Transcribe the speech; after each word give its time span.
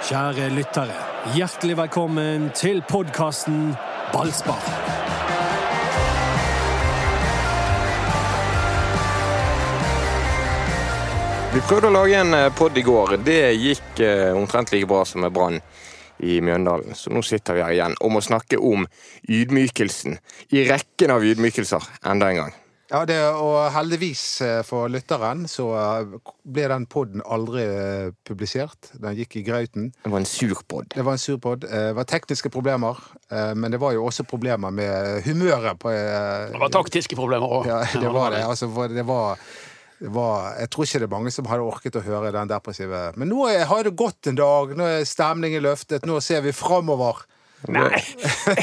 Kjære 0.00 0.46
lyttere, 0.56 0.94
hjertelig 1.36 1.74
velkommen 1.76 2.46
til 2.56 2.78
podkasten 2.88 3.74
Ballspar. 4.14 4.62
Vi 11.52 11.60
prøvde 11.66 11.90
å 11.90 11.92
lage 11.92 12.16
en 12.16 12.32
pod 12.56 12.80
i 12.80 12.86
går. 12.86 13.18
Det 13.26 13.36
gikk 13.58 14.00
eh, 14.06 14.30
omtrent 14.32 14.72
like 14.72 14.88
bra 14.88 15.02
som 15.04 15.20
med 15.26 15.36
Brann 15.36 15.60
i 16.24 16.40
Mjøndalen. 16.40 16.96
Så 16.96 17.12
nå 17.12 17.20
sitter 17.20 17.58
vi 17.58 17.66
her 17.66 17.76
igjen 17.76 18.00
og 18.00 18.16
må 18.16 18.24
snakke 18.24 18.56
om 18.56 18.88
ydmykelsen. 19.28 20.16
I 20.56 20.64
rekken 20.70 21.12
av 21.12 21.28
ydmykelser 21.28 21.92
enda 22.08 22.32
en 22.32 22.44
gang. 22.46 22.59
Ja, 22.90 23.04
det, 23.06 23.18
og 23.38 23.70
heldigvis 23.70 24.22
eh, 24.42 24.60
for 24.66 24.90
lytteren 24.90 25.44
så 25.50 25.68
eh, 25.78 26.14
ble 26.42 26.66
den 26.72 26.88
poden 26.90 27.22
aldri 27.22 27.62
eh, 27.62 28.10
publisert. 28.26 28.90
Den 28.98 29.14
gikk 29.14 29.38
i 29.38 29.44
grauten. 29.46 29.92
Det 30.02 30.10
var 30.10 30.24
en 30.24 30.26
sur 30.26 30.58
pod. 30.66 30.90
Det 30.96 31.04
var 31.06 31.14
en 31.14 31.22
sur 31.22 31.38
pod. 31.38 31.62
Det 31.70 31.94
var 31.94 32.08
tekniske 32.10 32.50
problemer, 32.50 32.98
men 33.30 33.70
det 33.70 33.78
var 33.80 33.94
jo 33.94 34.04
også 34.08 34.24
problemer 34.26 34.72
med 34.74 35.22
humøret 35.26 35.78
på 35.78 35.92
Det 35.92 36.58
var 36.58 36.72
taktiske 36.74 37.18
problemer 37.18 37.60
òg. 37.60 37.68
Ja, 37.70 37.82
det 37.94 38.10
var 38.10 38.34
det. 38.34 38.42
Altså, 38.46 38.66
det 38.90 39.06
var 39.06 39.38
var, 40.00 40.54
jeg 40.56 40.70
tror 40.72 40.86
ikke 40.86 41.00
det 41.02 41.06
er 41.06 41.12
mange 41.12 41.30
som 41.34 41.48
hadde 41.50 41.64
orket 41.68 41.96
å 42.00 42.00
høre 42.00 42.30
den 42.32 42.48
depressive 42.48 43.00
Men 43.20 43.28
nå 43.28 43.44
har 43.68 43.82
det 43.84 43.92
gått 44.00 44.30
en 44.30 44.38
dag, 44.38 44.72
nå 44.72 44.86
er 44.88 45.04
stemningen 45.04 45.60
løftet, 45.60 46.06
nå 46.08 46.16
ser 46.24 46.40
vi 46.46 46.54
framover. 46.56 47.20
Nei! 47.68 48.00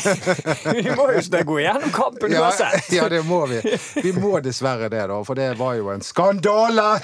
vi 0.78 0.96
må 0.98 1.12
jo 1.14 1.22
ikke 1.22 1.44
gå 1.46 1.60
gjennom 1.62 1.92
kampen 1.94 2.34
Ja, 2.34 2.48
uansett. 2.48 2.92
ja, 2.96 3.06
det 3.10 3.22
må 3.28 3.44
vi. 3.50 3.62
Vi 4.02 4.14
må 4.18 4.40
dessverre 4.42 4.90
det, 4.90 5.04
da. 5.12 5.20
For 5.28 5.38
det 5.38 5.52
var 5.60 5.76
jo 5.78 5.92
en 5.94 6.02
skandale! 6.06 6.96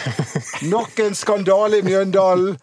Nok 0.72 1.04
en 1.06 1.18
skandale 1.18 1.84
i 1.84 1.86
Mjøndalen! 1.86 2.58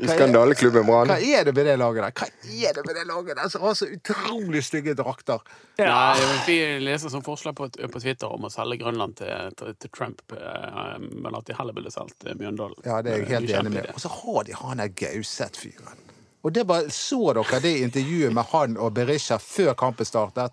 I 0.00 0.08
skandaleklubben 0.08 0.86
Brann. 0.88 1.10
Hva 1.12 1.18
er 1.20 1.44
det 1.44 1.52
med 1.52 1.66
det 1.68 1.76
laget 1.80 2.06
der? 2.06 2.14
Hva 2.16 2.28
er 2.70 2.76
det 2.76 2.84
med 2.86 2.96
det 2.96 3.04
laget 3.10 3.36
der 3.36 3.50
som 3.52 3.64
har 3.66 3.76
så 3.76 3.88
utrolig 3.92 4.62
stygge 4.64 4.94
drakter? 4.96 5.44
Ja. 5.76 6.16
vi 6.46 6.56
leser 6.80 7.12
som 7.12 7.24
forslag 7.24 7.56
på, 7.56 7.68
på, 7.68 8.00
Twitter 8.00 8.32
om 8.32 8.48
å 8.48 8.52
selge 8.52 8.80
Grønland 8.80 9.18
til, 9.20 9.52
til, 9.60 9.74
til 9.80 9.92
Trump, 9.96 10.24
eh, 10.32 10.96
men 11.00 11.36
at 11.36 11.48
de 11.48 11.56
heller 11.56 11.76
ville 11.76 11.92
solgt 11.92 12.24
Mjøndalen. 12.30 12.80
Ja, 12.88 13.02
det 13.04 13.12
er 13.12 13.24
jeg 13.24 13.34
helt 13.34 13.58
enig 13.60 13.74
med. 13.76 13.92
Og 13.92 14.00
så 14.00 14.12
har 14.14 14.48
de 14.48 14.56
han 14.62 14.80
der 14.80 14.96
Gauseth-fyren. 14.96 16.09
Og 16.42 16.52
det 16.54 16.64
bare, 16.66 16.90
Så 16.90 17.32
dere 17.36 17.60
det 17.60 17.78
intervjuet 17.84 18.32
med 18.32 18.48
han 18.52 18.76
og 18.76 18.94
Berisha 18.94 19.38
før 19.38 19.74
kampen 19.74 20.06
startet? 20.06 20.52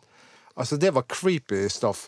Altså, 0.58 0.78
det 0.78 0.94
var 0.94 1.06
creepy 1.08 1.68
stuff. 1.70 2.08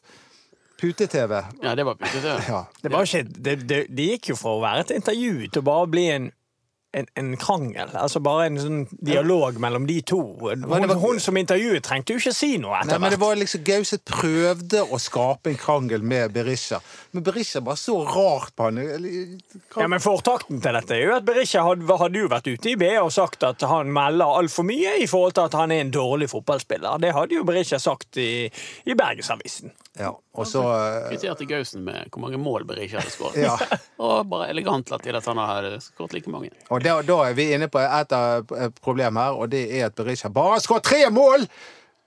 Pute-TV. 0.80 1.44
Ja, 1.62 1.76
det 1.76 1.86
var 1.86 1.96
pute-TV. 1.96 2.42
Ja. 2.48 2.66
Det, 2.82 3.34
det, 3.38 3.56
det, 3.70 3.86
det 3.90 4.10
gikk 4.14 4.30
jo 4.34 4.36
fra 4.40 4.56
å 4.56 4.62
være 4.64 4.86
et 4.86 4.96
intervju 4.96 5.48
til 5.48 5.62
å 5.62 5.68
bare 5.70 5.88
bli 5.92 6.06
en 6.12 6.30
en, 6.92 7.06
en, 7.14 7.38
krangel. 7.38 7.92
Altså 7.94 8.20
bare 8.24 8.48
en 8.50 8.58
sånn 8.60 8.80
dialog 9.06 9.60
mellom 9.62 9.86
de 9.90 10.00
to. 10.10 10.20
Hun, 10.42 10.66
var, 10.70 10.96
hun 11.02 11.20
som 11.22 11.38
intervjuet 11.38 11.84
trengte 11.86 12.16
jo 12.16 12.22
ikke 12.22 12.34
si 12.34 12.56
noe 12.62 12.80
etter 12.80 12.96
Nei, 12.96 13.02
men 13.04 13.14
det 13.14 13.20
var 13.22 13.38
liksom 13.38 13.64
Gauseth 13.68 14.06
prøvde 14.10 14.82
å 14.82 15.00
skape 15.02 15.54
en 15.54 15.60
krangel 15.60 16.06
med 16.06 16.34
Berisha, 16.34 16.80
men 17.14 17.26
Berisha 17.26 17.62
bare 17.66 17.78
så 17.80 18.00
rart 18.08 18.56
på 18.58 18.70
han. 18.70 18.82
Ja, 18.82 19.90
men 19.92 20.02
Fortakten 20.02 20.62
til 20.64 20.78
dette 20.80 20.96
er 20.96 21.04
jo 21.04 21.16
at 21.20 21.28
Berisha 21.28 21.62
hadde, 21.66 22.00
hadde 22.02 22.24
jo 22.24 22.32
vært 22.32 22.50
ute 22.50 22.74
i 22.74 22.78
BA 22.80 22.96
og 23.04 23.14
sagt 23.14 23.46
at 23.46 23.66
han 23.70 23.94
melder 23.94 24.40
altfor 24.40 24.66
mye 24.68 24.98
i 25.04 25.08
forhold 25.10 25.38
til 25.38 25.46
at 25.46 25.60
han 25.60 25.76
er 25.76 25.84
en 25.84 25.94
dårlig 25.94 26.32
fotballspiller. 26.34 26.98
Det 27.04 27.14
hadde 27.14 27.38
jo 27.38 27.46
Berisha 27.46 27.78
sagt 27.82 28.18
i, 28.18 28.48
i 28.50 28.98
Bergensavisen. 28.98 29.76
Ja, 30.00 30.14
og 30.16 30.48
så 30.48 30.62
Kvitterte 31.10 31.46
Gausen 31.50 31.84
med 31.84 32.08
hvor 32.14 32.24
mange 32.24 32.40
mål 32.42 32.66
Berisha 32.70 33.02
hadde 33.02 33.14
skåret. 33.14 33.38
Ja. 33.50 33.56
og 34.04 34.28
bare 34.32 34.50
elegant 34.52 34.90
latt 34.92 35.04
til 35.06 35.16
at 35.16 35.26
han 35.30 35.40
hadde 35.40 35.78
skåret 35.84 36.14
like 36.16 36.32
mange. 36.32 36.52
Og 36.70 36.79
da, 36.84 37.00
da, 37.06 37.18
er 37.28 37.38
vi 37.38 37.50
inne 37.56 37.70
på 37.72 37.82
et 37.84 38.14
av 38.16 38.50
problemene 38.82 39.26
her, 39.26 39.40
og 39.40 39.52
det 39.52 39.66
er 39.80 39.88
at 39.90 39.98
Berisha 39.98 40.32
bare 40.34 40.58
har 40.58 40.64
skåret 40.64 40.88
tre 40.90 41.04
mål! 41.14 41.46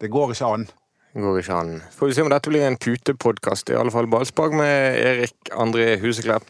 Det 0.02 0.10
går 0.10 0.34
ikke 0.34 0.48
an. 0.56 0.66
Det 1.12 1.22
går 1.22 1.38
ikke 1.38 1.54
an. 1.54 1.72
Får 1.94 2.08
vi 2.10 2.14
se 2.16 2.24
om 2.24 2.30
dette 2.32 2.50
blir 2.50 2.64
en 2.66 2.78
putepodkast. 2.80 3.70
I 3.70 3.78
alle 3.78 3.92
fall 3.94 4.08
ballspark 4.10 4.54
med 4.56 4.98
Erik 4.98 5.52
André 5.52 5.94
Huseklepp. 6.02 6.46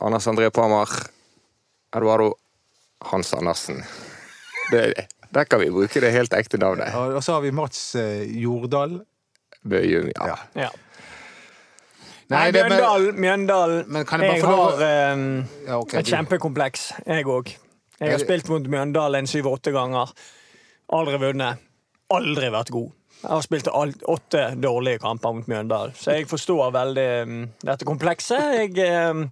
Anders 0.00 0.26
André 0.26 0.48
Pamar. 0.50 0.90
Eduardo 1.96 2.32
Hans 3.10 3.34
Andersen. 3.34 3.84
Det, 4.72 5.06
der 5.34 5.44
kan 5.44 5.60
vi 5.60 5.70
bruke 5.70 6.00
det 6.00 6.10
helt 6.14 6.34
ekte 6.34 6.58
navnet. 6.58 6.94
Og 6.94 7.22
så 7.24 7.36
har 7.36 7.44
vi 7.44 7.52
Mats 7.54 7.94
eh, 7.94 8.24
Jordal. 8.42 9.00
Bøyum, 9.62 10.08
ja. 10.16 10.36
Ja. 10.56 10.70
Nei, 12.30 12.50
det- 12.54 12.62
men- 12.68 12.78
Mjøndalen, 12.78 13.20
Mjøndalen. 13.20 13.84
Men 13.88 14.04
kan 14.06 14.20
jeg 14.22 14.36
jeg 14.36 14.44
har 14.44 15.12
um, 15.12 15.24
Ja, 15.66 15.78
okay, 15.80 15.98
et 15.98 16.06
du- 16.06 16.12
kjempekompleks, 16.14 16.92
jeg 17.06 17.24
òg. 17.26 17.56
Jeg 18.00 18.10
har 18.14 18.18
spilt 18.22 18.48
mot 18.48 18.62
Mjøndalen 18.62 19.26
syv-åtte 19.26 19.72
ganger. 19.74 20.12
Aldri 20.92 21.18
vunnet. 21.18 21.58
Aldri 22.10 22.50
vært 22.50 22.70
god. 22.70 22.90
Jeg 23.22 23.30
har 23.30 23.42
spilt 23.44 23.68
åtte 24.08 24.44
dårlige 24.62 24.98
kamper 25.02 25.34
mot 25.34 25.46
Mjøndalen, 25.46 25.92
så 25.94 26.12
jeg 26.16 26.26
forstår 26.30 26.70
veldig 26.72 27.08
um, 27.22 27.50
dette 27.66 27.84
komplekset. 27.84 28.74
Jeg 28.76 29.10
um, 29.10 29.26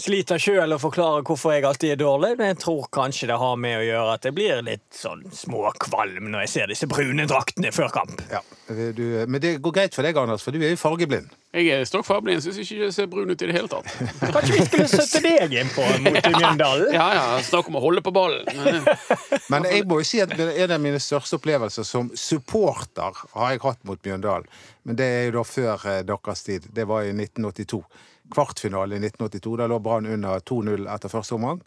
sliter 0.00 0.40
sjøl 0.40 0.74
å 0.74 0.78
forklare 0.80 1.24
hvorfor 1.26 1.54
jeg 1.54 1.66
alltid 1.68 1.94
er 1.94 2.00
dårlig, 2.00 2.32
men 2.38 2.52
jeg 2.52 2.60
tror 2.64 2.88
kanskje 2.94 3.28
det 3.30 3.36
har 3.40 3.58
med 3.60 3.78
å 3.78 3.84
gjøre 3.84 4.14
at 4.16 4.28
jeg 4.28 4.36
blir 4.36 4.62
litt 4.66 4.86
sånn 4.96 5.22
småkvalm 5.34 6.30
når 6.30 6.46
jeg 6.46 6.52
ser 6.54 6.72
disse 6.72 6.88
brune 6.90 7.26
draktene 7.30 7.72
før 7.74 7.92
kamp. 7.94 8.22
Ja, 8.32 8.40
du, 8.68 9.04
men 9.26 9.38
det 9.42 9.58
går 9.64 9.76
greit 9.76 9.96
for 9.96 10.06
deg, 10.06 10.18
Anders, 10.20 10.44
for 10.46 10.56
du 10.56 10.62
er 10.62 10.72
jo 10.72 10.80
fargeblind. 10.80 11.30
Jeg 11.50 11.66
er 11.74 11.86
stokk 11.88 12.06
fargeblind, 12.06 12.44
syns 12.44 12.60
ikke 12.62 12.84
det 12.84 12.92
ser 12.94 13.08
brun 13.10 13.32
ut 13.32 13.40
i 13.42 13.48
det 13.48 13.56
hele 13.56 13.70
tatt. 13.70 13.88
Kanskje 14.36 14.54
vi 14.54 14.66
skulle 14.68 14.88
sette 14.90 15.22
deg 15.24 15.56
inn 15.58 15.72
på 15.74 15.86
mot 16.04 16.28
Mjøndalen? 16.38 16.92
Ja, 16.94 17.06
ja, 17.16 17.24
Snakk 17.42 17.70
om 17.72 17.80
å 17.80 17.82
holde 17.82 18.04
på 18.06 18.12
ballen. 18.14 18.46
Men 19.50 19.66
jeg 19.72 19.88
må 19.90 19.98
jo 20.00 20.06
si 20.06 20.22
at 20.22 20.34
en 20.38 20.76
av 20.76 20.82
mine 20.82 21.00
største 21.02 21.40
opplevelser 21.40 21.86
som 21.88 22.12
supporter 22.14 23.18
har 23.34 23.56
jeg 23.56 23.64
hatt 23.66 23.82
mot 23.88 23.98
Mjøndalen. 24.06 24.46
Men 24.86 24.96
det 24.96 25.08
er 25.10 25.26
jo 25.28 25.40
da 25.40 25.44
før 25.44 25.88
eh, 25.90 26.04
deres 26.06 26.46
tid. 26.46 26.70
Det 26.70 26.86
var 26.88 27.04
i 27.04 27.10
1982. 27.12 27.82
Kvartfinale 28.34 28.94
i 28.96 29.02
1982. 29.04 29.56
Da 29.60 29.66
lå 29.70 29.78
Brann 29.82 30.06
under 30.06 30.40
2-0 30.40 30.86
etter 30.94 31.08
første 31.12 31.34
omgang. 31.38 31.60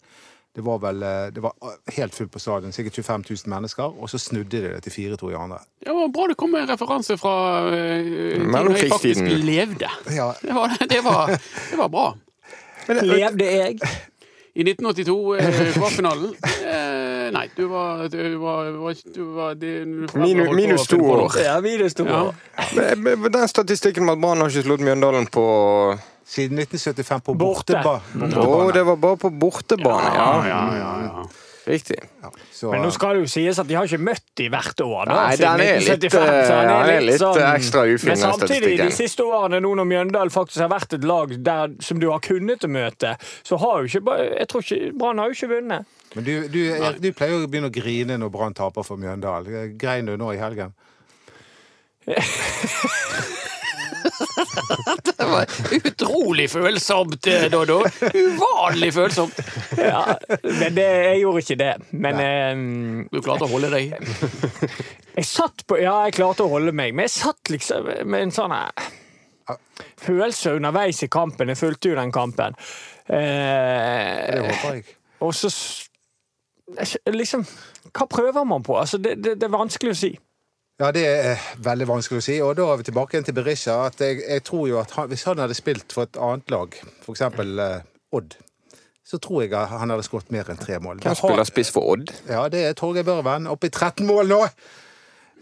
Det 0.54 0.62
var 0.62 0.78
vel 0.84 1.02
eh, 1.02 1.32
det 1.34 1.42
var 1.42 1.54
helt 1.96 2.14
fullt 2.14 2.30
på 2.32 2.40
stadion, 2.40 2.72
sikkert 2.76 2.94
25 3.02 3.24
000 3.30 3.50
mennesker. 3.56 3.96
Og 4.04 4.10
så 4.12 4.20
snudde 4.22 4.60
de 4.62 4.74
det 4.76 4.84
til 4.86 4.94
4-2 5.18 5.32
i 5.32 5.38
andre. 5.40 5.58
Ja, 5.82 5.90
det 5.90 5.96
var 5.98 6.12
Bra 6.14 6.28
det 6.30 6.36
kom 6.38 6.52
med 6.54 6.62
en 6.68 6.70
referanse 6.76 7.18
fra 7.18 7.34
uh, 7.66 7.72
tiden 7.74 8.30
jeg 8.30 8.52
Mellomkrigstiden. 8.54 8.92
faktisk 8.92 9.46
levde. 9.48 9.90
Ja. 10.14 10.28
Det 10.46 10.54
var, 10.54 10.78
det 10.90 11.02
var, 11.04 11.28
det 11.72 11.78
var 11.82 11.90
bra. 11.90 12.08
Levde 13.02 13.46
jeg? 13.50 13.80
I 14.54 14.62
1982, 14.62 15.36
eh, 15.42 15.72
kvartfinalen 15.74 16.36
eh, 16.46 17.30
Nei, 17.34 17.48
du 17.58 17.64
var 17.72 18.04
Du 18.14 18.20
var, 18.38 18.68
var, 18.78 19.00
du 19.16 19.22
var 19.34 19.56
det, 19.58 19.72
Minu- 20.14 20.54
minus 20.54 20.86
to 20.88 21.00
år. 21.02 21.32
Ja, 21.42 21.56
minus 21.66 21.96
to 21.98 22.06
Ja. 22.06 22.20
år. 22.28 22.36
Men, 22.78 23.22
men 23.24 23.32
den 23.34 23.48
statistikken 23.50 24.06
med 24.06 24.14
at 24.14 24.22
Brann 24.22 24.38
har 24.46 24.54
ikke 24.54 24.68
slått 24.68 24.84
Mjøndalen 24.86 25.26
på 25.34 25.46
Siden 26.26 26.58
1975 26.60 27.22
på 27.26 27.34
Borte. 27.36 27.74
borteba- 27.74 28.00
Å, 28.00 28.20
bortebane. 28.20 28.74
det 28.74 28.84
var 28.88 28.96
bare 28.96 29.18
på 29.18 29.30
bortebane, 29.30 30.14
ja. 30.16 30.30
ja, 30.48 30.62
ja, 30.78 30.92
ja. 31.08 31.26
Riktig. 31.64 31.96
Så, 32.52 32.72
Men 32.74 32.82
nå 32.84 32.90
skal 32.92 33.14
det 33.16 33.22
jo 33.24 33.28
sies 33.32 33.56
at 33.62 33.68
de 33.70 33.76
har 33.78 33.86
ikke 33.88 34.02
møtt 34.04 34.24
de 34.36 34.50
hvert 34.52 34.82
år. 34.84 35.06
Da, 35.08 35.14
Nei, 35.30 35.36
den 35.40 35.62
er 35.64 35.78
litt, 35.80 36.04
1975, 36.04 36.48
så 36.50 36.58
den 36.60 36.72
er 36.74 37.06
litt 37.08 37.22
ekstra 37.54 37.84
ufin, 37.88 38.10
Men 38.12 38.18
samtidig, 38.20 38.72
de 38.82 38.88
siste 38.92 39.24
årene, 39.24 39.62
nå 39.64 39.72
når 39.80 39.88
Mjøndalen 39.88 40.34
faktisk 40.36 40.60
har 40.60 40.72
vært 40.74 40.98
et 40.98 41.06
lag 41.08 41.32
der, 41.48 41.72
som 41.80 42.02
du 42.04 42.10
har 42.12 42.20
kunnet 42.20 42.68
å 42.68 42.72
møte, 42.72 43.14
så 43.48 43.56
har 43.64 43.80
jo 43.80 43.88
ikke 43.88 44.18
Jeg 44.42 44.48
tror 44.52 44.66
ikke 44.68 44.92
Brann 45.00 45.24
har 45.24 45.32
jo 45.32 45.38
ikke 45.40 45.52
vunnet. 45.56 45.86
men 46.16 46.24
du, 46.28 46.34
du, 46.52 46.60
du 47.00 47.10
pleier 47.16 47.32
jo 47.38 47.46
å 47.46 47.48
begynne 47.48 47.72
å 47.72 47.76
grine 47.80 48.20
når 48.20 48.30
Brann 48.36 48.54
taper 48.60 48.84
for 48.84 49.00
Mjøndalen. 49.00 49.78
Grein 49.80 50.06
du 50.12 50.18
nå 50.20 50.34
i 50.36 50.42
helgen? 50.44 50.76
Det 55.08 55.26
var 55.30 55.46
utrolig 55.78 56.48
følsomt, 56.52 57.28
eh, 57.28 57.46
Doddo. 57.52 57.80
Uvanlig 58.14 58.90
følsomt. 58.96 59.38
Ja, 59.78 60.16
men 60.44 60.76
det, 60.76 60.88
jeg 60.88 61.22
gjorde 61.24 61.44
ikke 61.44 61.58
det. 61.60 61.72
Men 61.92 62.20
eh, 62.24 63.08
Du 63.14 63.22
klarte 63.24 63.48
å 63.48 63.52
holde 63.54 63.72
deg. 63.74 63.94
jeg 65.18 65.28
satt 65.30 65.66
på 65.70 65.80
Ja, 65.82 66.00
jeg 66.08 66.18
klarte 66.20 66.46
å 66.46 66.52
holde 66.52 66.74
meg, 66.76 66.94
men 66.96 67.08
jeg 67.08 67.16
satt 67.20 67.54
liksom 67.54 67.88
med 68.10 68.28
en 68.28 68.36
sånn 68.36 68.56
eh, 68.58 68.90
følelse 70.04 70.58
underveis 70.58 71.04
i 71.06 71.12
kampen. 71.12 71.52
Jeg 71.54 71.62
fulgte 71.62 71.94
jo 71.94 72.00
den 72.00 72.14
kampen. 72.16 72.58
Eh, 73.08 74.28
Det 74.34 74.44
håper 74.50 74.78
jeg. 74.80 74.86
Og 75.24 75.34
så 75.36 75.50
Liksom 77.12 77.42
Hva 77.92 78.06
prøver 78.10 78.46
man 78.48 78.64
på? 78.64 78.78
Altså, 78.80 78.98
det, 78.98 79.18
det, 79.24 79.34
det 79.42 79.48
er 79.50 79.52
vanskelig 79.54 79.92
å 79.94 79.98
si. 80.00 80.14
Ja, 80.82 80.90
det 80.92 81.04
er 81.06 81.42
veldig 81.64 81.86
vanskelig 81.88 82.22
å 82.22 82.26
si. 82.26 82.40
Og 82.42 82.56
da 82.58 82.66
er 82.74 82.80
vi 82.82 82.88
tilbake 82.88 83.14
igjen 83.16 83.28
til 83.28 83.36
Berisha. 83.38 83.76
At 83.92 84.02
jeg, 84.02 84.24
jeg 84.26 84.44
tror 84.48 84.66
jo 84.72 84.80
at 84.82 84.92
han, 84.98 85.08
Hvis 85.12 85.24
han 85.30 85.38
hadde 85.44 85.54
spilt 85.58 85.94
for 85.94 86.08
et 86.10 86.18
annet 86.18 86.50
lag, 86.52 86.78
f.eks. 87.06 87.22
Eh, 87.22 87.82
Odd, 88.14 88.36
så 89.06 89.20
tror 89.22 89.44
jeg 89.44 89.54
at 89.58 89.70
han 89.70 89.94
hadde 89.94 90.06
skåret 90.08 90.32
mer 90.34 90.50
enn 90.50 90.58
tre 90.62 90.80
mål. 90.82 91.02
Hvem 91.04 91.18
spiller 91.20 91.46
spiss 91.50 91.70
for 91.74 91.94
Odd? 91.94 92.14
Ja, 92.30 92.48
det 92.50 92.64
er 92.66 92.74
Torgeir 92.78 93.06
Børven. 93.08 93.48
Oppe 93.52 93.70
i 93.70 93.74
13 93.74 94.06
mål 94.10 94.32
nå! 94.32 94.42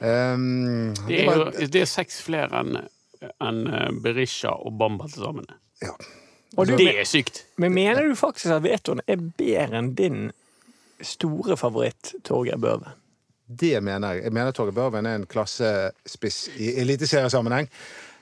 Um, 0.01 0.95
Det 1.05 1.19
er, 1.21 1.35
jo, 1.37 1.67
det 1.69 1.83
er 1.83 1.89
seks 1.89 2.23
flere 2.25 2.57
enn 2.63 2.79
enn, 3.21 3.59
eh, 3.69 3.91
Berisha 4.01 4.49
og 4.65 4.73
Bamba 4.79 5.05
til 5.11 5.27
sammen. 5.27 5.45
ja. 5.83 5.93
Og 6.57 6.67
du, 6.67 6.73
Det 6.75 6.87
er 6.99 7.05
sykt. 7.07 7.45
men 7.55 7.71
mener 7.71 8.03
du 8.09 8.15
faktisk 8.15 8.51
at 8.51 8.63
vetoen 8.65 8.99
er 9.07 9.21
bedre 9.37 9.77
enn 9.77 9.93
din 9.95 10.31
store 10.99 11.55
favoritt 11.55 12.09
Torgeir 12.27 12.57
Børven. 12.59 12.97
Det 13.57 13.81
mener 13.83 14.15
jeg. 14.15 14.23
Jeg 14.27 14.33
mener 14.35 14.55
Torgeir 14.55 14.75
Børven 14.77 15.05
er 15.09 15.19
en 15.19 15.27
klassespiss 15.29 16.45
i 16.55 16.73
eliteseriesammenheng. 16.81 17.67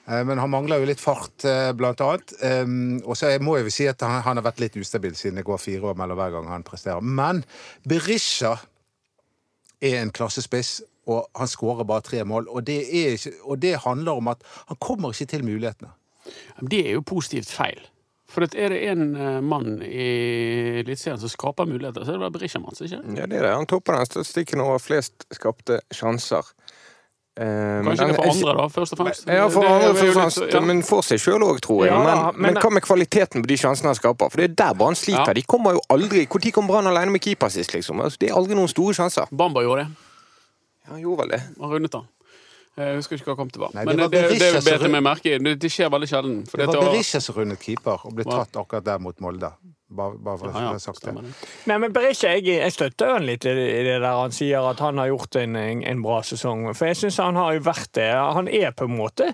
Eh, 0.09 0.23
Men 0.25 0.41
han 0.41 0.49
mangler 0.49 0.81
jo 0.81 0.89
litt 0.89 1.01
fart, 1.03 1.45
eh, 1.45 1.71
blant 1.77 2.01
annet. 2.01 2.33
Og 3.05 3.17
så 3.17 3.31
må 3.41 3.57
jeg 3.57 3.67
vel 3.67 3.75
si 3.75 3.87
at 3.87 4.01
han, 4.01 4.23
har 4.23 4.45
vært 4.45 4.59
litt 4.63 4.77
ustabil 4.79 5.15
siden 5.15 5.37
det 5.37 5.45
går 5.45 5.61
fire 5.61 5.91
år 5.91 5.99
mellom 5.99 6.17
hver 6.17 6.33
gang 6.37 6.47
han 6.49 6.63
presterer. 6.63 7.01
Men 7.01 7.43
Berisha 7.87 8.57
er 9.81 10.01
en 10.01 10.11
klassespiss, 10.11 10.81
og 11.07 11.27
han 11.35 11.47
skårer 11.47 11.87
bare 11.87 12.01
tre 12.05 12.23
mål. 12.23 12.49
Og 12.49 12.65
det, 12.65 12.83
ikke, 12.89 13.33
og 13.43 13.61
det 13.61 13.79
handler 13.85 14.19
om 14.19 14.27
at 14.27 14.43
han 14.67 14.77
kommer 14.81 15.13
ikke 15.13 15.29
til 15.35 15.45
mulighetene. 15.45 15.93
Det 16.69 16.87
er 16.87 16.97
jo 16.97 17.01
positivt 17.01 17.49
feil. 17.49 17.79
For 18.29 18.45
er 18.45 18.69
det 18.69 18.79
en 18.91 19.15
eh, 19.17 19.39
mann 19.41 19.79
i 19.81 20.03
Eliteserien 20.83 21.17
som 21.21 21.31
skaper 21.33 21.65
muligheter, 21.65 22.03
så 22.05 22.13
er 22.13 22.19
det 22.19 22.21
vel 22.27 22.33
Berisha-Mats, 22.35 22.83
ikke? 22.85 22.99
Ja, 23.17 23.25
det 23.25 23.39
er 23.39 23.47
det. 23.47 23.53
Han 23.57 23.65
topper 23.69 23.97
den 23.97 24.05
statistikken 24.05 24.61
over 24.61 24.77
flest 24.83 25.25
skapte 25.33 25.79
sjanser. 25.91 26.45
Eh, 27.39 27.45
men 27.47 27.85
Kanskje 27.87 28.05
det 28.05 28.13
er 28.13 28.19
for 28.19 28.29
andre, 28.33 28.53
da, 28.59 28.67
først 28.75 28.93
og 28.93 28.99
fremst? 28.99 29.25
Ja, 29.31 29.47
for 29.49 29.61
Det- 29.63 29.71
andre 29.71 29.93
først 29.93 30.01
og 30.01 30.05
litt- 30.05 30.17
fremst, 30.19 30.53
ja. 30.53 30.59
men 30.61 30.83
for 30.83 31.01
seg 31.07 31.19
sjøl 31.23 31.41
òg, 31.47 31.59
tror 31.63 31.85
jeg. 31.85 31.93
Ja, 31.93 32.03
men, 32.03 32.41
men, 32.41 32.53
men- 32.53 32.61
hva 32.61 32.69
med 32.77 32.83
kvaliteten 32.83 33.41
på 33.41 33.47
de 33.47 33.57
sjansene 33.57 33.89
han 33.93 33.95
skaper? 33.95 34.29
For 34.29 34.37
det 34.43 34.51
er 34.51 34.55
der 34.61 34.73
Brann 34.75 34.93
sliter. 34.99 35.25
Ja. 35.31 35.33
De 35.33 35.41
kommer 35.41 35.71
jo 35.73 35.81
aldri 35.89 36.27
Når 36.27 36.51
kom 36.51 36.67
Brann 36.67 36.85
alene 36.87 37.11
med 37.11 37.21
keeper 37.21 37.49
sist, 37.49 37.73
liksom? 37.73 38.01
Altså, 38.01 38.17
det 38.19 38.29
er 38.29 38.35
aldri 38.35 38.53
noen 38.55 38.67
store 38.67 38.93
sjanser. 38.93 39.25
Bamba 39.31 39.61
gjorde 39.61 39.85
det. 39.85 39.91
Ja, 40.85 40.91
han 40.93 41.01
gjorde 41.01 41.17
vel 41.23 41.29
det. 41.29 41.41
Han 41.61 41.69
rundet 41.71 41.93
han. 41.93 42.07
Jeg 42.79 42.99
husker 42.99 43.19
ikke 43.19 43.33
hva 43.33 43.35
kom 43.41 43.49
tilbake. 43.51 43.75
Nei, 43.75 43.83
det 43.83 43.95
Men 43.95 44.03
var 44.05 44.13
det, 44.13 44.21
det, 44.29 44.39
det 44.39 44.63
bet 44.65 44.85
jeg 44.85 44.91
meg 44.93 45.03
merke 45.03 45.33
i. 45.33 45.55
Det, 45.59 45.71
skjer 45.71 45.91
veldig 45.91 46.07
sjelden. 46.09 46.37
For 46.47 46.61
Det 46.61 46.67
var 46.69 46.79
var- 46.79 46.91
Berisha 46.93 47.19
som 47.21 47.35
rundet 47.35 47.59
keeper 47.59 48.05
og 48.07 48.15
ble 48.15 48.25
tatt 48.29 48.59
akkurat 48.61 48.85
der 48.85 49.01
mot 49.03 49.19
Molde. 49.19 49.51
Bare, 49.89 50.19
bare 50.21 50.37
for 50.37 50.53
Ja, 50.53 50.69
å 50.69 50.77
ja, 50.77 50.79
sagt 50.79 51.01
det. 51.07 51.15
Nei, 51.65 51.77
men 51.81 51.91
Berisha, 51.93 52.35
jeg, 52.37 52.45
jeg 52.45 52.71
støtter 52.75 53.15
han 53.15 53.25
litt 53.25 53.45
i 53.49 53.55
det 53.57 53.97
der 53.97 54.05
han 54.05 54.31
sier 54.35 54.67
at 54.69 54.79
han 54.85 55.01
har 55.01 55.09
gjort 55.09 55.35
en, 55.41 55.55
en, 55.57 56.03
bra 56.05 56.21
sesong. 56.21 56.69
For 56.77 56.91
jeg 56.91 56.99
syns 57.01 57.17
han 57.17 57.35
har 57.35 57.57
jo 57.57 57.65
vært 57.65 57.91
det. 57.97 58.11
Han 58.13 58.47
er 58.47 58.71
på 58.77 58.85
en 58.85 58.95
måte 58.99 59.33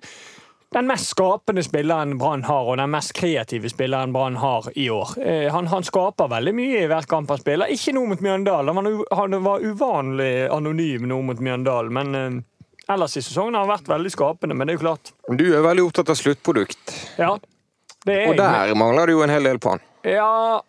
den 0.76 0.88
mest 0.90 1.12
skapende 1.14 1.64
spilleren 1.64 2.18
Brann 2.20 2.44
har, 2.44 2.66
og 2.68 2.78
den 2.82 2.90
mest 2.92 3.14
kreative 3.16 3.70
spilleren 3.72 4.12
Brann 4.16 4.36
har 4.42 4.66
i 4.76 4.90
år. 4.90 5.14
Eh, 5.22 5.52
Han, 5.54 5.68
han 5.72 5.84
skaper 5.88 6.28
veldig 6.28 6.56
mye 6.56 6.82
i 6.82 6.88
hver 6.92 7.08
kamp 7.08 7.30
han 7.32 7.40
spiller. 7.40 7.72
Ikke 7.72 7.94
noe 7.96 8.10
mot 8.12 8.20
Mjøndalen. 8.24 8.76
Han, 8.76 8.90
var 8.98 9.22
han 9.22 9.38
var 9.44 9.64
uvanlig 9.64 10.50
anonym 10.52 11.08
nå 11.08 11.22
mot 11.22 11.40
Mjøndalen, 11.40 11.94
men 11.94 12.16
eh, 12.16 12.44
ellers 12.90 13.18
i 13.18 13.24
sesongen 13.26 13.56
har 13.58 13.66
han 13.66 13.74
vært 13.74 13.90
veldig 13.92 14.12
skapende. 14.14 14.56
Men 14.58 14.68
det 14.68 14.76
er 14.76 14.80
jo 14.80 14.86
klart. 14.86 15.12
Du 15.40 15.46
er 15.56 15.62
veldig 15.66 15.86
opptatt 15.88 16.10
av 16.14 16.20
sluttprodukt, 16.20 16.96
Ja, 17.18 17.36
det 18.06 18.16
er 18.22 18.28
og 18.30 18.36
jeg. 18.36 18.42
der 18.44 18.76
mangler 18.78 19.08
det 19.10 19.16
jo 19.18 19.24
en 19.26 19.34
hel 19.34 19.44
del 19.50 19.60
på 19.60 19.76
han. 19.76 19.84
Ja, 20.06 20.62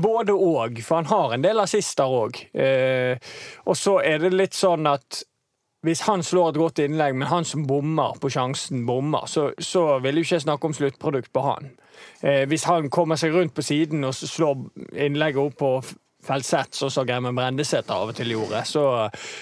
både 0.00 0.32
og. 0.32 0.78
For 0.86 1.00
han 1.02 1.10
har 1.10 1.34
en 1.36 1.42
del 1.44 1.60
assister 1.60 2.08
òg. 2.08 2.38
Eh, 2.54 3.18
og 3.66 3.76
så 3.76 3.98
er 4.04 4.18
det 4.22 4.32
litt 4.32 4.56
sånn 4.56 4.86
at 4.88 5.24
hvis 5.84 6.02
han 6.04 6.20
slår 6.22 6.50
et 6.52 6.58
godt 6.60 6.78
innlegg, 6.84 7.14
men 7.16 7.28
han 7.30 7.44
som 7.48 7.62
bommer 7.66 8.16
på 8.20 8.28
sjansen, 8.32 8.82
bommer, 8.88 9.24
så, 9.26 9.46
så 9.58 9.98
vil 10.04 10.18
jo 10.20 10.26
ikke 10.26 10.36
jeg 10.36 10.44
snakke 10.44 10.68
om 10.68 10.74
sluttprodukt 10.76 11.30
på 11.32 11.40
han. 11.46 11.70
Eh, 12.20 12.42
hvis 12.48 12.66
han 12.68 12.90
kommer 12.92 13.16
seg 13.16 13.32
rundt 13.32 13.54
på 13.56 13.64
siden 13.64 14.04
og 14.04 14.12
slår 14.16 14.60
innlegget 14.92 15.40
opp 15.40 15.56
på 15.60 15.70
f- 16.22 16.72
så 16.72 16.86
sånn 16.86 16.90
som 16.94 17.06
Greimen 17.08 17.34
Brendesæter 17.36 17.94
av 17.96 18.08
og 18.12 18.16
til 18.18 18.30
gjorde, 18.36 18.64
så, 18.68 18.84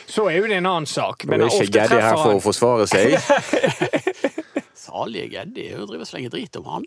så 0.08 0.28
er 0.30 0.38
jo 0.40 0.46
det 0.50 0.58
en 0.62 0.66
annen 0.70 0.86
sak. 0.86 1.24
Men 1.26 1.40
Nå 1.42 1.48
er 1.50 1.62
ikke 1.66 1.80
Geddi 1.80 2.00
her 2.00 2.14
for 2.16 2.28
han- 2.28 2.38
å 2.38 2.44
forsvare 2.44 2.86
seg. 2.86 3.18
Salige 4.78 5.26
Geddi 5.28 5.64
er 5.68 5.72
jo 5.74 5.82
driver 5.82 5.88
drive 5.90 6.04
og 6.04 6.08
slenger 6.08 6.30
drit 6.32 6.56
om 6.60 6.68
han. 6.70 6.84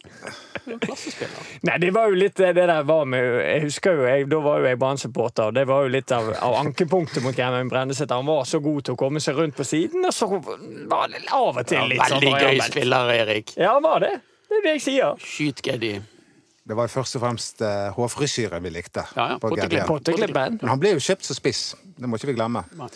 Er 0.66 0.78
Klassespiller. 0.82 1.50
Nei, 1.68 1.76
det 1.84 1.90
var 1.94 2.10
jo 2.10 2.18
litt 2.18 2.40
det 2.40 2.54
der 2.58 2.72
var 2.88 3.04
med 3.10 3.26
Jeg 3.44 3.62
husker 3.68 3.98
jo, 4.00 4.06
jeg, 4.08 4.26
Da 4.32 4.40
var 4.42 4.62
jo 4.64 4.70
jeg 4.70 4.80
Brann-supporter, 4.82 5.50
og 5.52 5.58
det 5.58 5.66
var 5.70 5.84
jo 5.86 5.92
litt 5.94 6.14
av, 6.16 6.32
av 6.40 6.56
ankepunktet 6.64 7.22
mot 7.26 7.36
Gremmen 7.38 7.70
Brendesæter. 7.70 8.16
Han 8.18 8.30
var 8.30 8.48
så 8.50 8.62
god 8.64 8.88
til 8.88 8.96
å 8.96 9.00
komme 9.02 9.22
seg 9.22 9.38
rundt 9.38 9.58
på 9.60 9.68
siden, 9.68 10.06
og 10.08 10.16
så 10.16 10.30
var 10.32 11.12
det 11.14 11.22
av 11.36 11.52
og 11.62 11.68
til 11.70 11.92
litt 11.92 12.02
sånn 12.08 12.24
Veldig 12.26 12.34
gøy 12.48 12.64
spiller, 12.72 13.14
Erik. 13.22 13.54
Ja, 13.60 13.76
han 13.78 13.86
var 13.86 14.02
det. 14.08 14.16
Det 14.50 14.58
er 14.62 14.66
det 14.70 14.76
jeg 14.80 14.84
sier. 14.88 15.22
Skyt 15.22 15.62
Geddi. 15.68 15.94
Det 16.72 16.76
var 16.80 16.88
først 16.88 17.18
og 17.18 17.26
fremst 17.26 17.64
uh, 17.68 17.90
hårfrisyre 17.98 18.62
vi 18.64 18.72
likte. 18.72 19.04
Ja, 19.18 19.34
ja. 19.34 19.56
Gerdien. 19.60 19.84
Potteklippen. 19.90 20.62
Men 20.62 20.72
han 20.72 20.80
ble 20.80 20.94
jo 20.96 21.02
kjøpt 21.04 21.28
som 21.28 21.36
spiss. 21.36 21.74
Det 22.00 22.08
må 22.08 22.16
ikke 22.16 22.32
vi 22.32 22.38
glemme. 22.38 22.64
Nei. 22.80 22.88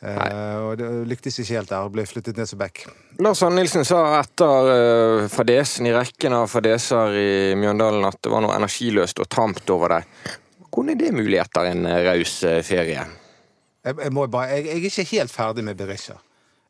Eh, 0.00 0.58
og 0.64 0.78
det 0.80 0.88
lyktes 1.10 1.36
ikke 1.38 1.58
helt 1.58 1.70
der. 1.70 1.84
og 1.84 1.92
Ble 1.94 2.06
flyttet 2.08 2.38
ned 2.40 2.48
som 2.48 2.58
back. 2.58 2.82
Lars 3.20 3.42
Arne 3.44 3.60
Nilsen 3.60 3.84
sa 3.84 4.00
etter 4.16 4.70
uh, 4.72 5.26
fadesen 5.30 5.86
i 5.90 5.92
rekken 5.94 6.34
av 6.34 6.48
fadeser 6.50 7.18
i 7.20 7.30
Mjøndalen 7.60 8.08
at 8.08 8.16
det 8.24 8.32
var 8.32 8.42
noe 8.44 8.56
energiløst 8.56 9.20
og 9.20 9.28
tamt 9.30 9.70
over 9.70 9.98
deg. 9.98 10.08
Hvordan 10.70 10.94
er 10.94 11.00
det 11.02 11.12
mulig 11.14 11.38
etter 11.42 11.68
en 11.68 11.86
eh, 11.90 12.00
raus 12.06 12.34
eh, 12.48 12.62
ferie? 12.66 13.04
Jeg, 13.84 13.94
jeg, 13.94 14.12
må 14.14 14.26
bare, 14.30 14.56
jeg, 14.56 14.66
jeg 14.70 14.80
er 14.80 14.90
ikke 14.90 15.08
helt 15.18 15.34
ferdig 15.34 15.66
med 15.66 15.78
Berisha. 15.78 16.16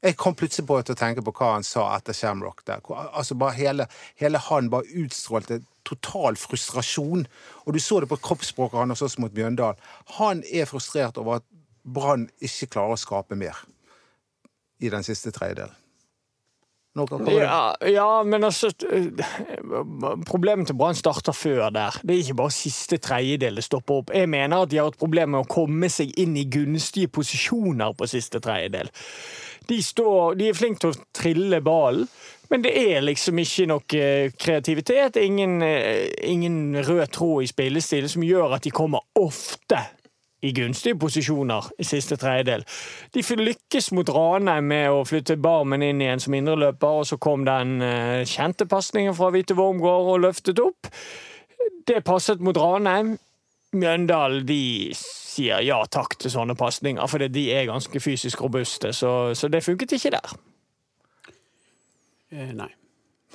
Jeg 0.00 0.17
kom 0.17 0.35
plutselig 0.38 0.64
på 0.69 0.79
å 0.81 0.85
tenke 0.97 1.23
på 1.25 1.32
hva 1.37 1.55
han 1.58 1.67
sa 1.67 1.91
etter 1.97 2.17
Shamrock. 2.17 2.62
Der. 2.69 2.81
Altså 3.12 3.37
bare 3.37 3.56
hele, 3.58 3.87
hele 4.20 4.41
han 4.47 4.70
bare 4.73 4.88
utstrålte 5.02 5.61
total 5.85 6.38
frustrasjon. 6.41 7.26
Og 7.67 7.76
du 7.76 7.81
så 7.82 8.00
det 8.00 8.08
på 8.08 8.20
kroppsspråket 8.25 8.81
hans 8.81 9.05
også 9.05 9.20
mot 9.20 9.35
Bjøndal. 9.35 9.76
Han 10.17 10.41
er 10.49 10.70
frustrert 10.70 11.20
over 11.20 11.41
at 11.41 11.49
Brann 11.85 12.29
ikke 12.41 12.73
klarer 12.76 12.97
å 12.97 13.00
skape 13.00 13.37
mer 13.37 13.61
i 14.81 14.88
den 14.93 15.05
siste 15.05 15.32
tredjedelen. 15.37 15.76
Ja, 17.31 17.76
ja, 17.87 18.23
men 18.26 18.43
altså 18.44 18.73
Problemet 20.26 20.67
til 20.67 20.75
Brann 20.75 20.96
starter 20.99 21.32
før 21.32 21.69
der. 21.70 21.94
Det 22.03 22.17
er 22.17 22.23
ikke 22.25 22.38
bare 22.41 22.50
siste 22.50 22.99
tredjedel 22.99 23.61
det 23.61 23.64
stopper 23.64 24.00
opp. 24.00 24.11
Jeg 24.14 24.29
mener 24.29 24.64
at 24.64 24.73
de 24.73 24.81
har 24.81 24.91
et 24.91 24.99
problem 24.99 25.37
med 25.37 25.44
å 25.44 25.50
komme 25.50 25.87
seg 25.93 26.11
inn 26.19 26.35
i 26.35 26.49
gunstige 26.50 27.12
posisjoner 27.14 27.94
på 27.94 28.11
siste 28.11 28.43
tredjedel. 28.43 28.91
De, 29.70 29.78
står, 29.82 30.34
de 30.34 30.50
er 30.50 30.58
flinke 30.58 30.82
til 30.82 30.93
å 30.93 31.05
trille 31.14 31.61
ballen, 31.62 32.08
men 32.50 32.64
det 32.64 32.72
er 32.75 33.05
liksom 33.06 33.38
ikke 33.38 33.69
noe 33.70 33.94
eh, 33.94 34.32
kreativitet. 34.34 35.20
Ingen, 35.22 35.61
eh, 35.62 36.08
ingen 36.26 36.75
rød 36.82 37.06
tråd 37.14 37.46
i 37.46 37.50
spillestilen 37.52 38.11
som 38.11 38.26
gjør 38.26 38.56
at 38.56 38.67
de 38.67 38.75
kommer 38.75 39.06
ofte 39.14 39.78
i 40.43 40.52
gunstige 40.56 40.99
posisjoner 40.99 41.69
i 41.78 41.84
siste 41.84 42.17
tredjedel. 42.19 42.64
De 43.14 43.22
lykkes 43.22 43.90
mot 43.96 44.08
Ranheim 44.11 44.70
med 44.72 44.88
å 44.90 45.05
flytte 45.06 45.37
Barmen 45.40 45.84
inn 45.84 46.00
igjen 46.00 46.22
som 46.22 46.34
indreløper, 46.34 47.02
og 47.02 47.08
så 47.08 47.20
kom 47.20 47.44
den 47.46 47.81
eh, 47.84 48.26
kjente 48.28 48.67
pasningen 48.67 49.14
fra 49.17 49.31
Hvite 49.31 49.55
Wormgård 49.58 50.14
og 50.14 50.22
løftet 50.25 50.62
opp. 50.64 50.90
Det 51.87 52.02
passet 52.06 52.40
mot 52.43 52.56
Ranheim. 52.56 53.19
Mjøndalen 53.72 54.46
de 54.48 54.60
sier 54.98 55.60
ja 55.62 55.79
takk 55.86 56.17
til 56.19 56.31
sånne 56.32 56.56
pasninger, 56.58 57.06
fordi 57.06 57.29
de 57.31 57.44
er 57.55 57.69
ganske 57.70 58.00
fysisk 58.03 58.41
robuste, 58.43 58.91
så, 58.96 59.32
så 59.39 59.48
det 59.53 59.62
funket 59.62 59.93
ikke 59.94 60.10
der. 60.17 60.32
Eh, 62.32 62.50
nei. 62.55 62.70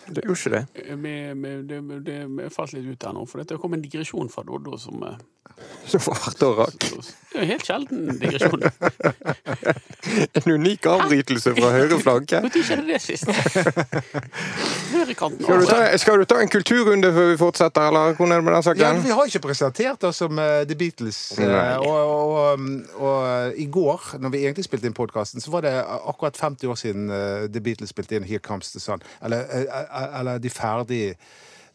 Det 0.06 0.22
gjorde 0.22 0.38
ikke 0.38 0.52
det. 0.54 0.64
Eh, 0.86 0.96
vi- 1.02 1.34
vi- 1.34 2.00
Det, 2.06 2.52
falt 2.54 2.74
litt 2.74 2.86
ut 2.92 3.04
her 3.08 3.14
nå, 3.16 3.24
for 3.28 3.42
det 3.44 3.58
kom 3.60 3.74
en 3.74 3.82
digresjon 3.82 4.30
fra 4.30 4.44
Doddo 4.44 4.78
som 4.78 5.02
eh, 5.08 5.16
Så 5.88 6.00
for 6.04 6.14
hvert 6.14 6.44
rakk. 6.60 6.80
Det 6.80 7.40
er 7.40 7.42
jo 7.42 7.48
helt 7.54 7.66
sjelden 7.66 8.20
digresjon. 8.20 8.62
En 10.36 10.52
unik 10.54 10.86
avbrytelse 10.86 11.56
fra 11.58 11.72
høyre 11.74 11.98
flanke. 12.04 12.42
Når 12.44 12.52
skjedde 12.62 12.86
det 12.92 13.00
sist? 13.02 13.26
Høyrekanten. 15.06 15.44
Skal 15.46 15.62
du, 15.62 15.66
ta, 15.70 15.98
skal 16.02 16.20
du 16.22 16.26
ta 16.30 16.40
en 16.42 16.50
kulturrunde 16.52 17.12
før 17.14 17.30
vi 17.32 17.38
fortsetter, 17.40 17.88
eller 17.90 18.16
hvordan 18.18 18.34
er 18.34 18.42
det 18.42 18.46
med 18.48 18.54
den 18.56 18.66
saken? 18.66 18.82
Ja, 18.82 18.92
vi 19.04 19.14
har 19.18 19.30
ikke 19.30 19.42
presentert 19.46 20.04
oss 20.08 20.22
som 20.24 20.40
eh, 20.42 20.64
The 20.66 20.78
Beatles. 20.80 21.20
eh, 21.40 21.78
og, 21.78 22.12
og, 22.16 22.60
um, 22.60 22.70
og 22.98 23.18
eh, 23.30 23.62
i 23.64 23.68
går, 23.72 24.10
når 24.24 24.34
vi 24.34 24.44
egentlig 24.44 24.66
spilte 24.68 24.90
inn 24.90 24.98
podkasten, 24.98 25.44
så 25.44 25.54
var 25.54 25.66
det 25.68 25.74
akkurat 25.84 26.38
50 26.42 26.72
år 26.72 26.80
siden 26.82 27.08
The 27.54 27.62
Beatles 27.62 27.94
spilte 27.94 28.18
inn 28.18 28.28
Here 28.28 28.42
Comes 28.44 28.72
the 28.74 28.82
Sun. 28.84 29.04
Eller, 29.24 29.46
eller 30.20 30.42
de 30.42 30.50
ferdig 30.50 31.04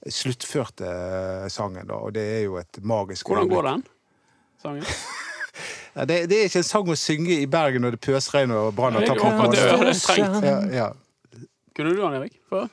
sluttførte 0.08 0.88
sangen, 1.52 1.86
da. 1.86 1.94
Og 2.00 2.14
det 2.16 2.24
er 2.38 2.44
jo 2.48 2.56
et 2.60 2.82
magisk 2.82 3.28
Hvordan 3.28 3.48
går 3.48 3.68
den? 3.72 3.82
Sangen? 4.62 4.84
Ja, 5.90 6.04
det, 6.06 6.30
det 6.30 6.36
er 6.38 6.44
ikke 6.46 6.60
en 6.62 6.64
sang 6.68 6.88
å 6.92 6.94
synge 6.94 7.34
i 7.42 7.46
Bergen 7.50 7.82
når 7.82 7.96
det 7.96 8.00
pøsregner 8.06 8.68
og 8.68 8.76
Brann 8.76 8.94
har 8.94 9.08
tapt 9.10 9.24
mot. 9.26 9.50
Kunne 11.74 11.90
du 11.90 11.98
den, 11.98 12.14
Erik? 12.20 12.36
Før? 12.48 12.68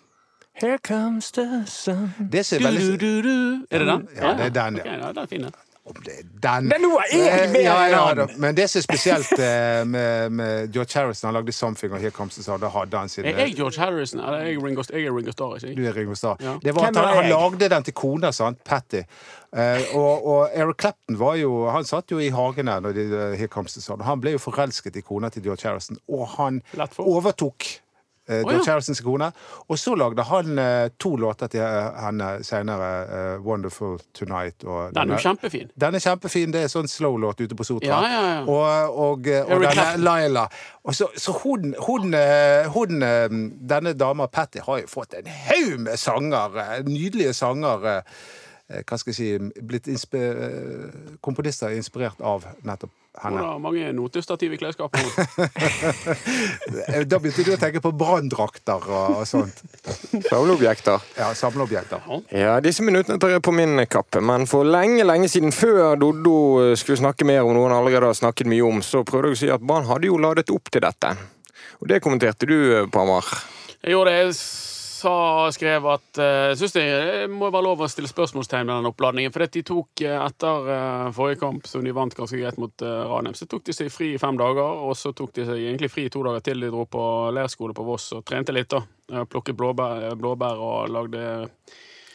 Here 0.62 0.78
comes 0.88 1.32
the 1.32 1.64
sun 1.68 2.10
Det 2.32 2.46
ser 2.46 2.58
er 2.58 2.60
Du, 2.60 2.66
veldig 2.66 3.00
du, 3.00 3.22
du. 3.22 3.66
Er 3.72 3.80
det 3.80 3.88
den? 3.88 4.08
Ja, 4.16 4.34
det 4.34 4.46
er 4.46 4.50
den, 4.70 4.78
ja. 4.78 4.82
Ok, 4.82 5.02
ja, 5.02 5.08
den 5.14 5.18
er 5.24 5.28
fin, 5.30 5.42
den. 5.44 5.52
Om 5.88 5.94
det 6.04 6.14
er 6.20 6.24
den 6.60 6.72
er 6.76 6.80
noe 6.84 7.04
jeg 7.14 7.28
Eh, 7.46 7.52
vet 7.54 7.62
ja, 7.64 7.76
ja, 7.88 8.14
da. 8.18 8.26
Men 8.38 8.56
det 8.58 8.66
som 8.70 8.80
er 8.80 8.84
spesielt 8.84 9.30
eh, 9.40 9.86
med, 9.88 10.30
med 10.36 10.74
George 10.74 11.00
Harrison, 11.00 11.28
han 11.30 11.34
lagde 11.38 11.52
'Something' 11.56 11.94
og 11.94 12.00
'Here 12.02 12.10
Comes 12.12 12.34
the 12.36 12.44
Sun', 12.44 12.60
da 12.60 12.68
hadde 12.68 12.98
han 12.98 13.10
Er 13.24 13.38
jeg 13.40 13.56
George 13.56 13.80
Harrison? 13.80 14.20
Eller 14.20 14.34
er 14.38 14.46
jeg 14.48 14.64
Ringo, 14.64 14.84
jeg 14.94 15.06
er 15.06 15.16
Ringo 15.18 15.32
Starr, 15.32 15.56
ikke 15.56 15.76
Du 15.76 15.82
jeg? 15.82 15.90
er 15.90 15.96
Ringo 15.96 16.14
Starr. 16.14 16.36
Ja. 16.42 16.58
Det 16.64 16.76
var 16.76 16.82
at 16.88 16.94
Hvem 16.94 17.06
han, 17.06 17.16
han 17.16 17.24
jeg? 17.24 17.34
lagde 17.62 17.76
den 17.76 17.84
til 17.84 17.94
kona, 17.94 18.32
sant? 18.32 18.64
Patty. 18.64 19.02
Eh, 19.56 19.82
og, 19.96 20.28
og 20.28 20.50
Eric 20.54 20.76
Clapton 20.82 21.20
var 21.20 21.36
jo 21.36 21.70
Han 21.70 21.86
satt 21.86 22.12
jo 22.12 22.20
i 22.20 22.30
hagen 22.30 22.68
her 22.68 22.80
når 22.80 22.92
de, 22.92 23.36
Here 23.38 23.48
Comes 23.48 23.74
the 23.74 23.82
Sun. 23.82 24.02
Han 24.02 24.20
ble 24.22 24.32
jo 24.32 24.38
forelsket 24.38 24.96
i 24.96 25.02
kona 25.02 25.30
til 25.30 25.44
George 25.44 25.64
Harrison, 25.70 25.98
og 26.10 26.28
han 26.28 26.62
Lett 26.74 26.94
for. 26.96 27.04
overtok 27.08 27.64
eh, 28.28 28.42
George. 28.42 28.66
Harrisons 28.70 29.02
kone. 29.02 29.32
Og 29.68 29.80
så 29.80 29.96
lagde 29.96 30.24
han 30.24 30.60
eh, 30.60 30.90
to 31.00 31.16
låter 31.16 31.48
til 31.48 31.62
eh, 31.62 32.00
henne 32.04 32.44
senere. 32.44 32.90
eh, 33.08 33.40
'Wonderful 33.42 34.00
Tonight' 34.14 34.68
og 34.68 34.94
Den 34.96 35.10
er 35.12 35.16
jo 35.16 35.30
kjempefin. 35.30 35.72
Den 35.82 35.96
er 35.96 36.00
kjempefin. 36.00 36.54
Det 36.54 36.64
er 36.64 36.68
sånn 36.68 36.88
slow-låt 36.88 37.42
ute 37.42 37.56
på 37.56 37.64
Sotra. 37.64 37.88
Ja, 37.88 38.02
ja, 38.04 38.24
ja. 38.36 38.42
Og, 38.46 38.98
og, 38.98 39.28
og 39.50 39.62
denne 39.64 39.98
Laila. 39.98 40.48
Og 40.84 40.96
så, 40.96 41.08
så 41.18 41.32
hun, 41.44 41.76
hun, 41.88 42.14
hun 42.74 43.00
Denne 43.70 43.94
dama 43.94 44.28
Patty 44.28 44.60
har 44.64 44.80
jo 44.82 44.88
fått 44.88 45.14
en 45.14 45.28
haug 45.28 45.80
med 45.80 45.98
sanger. 45.98 46.84
Nydelige 46.88 47.34
sanger. 47.34 48.04
Hva 48.68 48.98
skal 49.00 49.14
jeg 49.14 49.16
si 49.16 49.62
Blitt 49.64 49.88
Komponister 51.24 51.70
er 51.70 51.78
inspirert 51.80 52.20
av 52.20 52.44
nettopp 52.68 52.92
Hun 53.18 53.38
har 53.42 53.58
mange 53.60 53.88
notestativ 53.98 54.54
i 54.54 54.58
klesskapet. 54.62 55.02
Eh, 56.88 57.02
Da 57.10 57.18
begynte 57.20 57.46
du 57.48 57.54
å 57.56 57.58
tenke 57.60 57.82
på 57.82 57.92
branndrakter 57.98 58.84
og, 58.86 59.16
og 59.22 59.24
sånt. 59.30 59.64
Samleobjekter. 60.28 61.02
Ja, 61.18 61.32
Samleobjekter. 61.38 62.06
Ja, 62.36 62.60
disse 62.64 62.86
minuttene 62.86 63.18
tar 63.22 63.34
jeg 63.34 63.44
på 63.46 63.54
min 63.56 63.82
kappe, 63.90 64.22
men 64.22 64.46
for 64.50 64.68
lenge, 64.68 65.06
lenge 65.08 65.32
siden, 65.32 65.56
før 65.56 65.98
Doddo 66.00 66.38
skulle 66.78 67.02
snakke 67.02 67.26
mer 67.28 67.42
om 67.48 67.56
noe 67.58 67.70
han 67.72 67.80
allerede 67.80 68.12
har 68.12 68.18
snakket 68.18 68.50
mye 68.54 68.66
om, 68.68 68.84
så 68.86 69.02
prøvde 69.08 69.34
jeg 69.34 69.40
å 69.40 69.42
si 69.42 69.52
at 69.58 69.66
Brann 69.66 69.90
hadde 69.90 70.12
jo 70.12 70.22
ladet 70.22 70.54
opp 70.54 70.70
til 70.74 70.86
dette. 70.86 71.16
Og 71.82 71.90
det 71.90 72.02
kommenterte 72.06 72.50
du, 72.50 72.58
Pamar. 72.94 73.26
Jeg 73.82 73.94
gjorde 73.98 74.14
det. 74.14 74.67
Sa, 75.08 75.48
skrev 75.56 75.86
at 75.88 76.20
uh, 76.20 76.52
synes 76.58 76.74
det 76.76 76.86
må 77.32 77.48
være 77.48 77.64
lov 77.64 77.86
å 77.86 77.88
stille 77.88 78.10
spørsmålstegn 78.12 78.68
ved 78.68 78.74
den 78.82 78.90
oppladningen. 78.90 79.32
For 79.32 79.46
de 79.48 79.62
tok 79.64 80.04
eh, 80.04 80.18
etter 80.20 80.68
uh, 80.68 81.06
forrige 81.16 81.40
kamp, 81.46 81.70
som 81.70 81.86
de 81.86 81.94
vant 81.96 82.16
ganske 82.18 82.36
greit 82.36 82.60
mot 82.60 82.84
uh, 82.84 83.06
Ranheim, 83.08 83.38
så 83.38 83.48
tok 83.48 83.64
de 83.70 83.76
seg 83.78 83.92
fri 83.94 84.10
i 84.16 84.20
fem 84.20 84.36
dager. 84.40 84.84
Og 84.84 84.98
så 85.00 85.14
tok 85.16 85.32
de 85.38 85.48
seg 85.48 85.64
egentlig 85.64 85.92
fri 85.94 86.08
i 86.10 86.12
to 86.12 86.26
dager 86.28 86.44
til. 86.50 86.60
De 86.66 86.74
dro 86.74 86.84
på 86.92 87.04
leirskole 87.38 87.78
på 87.78 87.88
Voss 87.88 88.10
og 88.18 88.26
trente 88.28 88.56
litt. 88.56 88.68
da. 88.74 88.84
Eh, 89.14 89.24
Plukket 89.32 89.56
blåbær, 89.56 90.10
blåbær 90.20 90.64
og 90.68 90.92
lagde 90.92 91.24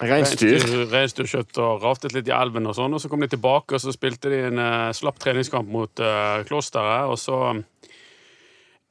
Reinsdyr. 0.03 0.65
reinsdyrkjøtt 0.91 1.61
og 1.63 1.85
raftet 1.85 2.13
litt 2.17 2.29
i 2.29 2.35
elven 2.35 2.67
og 2.69 2.77
sånn. 2.77 2.93
Og 2.93 3.01
så 3.01 3.09
kom 3.09 3.23
de 3.25 3.31
tilbake, 3.33 3.79
og 3.79 3.81
så 3.81 3.95
spilte 3.95 4.33
de 4.33 4.45
en 4.51 4.61
uh, 4.61 4.93
slapp 4.97 5.21
treningskamp 5.23 5.69
mot 5.71 6.03
uh, 6.03 6.43
Klosteret. 6.49 7.09
Og 7.09 7.17
så 7.23 7.39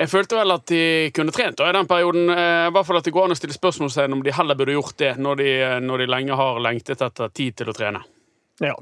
Jeg 0.01 0.09
følte 0.09 0.37
vel 0.39 0.53
at 0.55 0.63
de 0.71 0.85
kunne 1.13 1.33
trent 1.35 1.59
da, 1.59 1.67
i 1.69 1.75
den 1.75 1.89
perioden. 1.89 2.31
Eh, 2.33 2.67
I 2.67 2.71
hvert 2.73 2.87
fall 2.87 2.97
at 2.97 3.05
det 3.05 3.13
går 3.13 3.27
an 3.27 3.35
å 3.35 3.37
stille 3.37 3.53
spørsmålstegn 3.53 4.15
om 4.15 4.23
de 4.25 4.33
heller 4.33 4.57
burde 4.57 4.73
gjort 4.73 4.97
det 4.97 5.11
når 5.21 5.43
de, 5.43 5.51
når 5.85 6.01
de 6.01 6.07
lenge 6.09 6.39
har 6.39 6.63
lengtet 6.65 7.03
etter 7.05 7.35
tid 7.37 7.59
til 7.61 7.69
å 7.69 7.75
trene. 7.77 8.01
Ja. 8.63 8.73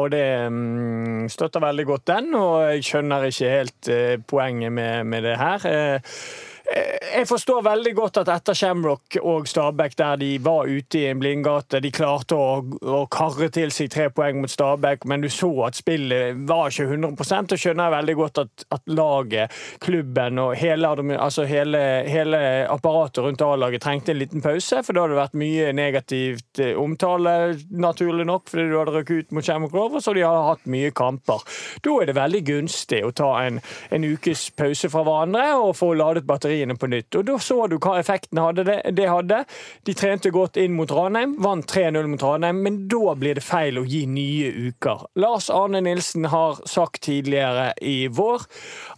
Og 0.00 0.08
det 0.14 0.24
mm, 0.48 1.28
støtter 1.28 1.60
veldig 1.60 1.84
godt 1.90 2.06
den, 2.08 2.30
og 2.38 2.62
jeg 2.64 2.86
skjønner 2.88 3.26
ikke 3.28 3.50
helt 3.52 3.90
eh, 3.92 4.14
poenget 4.24 4.72
med, 4.72 5.04
med 5.12 5.28
det 5.28 5.36
her. 5.36 5.66
Eh, 5.68 6.16
jeg 6.62 7.26
forstår 7.28 7.62
veldig 7.66 7.92
godt 7.96 8.20
at 8.22 8.28
etter 8.32 8.56
Shamrock 8.56 9.16
og 9.20 9.48
Stabæk, 9.50 9.96
der 9.98 10.20
de 10.20 10.30
var 10.42 10.68
ute 10.70 11.00
i 11.00 11.08
en 11.10 11.20
blindgate, 11.20 11.80
de 11.82 11.90
klarte 11.92 12.36
å, 12.38 12.62
å 12.62 13.02
karre 13.12 13.48
til 13.52 13.72
seg 13.74 13.90
tre 13.92 14.06
poeng 14.14 14.38
mot 14.40 14.50
Stabæk, 14.50 15.04
men 15.10 15.24
du 15.24 15.28
så 15.32 15.50
at 15.66 15.76
spillet 15.76 16.38
var 16.48 16.70
ikke 16.70 16.86
100 16.86 17.10
og 17.12 17.58
skjønner 17.58 17.88
jeg 17.88 17.94
veldig 17.96 18.16
godt 18.20 18.40
at, 18.44 18.64
at 18.78 18.92
laget, 18.94 19.56
klubben 19.82 20.40
og 20.42 20.54
hele, 20.60 20.92
altså 21.16 21.44
hele, 21.48 21.80
hele 22.08 22.40
apparatet 22.70 23.24
rundt 23.26 23.44
A-laget 23.44 23.84
trengte 23.84 24.14
en 24.14 24.20
liten 24.22 24.44
pause, 24.44 24.82
for 24.86 24.94
da 24.94 25.04
hadde 25.04 25.16
det 25.16 25.20
vært 25.20 25.38
mye 25.42 25.68
negativt 25.76 26.62
eh, 26.62 26.72
omtale, 26.78 27.34
naturlig 27.74 28.26
nok, 28.28 28.46
fordi 28.48 28.68
du 28.70 28.78
hadde 28.78 28.96
røkket 28.96 29.26
ut 29.26 29.36
mot 29.36 29.46
Shamrock 29.46 29.76
Rovers, 29.76 30.08
og 30.08 30.16
de 30.16 30.24
har 30.24 30.48
hatt 30.52 30.70
mye 30.70 30.94
kamper. 30.96 31.44
Da 31.84 31.98
er 31.98 32.08
det 32.08 32.16
veldig 32.18 32.44
gunstig 32.48 33.02
å 33.04 33.12
ta 33.16 33.34
en, 33.42 33.60
en 33.92 34.08
ukes 34.08 34.48
pause 34.56 34.90
fra 34.92 35.04
hverandre 35.06 35.46
og 35.58 35.74
få 35.76 35.92
ladet 35.98 36.24
batteriene 36.52 36.76
på 36.76 36.86
nytt. 36.86 37.14
Og 37.16 37.24
da 37.26 37.38
så 37.38 37.66
du 37.68 37.78
hva 37.78 37.98
effekten 38.00 38.40
hadde 38.40 38.64
det, 38.64 38.80
det 38.92 39.08
hadde. 39.08 39.44
De 39.84 39.94
trente 39.94 40.30
godt 40.30 40.56
inn 40.56 40.74
mot 40.76 40.90
Ranheim, 40.90 41.36
vant 41.42 41.66
3-0 41.66 42.06
mot 42.06 42.22
Ranheim, 42.22 42.62
men 42.62 42.88
da 42.88 43.14
blir 43.14 43.34
det 43.34 43.44
feil 43.44 43.78
å 43.78 43.86
gi 43.86 44.06
nye 44.06 44.52
uker. 44.68 45.08
Lars 45.16 45.50
Arne 45.50 45.82
Nilsen 45.82 46.28
har 46.32 46.60
sagt 46.66 47.02
tidligere 47.02 47.72
i 47.80 48.08
vår 48.08 48.46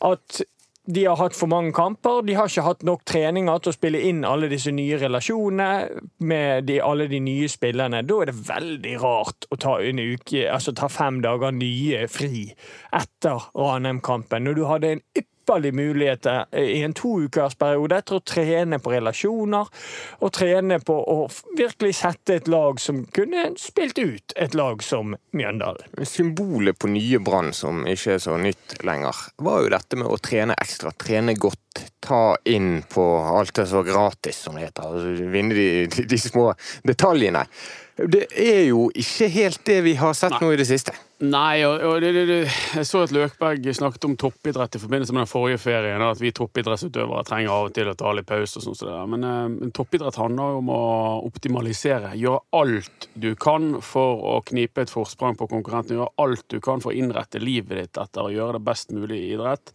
at 0.05 0.43
de 0.85 1.07
har 1.07 1.17
hatt 1.17 1.33
for 1.33 1.49
mange 1.49 1.73
kamper. 1.73 2.21
De 2.29 2.35
har 2.37 2.51
ikke 2.51 2.67
hatt 2.67 2.83
nok 2.85 3.07
treninger 3.09 3.63
til 3.65 3.73
å 3.73 3.77
spille 3.77 4.03
inn 4.05 4.21
alle 4.29 4.51
disse 4.53 4.69
nye 4.69 4.99
relasjonene 5.01 6.03
med 6.29 6.67
de, 6.69 6.77
alle 6.85 7.07
de 7.09 7.23
nye 7.25 7.49
spillerne. 7.49 8.03
Da 8.05 8.19
er 8.21 8.29
det 8.29 8.43
veldig 8.51 8.99
rart 9.01 9.49
å 9.49 9.57
ta 9.65 9.79
uke, 9.81 10.43
altså 10.45 10.75
ta 10.77 10.91
fem 10.93 11.23
dager 11.25 11.57
nye 11.57 12.05
fri 12.13 12.51
etter 12.93 13.49
Ranheim-kampen, 13.57 14.45
når 14.45 14.61
du 14.61 14.67
hadde 14.69 14.93
en 14.93 15.07
ypperlig 15.15 15.34
mulighet 15.73 16.27
eh, 16.27 16.61
i 16.61 16.83
en 16.83 16.95
toukersperiode 16.95 18.01
til 18.03 18.19
å 18.19 18.25
trene 18.25 18.79
på 18.79 18.93
relasjoner 18.95 19.69
og 20.21 20.33
trene 20.33 20.81
på 20.81 20.95
å 20.95 21.29
virkelig 21.57 21.95
sette 22.01 22.39
et 22.39 22.49
lag 22.49 22.81
som 22.81 23.05
kunne 23.15 23.53
spilt 23.61 23.99
ut 23.99 24.33
et 24.37 24.55
lag 24.55 24.83
som 24.83 25.17
Mjøndalen. 25.35 26.05
Symbolet 26.07 26.79
på 26.79 26.89
nye 26.89 27.19
Brann, 27.19 27.53
som 27.53 27.85
ikke 27.87 28.17
er 28.17 28.23
så 28.23 28.37
nytt 28.39 28.79
lenger, 28.87 29.15
var 29.43 29.63
jo 29.63 29.73
dette 29.75 29.99
med 29.99 30.11
å 30.11 30.19
trene 30.23 30.57
ekstra, 30.61 30.93
trene 30.95 31.35
godt, 31.35 31.61
ta 32.05 32.37
inn 32.45 32.83
på 32.87 33.05
alt 33.19 33.55
det 33.57 33.67
så 33.67 33.83
gratis, 33.83 34.45
som 34.45 34.55
det 34.55 34.69
heter, 34.69 34.87
altså 34.87 35.31
vinne 35.33 35.57
de, 35.57 35.69
de, 35.91 36.05
de 36.11 36.19
små 36.21 36.53
detaljene. 36.87 37.47
Det 37.97 38.27
er 38.31 38.65
jo 38.69 38.89
ikke 38.95 39.29
helt 39.31 39.61
det 39.67 39.81
vi 39.87 39.95
har 39.99 40.15
sett 40.19 40.41
nå 40.43 40.53
i 40.53 40.59
det 40.59 40.67
siste. 40.67 40.95
Nei, 41.25 41.63
og, 41.65 41.81
og 41.87 42.05
jeg 42.05 42.87
så 42.89 43.05
at 43.05 43.13
Løkberg 43.15 43.67
snakket 43.77 44.07
om 44.09 44.17
toppidrett 44.19 44.77
i 44.77 44.81
forbindelse 44.83 45.15
med 45.15 45.23
den 45.23 45.31
forrige 45.31 45.61
ferien. 45.63 46.03
At 46.05 46.21
vi 46.21 46.33
toppidrettsutøvere 46.35 47.25
trenger 47.29 47.53
av 47.55 47.69
og 47.69 47.75
til 47.77 47.91
å 47.91 47.97
ta 47.99 48.13
litt 48.17 48.29
pause. 48.29 48.61
og 48.61 48.67
sånn 48.67 48.91
der. 48.91 49.11
Men 49.11 49.27
eh, 49.29 49.71
toppidrett 49.77 50.19
handler 50.21 50.55
jo 50.55 50.63
om 50.63 50.73
å 50.75 50.81
optimalisere. 51.29 52.15
Gjøre 52.21 52.43
alt 52.61 53.09
du 53.15 53.31
kan 53.41 53.79
for 53.85 54.25
å 54.35 54.39
knipe 54.49 54.85
et 54.85 54.93
forsprang 54.93 55.39
på 55.41 55.49
konkurrenten. 55.53 55.99
Gjøre 55.99 56.27
alt 56.27 56.49
du 56.53 56.59
kan 56.65 56.85
for 56.85 56.93
å 56.93 56.99
innrette 56.99 57.43
livet 57.43 57.81
ditt 57.81 58.03
etter 58.05 58.27
å 58.27 58.35
gjøre 58.35 58.59
det 58.59 58.67
best 58.67 58.93
mulig 58.95 59.23
i 59.23 59.31
idrett. 59.39 59.73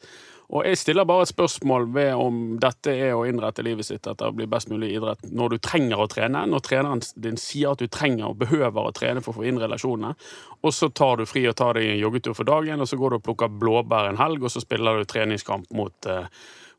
Og 0.50 0.66
jeg 0.66 0.80
stiller 0.82 1.06
bare 1.06 1.28
et 1.28 1.30
spørsmål 1.30 1.84
ved 1.94 2.14
om 2.18 2.38
dette 2.62 2.90
er 2.90 3.14
å 3.14 3.26
innrette 3.30 3.62
livet 3.66 3.86
sitt 3.86 4.08
etter 4.10 4.32
å 4.32 4.34
bli 4.34 4.48
best 4.50 4.72
mulig 4.72 4.88
i 4.90 4.96
idrett 4.98 5.28
når 5.30 5.54
du 5.54 5.58
trenger 5.62 6.02
å 6.02 6.08
trene, 6.10 6.42
når 6.50 6.64
treneren 6.66 7.04
din 7.22 7.38
sier 7.38 7.76
at 7.76 7.84
du 7.84 7.86
trenger 7.86 8.32
og 8.32 8.40
behøver 8.42 8.90
å 8.90 8.94
trene 8.96 9.22
for 9.22 9.36
å 9.36 9.44
få 9.44 9.46
inn 9.46 9.62
relasjonene, 9.62 10.16
og 10.66 10.74
så 10.74 10.90
tar 10.90 11.22
du 11.22 11.28
fri 11.30 11.46
og 11.50 11.58
tar 11.60 11.78
deg 11.78 11.92
en 11.92 12.02
joggetur 12.02 12.34
for 12.34 12.50
dagen, 12.50 12.82
og 12.82 12.90
så 12.90 12.98
går 12.98 13.14
du 13.14 13.20
og 13.20 13.28
plukker 13.28 13.54
blåbær 13.62 14.10
en 14.10 14.18
helg, 14.18 14.42
og 14.42 14.54
så 14.56 14.64
spiller 14.64 14.98
du 14.98 15.06
treningskamp 15.10 15.70
mot 15.78 16.10
eh, 16.10 16.26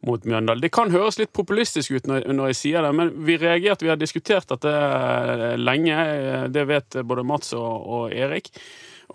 mot 0.01 0.25
Mjøndalen. 0.25 0.63
Det 0.65 0.71
kan 0.73 0.89
høres 0.93 1.19
litt 1.21 1.33
populistisk 1.37 1.93
ut 1.93 2.07
når, 2.09 2.25
når 2.33 2.55
jeg 2.55 2.57
sier 2.57 2.85
det, 2.87 2.93
men 2.97 3.11
vi 3.27 3.37
reagerte, 3.37 3.85
vi 3.85 3.93
har 3.93 3.99
diskutert 4.01 4.49
dette 4.49 4.71
eh, 4.73 5.59
lenge. 5.61 5.93
eh, 5.93 6.47
Det 6.49 6.65
vet 6.71 7.03
både 7.05 7.25
Mats 7.29 7.53
og, 7.53 7.85
og 7.85 8.15
Erik. 8.17 8.49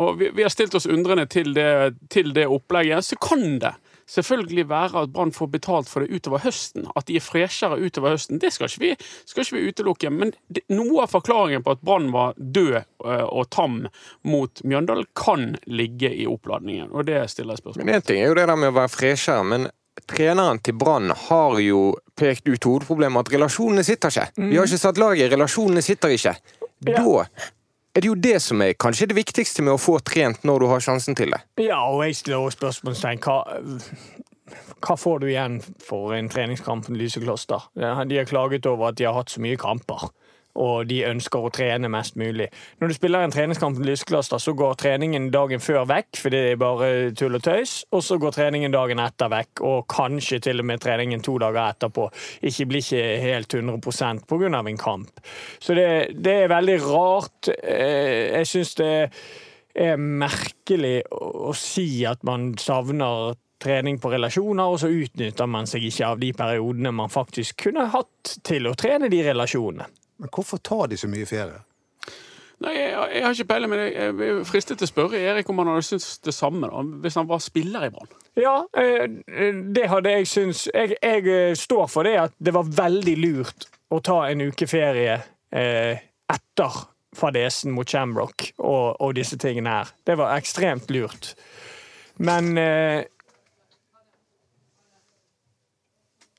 Og 0.03 0.19
vi, 0.19 0.29
vi 0.35 0.43
har 0.45 0.53
stilt 0.53 0.75
oss 0.77 0.85
undrende 0.85 1.25
til 1.31 1.55
det, 1.55 1.95
til 2.13 2.33
det 2.35 2.45
opplegget. 2.51 3.07
Så 3.07 3.17
kan 3.17 3.57
det 3.63 3.73
selvfølgelig 4.09 4.67
være 4.69 5.03
at 5.03 5.13
Brann 5.13 5.33
får 5.33 5.47
betalt 5.53 5.89
for 5.89 6.03
det 6.03 6.13
utover 6.13 6.43
høsten. 6.45 6.87
At 6.95 7.07
de 7.09 7.17
er 7.19 7.25
freshere 7.25 7.79
utover 7.81 8.15
høsten. 8.15 8.39
Det 8.41 8.51
skal 8.53 8.69
ikke 8.69 8.83
vi, 8.83 8.91
skal 9.25 9.45
ikke 9.45 9.57
vi 9.57 9.71
utelukke. 9.71 10.11
Men 10.13 10.33
det, 10.47 10.65
noe 10.73 11.05
av 11.05 11.13
forklaringen 11.13 11.65
på 11.65 11.75
at 11.75 11.81
Brann 11.85 12.11
var 12.15 12.35
død 12.37 12.75
eh, 12.77 13.25
og 13.25 13.49
tam 13.55 13.81
mot 14.27 14.63
Mjøndalen, 14.63 15.09
kan 15.17 15.55
ligge 15.65 16.11
i 16.13 16.27
oppladningen. 16.29 16.91
Og 16.93 17.07
det 17.09 17.23
stiller 17.33 17.55
jeg 17.55 17.65
spørsmål 17.65 17.85
Men 17.85 17.99
én 17.99 18.05
ting 18.05 18.21
er 18.21 18.31
jo 18.31 18.37
det 18.37 18.47
der 18.49 18.61
med 18.61 18.73
å 18.73 18.77
være 18.79 18.93
freshere, 18.93 19.47
men 19.47 19.69
treneren 20.11 20.59
til 20.59 20.75
Brann 20.77 21.13
har 21.27 21.59
jo 21.63 21.95
pekt 22.19 22.47
ut 22.49 22.67
hovedproblemet 22.67 23.25
at 23.25 23.35
relasjonene 23.35 23.83
sitter 23.87 24.11
ikke. 24.11 24.47
Vi 24.51 24.57
har 24.57 24.67
ikke 24.67 24.81
satt 24.81 24.99
laget, 25.01 25.31
relasjonene 25.33 25.83
sitter 25.85 26.15
ikke. 26.15 26.35
Da 26.85 27.01
er 27.95 28.03
det 28.03 28.09
jo 28.11 28.17
det 28.19 28.35
som 28.43 28.61
er 28.61 28.75
kanskje 28.75 29.07
det 29.11 29.17
viktigste 29.17 29.63
med 29.63 29.77
å 29.77 29.81
få 29.81 29.97
trent 30.03 30.43
når 30.47 30.59
du 30.61 30.67
har 30.73 30.83
sjansen 30.83 31.15
til 31.15 31.31
det. 31.31 31.41
Ja, 31.63 31.79
og 31.87 32.03
jeg 32.03 32.17
stiller 32.19 32.43
også 32.43 32.59
spørsmålstegn. 32.59 33.21
Hva, 33.23 33.37
hva 34.83 34.97
får 34.99 35.23
du 35.23 35.29
igjen 35.29 35.61
for 35.83 36.13
en 36.17 36.29
treningskamp 36.31 36.89
med 36.91 36.99
Lysekloster? 36.99 37.69
De 37.75 38.19
har 38.19 38.27
klaget 38.29 38.67
over 38.69 38.91
at 38.91 38.99
de 38.99 39.07
har 39.07 39.15
hatt 39.15 39.31
så 39.31 39.43
mye 39.43 39.59
kamper, 39.59 40.09
og 40.55 40.87
de 40.89 41.01
ønsker 41.07 41.45
å 41.45 41.51
trene 41.53 41.89
mest 41.91 42.17
mulig. 42.19 42.47
Når 42.79 42.91
du 42.91 42.95
spiller 42.97 43.25
en 43.25 43.33
treningskamp 43.33 43.79
med 43.79 43.89
Lysekloster, 43.89 44.41
så 44.41 44.53
går 44.57 44.77
treningen 44.79 45.29
dagen 45.33 45.63
før 45.63 45.85
vekk, 45.89 46.21
for 46.21 46.33
det 46.33 46.41
er 46.51 46.59
bare 46.61 46.91
tull 47.17 47.37
og 47.37 47.43
tøys, 47.45 47.77
og 47.91 48.03
så 48.05 48.17
går 48.21 48.35
treningen 48.37 48.75
dagen 48.75 49.01
etter 49.03 49.31
vekk, 49.31 49.63
og 49.67 49.87
kanskje 49.91 50.41
til 50.47 50.63
og 50.63 50.69
med 50.71 50.83
treningen 50.83 51.23
to 51.25 51.37
dager 51.41 51.63
etterpå. 51.65 52.09
Ikke 52.47 52.69
blir 52.71 52.85
ikke 52.85 53.05
helt 53.23 53.57
100% 53.59 54.27
på 54.29 54.39
grunn 54.41 54.57
av 54.57 54.69
en 54.71 54.79
kamp. 54.79 55.23
Så 55.59 55.75
det, 55.77 55.87
det 56.15 56.37
er 56.43 56.53
veldig 56.53 56.77
rart. 56.87 57.51
Eh, 57.55 58.35
Jeg 58.35 58.47
syns 58.49 58.75
det 58.79 58.93
er 59.75 59.97
merkelig 59.99 61.01
å 61.11 61.51
si 61.57 62.05
at 62.07 62.23
man 62.23 62.53
savner 62.59 63.35
trening 63.65 63.99
på 63.99 64.11
relasjoner, 64.13 64.71
og 64.71 64.79
så 64.81 64.91
utnytter 64.91 65.49
man 65.49 65.67
seg 65.69 65.87
ikke 65.87 66.09
av 66.13 66.19
de 66.21 66.31
periodene 66.37 66.91
man 66.95 67.11
faktisk 67.11 67.65
kunne 67.67 67.87
hatt 67.93 68.37
til 68.45 68.67
å 68.69 68.75
trene 68.77 69.09
de 69.11 69.21
relasjonene. 69.25 69.87
Men 70.21 70.31
hvorfor 70.31 70.61
tar 70.63 70.87
de 70.91 70.99
så 70.99 71.09
mye 71.11 71.27
ferie? 71.29 71.61
Nei, 72.63 72.71
jeg, 72.77 72.91
jeg 73.11 73.23
har 73.25 73.33
ikke 73.35 73.47
peiling, 73.49 73.71
men 73.71 73.81
jeg, 73.83 74.11
er 74.23 74.37
fristet 74.47 74.79
til 74.79 74.87
å 74.87 74.89
spørre 74.89 75.19
Erik 75.19 75.49
om 75.51 75.59
han 75.59 75.73
hadde 75.73 75.83
syntes 75.89 76.21
det 76.23 76.33
samme 76.33 76.69
da, 76.71 76.83
hvis 77.03 77.17
han 77.19 77.27
var 77.27 77.41
spiller 77.43 77.83
i 77.83 77.91
Brann. 77.91 78.13
Ja, 78.39 78.55
eh, 78.79 79.03
det 79.75 79.89
hadde 79.91 80.13
jeg 80.13 80.29
syntes 80.31 80.65
jeg, 80.71 80.95
jeg 81.03 81.27
eh, 81.27 81.55
står 81.59 81.89
for 81.91 82.07
det 82.07 82.15
at 82.21 82.35
det 82.39 82.55
var 82.55 82.71
veldig 82.77 83.15
lurt 83.19 83.67
å 83.91 83.99
ta 84.03 84.21
en 84.29 84.45
uke 84.47 84.69
ferie 84.71 85.17
eh, 85.51 86.05
etter 86.31 86.79
fadesen 87.15 87.75
mot 87.75 87.87
Shamrock 87.87 88.49
og, 88.57 89.01
og 89.03 89.15
disse 89.19 89.37
tingene 89.39 89.75
her. 89.81 89.91
Det 90.07 90.15
var 90.19 90.35
ekstremt 90.39 90.91
lurt. 90.95 91.33
Men 92.23 92.55
eh, 92.59 93.03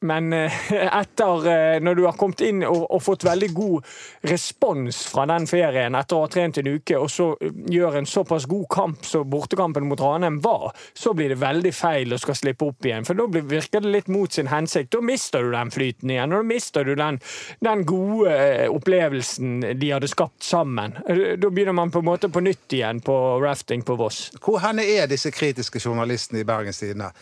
Men 0.06 0.32
eh, 0.36 0.56
etter, 0.86 1.46
eh, 1.50 1.76
når 1.82 1.98
du 1.98 2.04
har 2.06 2.16
kommet 2.18 2.42
inn 2.46 2.62
og, 2.66 2.84
og 2.94 3.02
fått 3.02 3.24
veldig 3.26 3.48
god 3.56 3.88
respons 4.30 5.02
fra 5.10 5.26
den 5.30 5.46
ferien 5.50 5.96
etter 5.98 6.16
å 6.18 6.24
ha 6.24 6.30
trent 6.32 6.60
en 6.60 6.70
uke, 6.76 6.98
og 7.00 7.10
så 7.12 7.28
eh, 7.40 7.52
gjør 7.74 7.98
en 8.00 8.08
såpass 8.08 8.46
god 8.50 8.66
kamp 8.72 9.06
som 9.06 9.26
bortekampen 9.30 9.86
mot 9.90 10.00
Ranheim 10.00 10.40
var, 10.44 10.72
så 10.94 11.14
blir 11.16 11.32
det 11.34 11.40
veldig 11.42 11.72
feil 11.76 12.14
å 12.14 12.20
skal 12.22 12.38
slippe 12.38 12.68
opp 12.70 12.86
igjen. 12.88 13.06
For 13.08 13.18
da 13.18 13.26
blir- 13.30 13.46
virker 13.46 13.84
det 13.84 13.92
litt 13.94 14.10
mot 14.12 14.32
sin 14.32 14.50
hensikt. 14.50 14.92
Da 14.94 15.02
mister 15.04 15.42
du 15.46 15.52
den 15.54 15.70
flyten 15.74 16.10
igjen, 16.14 16.32
og 16.32 16.42
da 16.44 16.50
mister 16.54 16.86
du 16.86 16.94
den, 16.98 17.20
den 17.64 17.84
gode 17.88 18.36
opplevelsen 18.72 19.60
de 19.80 19.90
hadde 19.92 20.10
skapt 20.10 20.44
sammen. 20.46 20.96
Da 21.06 21.50
begynner 21.50 21.76
man 21.76 21.92
på 21.94 22.02
en 22.02 22.08
måte 22.10 22.30
på 22.32 22.42
nytt 22.44 22.72
igjen 22.76 23.00
på 23.04 23.16
rafting 23.42 23.82
på 23.86 23.96
Voss. 23.98 24.30
Hvor 24.42 24.62
er 24.62 25.06
disse 25.10 25.30
kritiske 25.34 25.80
journalistene 25.82 26.42
i 26.42 26.48
Bergens 26.48 26.80
Tidende? 26.82 27.12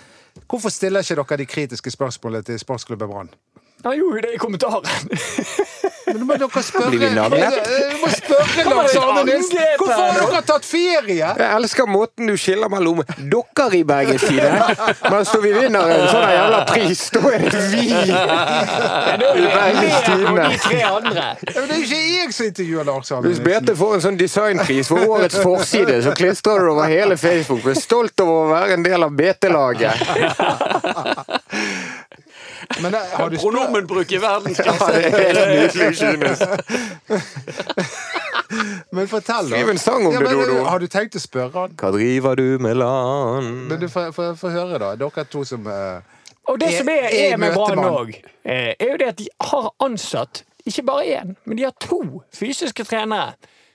Hvorfor 0.48 0.68
stiller 0.68 1.00
ikke 1.00 1.16
dere 1.22 1.36
de 1.38 1.46
kritiske 1.46 1.90
spørsmålene 1.90 2.42
til 2.42 2.58
sportsklubben 2.58 3.08
Brann? 3.08 3.30
Han 3.84 3.96
gjorde 3.98 4.16
jo 4.16 4.22
det 4.26 4.34
i 4.34 4.40
kommentaren. 4.40 4.86
Men 6.06 6.16
nå 6.20 6.24
må 6.28 6.34
dere 6.40 6.62
spørre 6.64 6.90
vi? 6.92 6.98
Du 6.98 7.04
må 8.02 8.08
spørre 8.12 8.64
Lars 8.68 8.94
Arne 9.00 9.22
Nilsen! 9.28 9.58
Hvorfor 9.80 10.02
har 10.02 10.12
dere 10.20 10.40
tatt 10.48 10.64
ferie? 10.68 11.28
Jeg 11.40 11.50
elsker 11.56 11.84
måten 11.88 12.22
du 12.28 12.34
skiller 12.40 12.68
mellom 12.72 12.96
dere 13.18 13.78
i 13.78 13.82
Bergens 13.88 14.22
Tidende, 14.24 14.62
men 15.10 15.24
så 15.28 15.36
vi 15.42 15.50
vinner 15.56 15.84
en 15.94 16.06
sånn 16.12 16.28
jævla 16.34 16.60
pris, 16.68 17.00
da 17.14 17.20
er 17.32 17.38
det 17.48 17.62
vi 17.72 17.84
i 17.88 17.90
Bergens 19.54 19.98
Tidende. 20.08 20.44
de 20.52 20.58
tre 20.66 20.80
andre. 20.90 21.12
Ja, 21.14 21.20
men 21.34 21.38
Det 21.68 21.74
er 21.74 21.78
jo 21.78 21.82
ikke 21.88 22.00
jeg 22.04 22.28
som 22.36 22.44
intervjuer 22.50 22.84
Lars 22.88 23.08
Arne 23.12 23.24
Hvis 23.32 23.42
Bete 23.44 23.60
BT 23.64 23.68
får 23.78 23.90
en 23.96 24.02
sånn 24.08 24.18
designpris 24.20 24.86
for 24.92 24.98
årets 25.16 25.38
forside, 25.40 25.94
så 26.04 26.10
klistrer 26.16 26.56
du 26.60 26.64
det 26.68 26.72
over 26.74 26.86
hele 26.90 27.14
Facebook. 27.20 27.60
Blir 27.64 27.78
stolt 27.80 28.16
over 28.24 28.36
å 28.44 28.46
være 28.52 28.70
en 28.78 28.84
del 28.86 29.00
av 29.06 29.10
BT-laget. 29.16 29.94
Men 32.82 32.94
eh, 32.94 33.00
har 33.18 33.30
du. 33.30 33.36
Pronomenbruk 33.40 34.12
i 34.12 34.18
Ja, 34.18 34.20
verdensklasse! 34.24 34.92
det 34.94 35.04
er 35.10 35.38
helt 35.38 35.74
nydelig, 35.74 35.96
Kines. 35.98 36.40
Men 38.94 39.08
fortell, 39.10 39.48
da. 39.50 39.56
Skriv 39.56 39.70
en 39.72 39.78
sang 39.82 40.06
om 40.06 40.12
Ja, 40.14 40.20
det, 40.22 40.30
Dodo. 40.36 40.64
Har 40.68 40.78
du 40.82 40.86
tenkt 40.90 41.16
å 41.18 41.22
spørre 41.22 41.64
han? 41.64 41.76
Hva 41.80 41.90
driver 41.94 42.36
du 42.38 42.46
med 42.62 42.76
land? 42.80 43.50
Men 43.70 43.80
du 43.80 43.88
får 43.90 44.12
får- 44.16 44.36
får 44.40 44.54
høre, 44.54 44.78
da. 44.82 44.92
Dere 45.00 45.24
to 45.32 45.44
som 45.48 45.66
eh, 45.66 46.00
Og 46.50 46.58
det 46.60 46.68
er, 46.72 46.78
som 46.78 46.88
er, 46.92 47.08
er 47.10 47.36
med 47.40 47.54
Brann 47.56 47.78
òg, 47.88 48.12
er 48.44 48.74
jo 48.90 48.96
det 49.00 49.08
at 49.14 49.18
de 49.22 49.28
har 49.50 49.70
ansatt 49.82 50.42
ikke 50.68 50.82
bare 50.88 51.04
én, 51.20 51.34
men 51.44 51.56
de 51.58 51.64
har 51.66 51.74
to 51.80 51.98
fysiske 52.32 52.84
trenere 52.88 53.34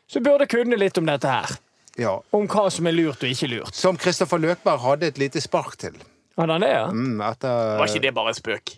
som 0.09 0.23
burde 0.25 0.47
kunne 0.49 0.77
litt 0.77 0.97
om 0.97 1.05
dette 1.05 1.29
her. 1.29 1.57
Ja. 1.99 2.15
Om 2.33 2.47
hva 2.49 2.69
som 2.73 2.87
er 2.89 2.95
lurt 2.95 3.21
og 3.25 3.29
ikke 3.29 3.49
lurt. 3.51 3.75
Som 3.75 3.97
Kristoffer 3.99 4.39
Løkberg 4.41 4.79
hadde 4.85 5.09
et 5.11 5.17
lite 5.21 5.41
spark 5.43 5.75
til. 5.81 5.97
Han 6.39 6.61
det, 6.63 6.71
ja? 6.71 6.85
Mm, 6.91 7.17
etter, 7.25 7.73
Var 7.81 7.91
ikke 7.91 8.05
det 8.07 8.13
bare 8.15 8.33
en 8.33 8.39
spøk? 8.39 8.77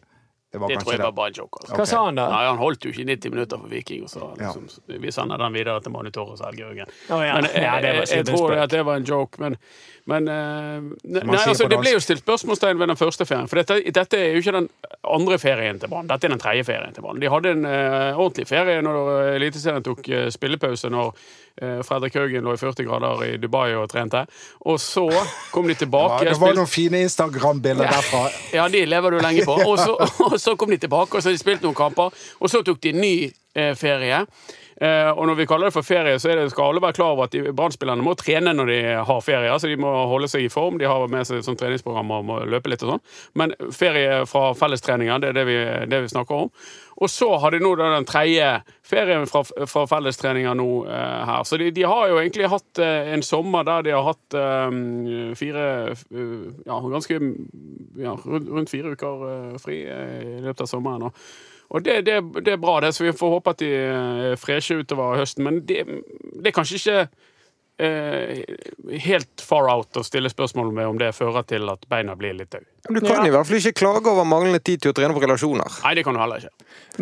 det 0.52 0.58
var 0.58 0.70
Det 0.70 0.80
tror 0.82 0.92
jeg 0.94 1.00
var 1.00 1.12
bare 1.12 1.28
en 1.28 1.34
joke. 1.34 1.60
Altså. 1.62 1.76
Hva 1.80 1.86
sa 1.88 2.00
han 2.06 2.18
da? 2.20 2.26
Nei, 2.28 2.42
Han 2.50 2.58
holdt 2.60 2.84
jo 2.84 2.92
ikke 2.92 3.06
90 3.08 3.32
minutter 3.32 3.60
for 3.62 3.72
Viking, 3.72 4.02
og 4.04 4.10
så 4.12 4.32
liksom, 4.36 4.66
vi 5.00 5.12
sender 5.16 5.40
den 5.40 5.54
videre 5.56 5.80
til 5.82 5.94
Monitor 5.96 6.34
og 6.34 6.42
Haugen. 6.44 6.92
Å, 6.92 7.20
ja. 7.24 7.38
Men 7.38 7.48
jeg, 7.48 7.62
Ja, 7.64 7.78
jeg, 7.80 8.10
jeg 8.12 8.26
tror 8.28 8.56
at 8.60 8.74
det 8.74 8.82
var 8.84 9.00
en 9.00 9.08
joke, 9.08 9.40
men, 9.40 9.56
men 10.12 10.28
uh, 10.28 10.90
Nei, 11.08 11.38
altså, 11.40 11.70
det 11.72 11.80
ble 11.80 11.94
jo 11.96 12.02
stilt 12.04 12.26
spørsmålstegn 12.26 12.82
ved 12.82 12.92
den 12.92 13.00
første 13.00 13.28
ferien. 13.30 13.48
For 13.48 13.62
dette, 13.62 13.80
dette 13.96 14.20
er 14.20 14.36
jo 14.36 14.44
ikke 14.44 14.58
den 14.58 14.68
andre 15.08 15.38
ferien 15.40 15.80
til 15.80 15.94
Brann, 15.94 16.12
dette 16.12 16.28
er 16.28 16.36
den 16.36 16.44
tredje 16.44 16.68
ferien 16.68 17.00
til 17.00 17.08
Brann. 17.08 17.24
De 17.24 17.32
hadde 17.32 17.56
en 17.56 17.64
uh, 17.64 18.20
ordentlig 18.20 18.50
ferie 18.52 18.84
når 18.84 19.12
Eliteserien 19.38 19.88
tok 19.88 20.04
uh, 20.12 20.28
spillepause, 20.36 20.92
når 20.92 21.14
eh, 21.16 21.51
Fredrik 21.86 22.16
Haugen 22.18 22.46
lå 22.48 22.56
i 22.56 22.62
40 22.62 22.88
grader 22.88 23.26
i 23.28 23.36
Dubai 23.42 23.74
og 23.78 23.90
trente. 23.92 24.24
Og 24.66 24.80
så 24.82 25.06
kom 25.54 25.70
de 25.70 25.76
Ja, 25.76 25.82
tilbake. 25.84 26.24
det 26.26 26.40
var 26.42 26.58
noen 26.58 26.70
fine 26.70 27.04
Instagram-bilder 27.06 27.92
derfra. 27.92 28.24
ja, 28.58 28.68
de 28.70 28.86
lever 28.86 29.12
du 29.12 29.22
lenge 29.22 29.46
på. 29.46 29.60
Og 29.66 29.78
så, 29.80 29.94
og 30.32 30.40
så 30.42 30.56
kom 30.56 30.74
de 30.74 30.82
tilbake, 30.82 31.16
og 31.16 31.22
så 31.22 31.30
har 31.30 31.38
de 31.38 31.44
spilt 31.44 31.62
noen 31.66 31.78
kamper. 31.78 32.12
Og 32.40 32.50
så 32.50 32.64
tok 32.66 32.82
de 32.82 32.96
ny 32.98 33.14
eh, 33.56 33.76
ferie. 33.78 34.26
Eh, 34.82 35.10
og 35.14 35.28
når 35.30 35.36
vi 35.38 35.46
kaller 35.46 35.70
det 35.70 35.76
for 35.76 35.86
ferie, 35.86 36.18
så 36.20 36.32
det, 36.34 36.48
skal 36.50 36.72
alle 36.72 36.82
være 36.82 36.98
klar 36.98 37.12
over 37.14 37.28
at 37.28 37.36
Brann-spillerne 37.54 38.02
må 38.02 38.16
trene 38.18 38.54
når 38.58 38.72
de 38.72 38.78
har 39.06 39.20
ferie. 39.22 39.52
Altså 39.54 39.70
de 39.70 39.78
må 39.78 39.92
holde 40.10 40.30
seg 40.32 40.48
i 40.48 40.50
form. 40.50 40.80
De 40.82 40.90
har 40.90 41.06
med 41.12 41.28
seg 41.30 41.44
sånn 41.46 41.60
treningsprogram 41.60 42.10
og 42.16 42.26
må 42.26 42.40
løpe 42.50 42.72
litt 42.72 42.82
og 42.88 42.96
sånn. 42.96 43.04
Men 43.38 43.54
ferie 43.78 44.24
fra 44.30 44.56
fellestreninger, 44.58 45.22
det 45.22 45.30
er 45.30 45.38
det 45.38 45.46
vi, 45.52 45.60
det 45.92 46.02
vi 46.08 46.10
snakker 46.16 46.48
om. 46.48 46.50
Og 47.02 47.10
så 47.10 47.28
har 47.42 47.54
de 47.54 47.60
nå 47.64 47.72
den 47.80 48.06
tredje 48.06 48.48
ferien 48.86 49.26
fra, 49.30 49.42
fra 49.44 49.86
fellestreninger 49.90 50.58
nå 50.58 50.68
eh, 50.86 51.22
her. 51.26 51.46
Så 51.50 51.58
de, 51.58 51.72
de 51.74 51.86
har 51.90 52.12
jo 52.12 52.20
egentlig 52.22 52.50
hatt 52.52 52.82
eh, 52.82 53.10
en 53.16 53.26
sommer 53.26 53.66
der 53.66 53.88
de 53.88 53.96
har 53.96 54.06
hatt 54.06 54.38
eh, 54.38 54.76
fire 55.38 55.64
eh, 55.90 56.44
Ja, 56.68 56.78
ganske 56.92 57.18
ja, 57.98 58.14
rundt, 58.26 58.70
fire 58.70 58.94
uker 58.94 59.26
eh, 59.32 59.58
fri 59.62 59.82
eh, 59.90 60.20
i 60.38 60.44
løpet 60.46 60.68
av 60.68 60.70
sommeren. 60.70 61.08
Og, 61.10 61.26
og 61.72 61.86
det, 61.88 62.04
det, 62.06 62.20
det 62.46 62.54
er 62.54 62.62
bra, 62.62 62.78
det, 62.84 62.94
så 62.94 63.08
vi 63.08 63.16
får 63.18 63.36
håpe 63.38 63.56
at 63.56 63.64
de 63.64 63.74
er 63.82 64.38
freshe 64.40 64.78
utover 64.78 65.18
høsten. 65.24 65.48
Men 65.48 65.64
det, 65.66 65.82
det 66.38 66.52
er 66.52 66.58
kanskje 66.60 66.82
ikke 66.82 67.00
helt 67.82 69.42
far 69.42 69.70
out 69.72 69.98
å 69.98 70.04
stille 70.06 70.30
spørsmål 70.32 70.74
ved 70.76 70.90
om 70.90 71.00
det 71.02 71.12
fører 71.18 71.46
til 71.50 71.70
at 71.72 71.86
beina 71.92 72.16
blir 72.20 72.36
litt 72.38 72.52
døde. 72.54 72.68
Du 72.90 73.00
kan 73.00 73.22
Ja. 73.22 73.28
i 73.28 73.30
hvert 73.30 73.46
fall 73.46 73.58
ikke 73.60 73.78
klage 73.78 74.10
over 74.10 74.26
manglende 74.26 74.60
tid 74.64 74.82
til 74.82 74.92
å 74.92 74.96
trene 74.98 75.14
på 75.14 75.22
relasjoner. 75.22 75.70
Nei, 75.84 75.94
det 75.96 76.04
kan 76.04 76.14
du 76.14 76.20
heller 76.20 76.42
ikke. 76.42 76.50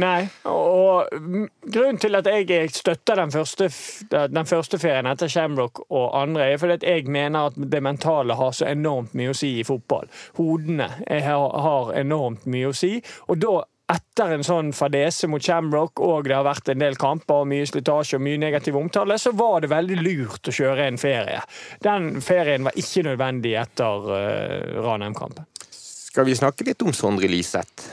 Nei, 0.03 0.29
og 0.45 1.07
mm, 1.13 1.47
grunnen 1.71 1.99
til 2.03 2.15
at 2.19 2.25
jeg 2.25 2.69
støtter 2.75 3.15
den 3.15 3.31
første, 3.31 3.69
den 4.11 4.45
første 4.45 4.79
ferien 4.79 5.07
etter 5.07 5.31
Shamrock 5.31 5.79
og 5.89 6.11
andre, 6.19 6.51
er 6.53 6.57
fordi 6.61 6.73
at 6.73 6.83
jeg 6.83 7.07
mener 7.07 7.47
at 7.47 7.53
det 7.55 7.81
mentale 7.83 8.35
har 8.35 8.51
så 8.51 8.67
enormt 8.67 9.13
mye 9.15 9.31
å 9.31 9.37
si 9.39 9.59
i 9.59 9.63
fotball. 9.67 10.07
Hodene 10.37 10.89
har, 11.07 11.49
har 11.63 11.93
enormt 11.95 12.45
mye 12.45 12.73
å 12.73 12.75
si, 12.75 12.97
og 13.27 13.39
da 13.39 13.59
etter 13.89 14.36
en 14.36 14.45
sånn 14.45 14.69
fadese 14.75 15.30
mot 15.32 15.43
Shamrock, 15.43 16.02
og 16.04 16.28
det 16.28 16.36
har 16.38 16.45
vært 16.45 16.69
en 16.73 16.84
del 16.84 16.97
kamper 16.99 17.43
og 17.43 17.49
mye 17.49 17.67
slitasje 17.69 18.19
og 18.19 18.25
mye 18.25 18.41
negativ 18.41 18.78
omtale, 18.78 19.17
så 19.17 19.34
var 19.38 19.63
det 19.63 19.71
veldig 19.73 19.97
lurt 20.04 20.52
å 20.52 20.56
kjøre 20.56 20.86
en 20.89 20.99
ferie. 21.02 21.41
Den 21.86 22.21
ferien 22.25 22.67
var 22.67 22.78
ikke 22.78 23.06
nødvendig 23.08 23.56
etter 23.60 24.10
uh, 24.12 24.80
Ranheim-kampen. 24.86 25.47
Skal 25.69 26.28
vi 26.30 26.38
snakke 26.38 26.65
litt 26.67 26.82
om 26.86 26.93
Sondre 26.95 27.30
Liseth? 27.32 27.89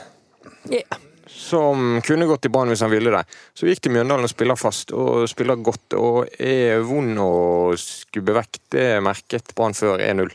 Ja. 0.69 0.85
Som 1.27 1.99
kunne 2.05 2.25
gått 2.27 2.47
i 2.47 2.51
Brann 2.51 2.71
hvis 2.71 2.81
han 2.83 2.91
ville 2.91 3.13
det. 3.13 3.23
Så 3.55 3.69
gikk 3.69 3.83
til 3.85 3.93
Mjøndalen 3.95 4.25
og 4.25 4.31
spiller 4.31 4.57
fast, 4.59 4.91
og 4.91 5.27
spiller 5.29 5.59
godt. 5.61 5.95
Og 5.99 6.25
er 6.41 6.81
vond 6.85 7.21
å 7.21 7.31
skubbe 7.79 8.35
vekk. 8.39 8.59
Det 8.73 8.87
merket 9.05 9.53
Brann 9.55 9.77
før 9.77 10.01
1-0. 10.03 10.33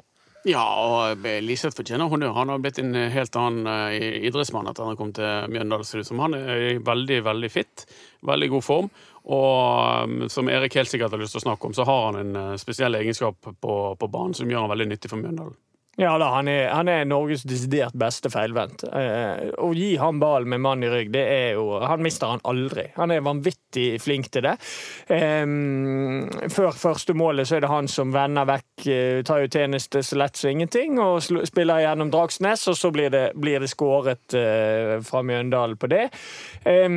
Ja, 0.48 0.62
og 0.74 1.22
Liseth 1.44 1.76
fortjener 1.78 2.11
honnør. 2.11 2.33
Han 2.35 2.50
har 2.50 2.62
blitt 2.62 2.81
en 2.83 2.96
helt 3.14 3.37
annen 3.38 3.68
eh, 3.70 4.24
idrettsmann 4.26 4.66
etter 4.66 4.88
han 4.88 4.98
kom 4.98 5.12
til 5.14 5.46
Mjøndalen. 5.55 6.18
Han 6.18 6.35
er 6.38 6.81
veldig, 6.83 7.20
veldig 7.28 7.50
fit. 7.52 7.85
Veldig 8.26 8.48
god 8.57 8.66
form. 8.66 8.90
Og 9.22 10.02
um, 10.02 10.24
som 10.33 10.50
Erik 10.50 10.74
helt 10.74 10.90
sikkert 10.90 11.14
har 11.14 11.22
lyst 11.22 11.37
til 11.37 11.44
å 11.44 11.46
snakke 11.46 11.68
om, 11.68 11.74
så 11.76 11.87
har 11.87 12.09
han 12.09 12.18
en 12.24 12.40
eh, 12.40 12.57
spesiell 12.59 12.98
egenskap 12.98 13.38
på, 13.38 13.76
på 13.94 14.11
banen 14.11 14.35
som 14.35 14.50
gjør 14.50 14.66
han 14.66 14.74
veldig 14.74 14.88
nyttig 14.90 15.12
for 15.12 15.22
Mjøndalen. 15.22 15.55
Ja 16.00 16.14
da, 16.16 16.31
han 16.33 16.48
er, 16.48 16.70
han 16.72 16.88
er 16.88 17.02
Norges 17.05 17.42
desidert 17.44 17.92
beste 18.00 18.31
feilvendt. 18.33 18.81
Eh, 18.88 19.50
å 19.61 19.74
gi 19.76 19.90
han 20.00 20.20
ballen 20.22 20.48
med 20.48 20.62
mann 20.64 20.85
i 20.87 20.88
rygg, 20.88 21.11
det 21.12 21.24
er 21.28 21.59
jo 21.59 21.83
Han 21.85 22.00
mister 22.00 22.31
han 22.33 22.40
aldri. 22.48 22.87
Han 22.96 23.12
er 23.12 23.20
vanvittig 23.20 24.00
flink 24.00 24.31
til 24.33 24.46
det. 24.46 24.55
Eh, 25.12 25.44
før 26.55 26.78
første 26.81 27.12
målet 27.12 27.48
så 27.48 27.59
er 27.59 27.66
det 27.66 27.72
han 27.72 27.90
som 27.92 28.14
vender 28.14 28.48
vekk, 28.48 28.87
eh, 28.87 29.18
tar 29.28 29.42
jo 29.42 29.50
tjeneste 29.52 30.00
så 30.00 30.16
lett 30.16 30.40
som 30.40 30.55
ingenting, 30.55 30.96
og 31.02 31.20
spiller 31.20 31.85
gjennom 31.85 32.12
Dragsnes, 32.14 32.64
og 32.72 32.78
så 32.78 32.92
blir 32.94 33.12
det, 33.12 33.26
blir 33.37 33.61
det 33.61 33.68
skåret 33.68 34.38
eh, 34.38 34.94
fra 35.05 35.20
Mjøndalen 35.20 35.76
på 35.76 35.92
det. 35.92 36.07
Eh, 36.64 36.88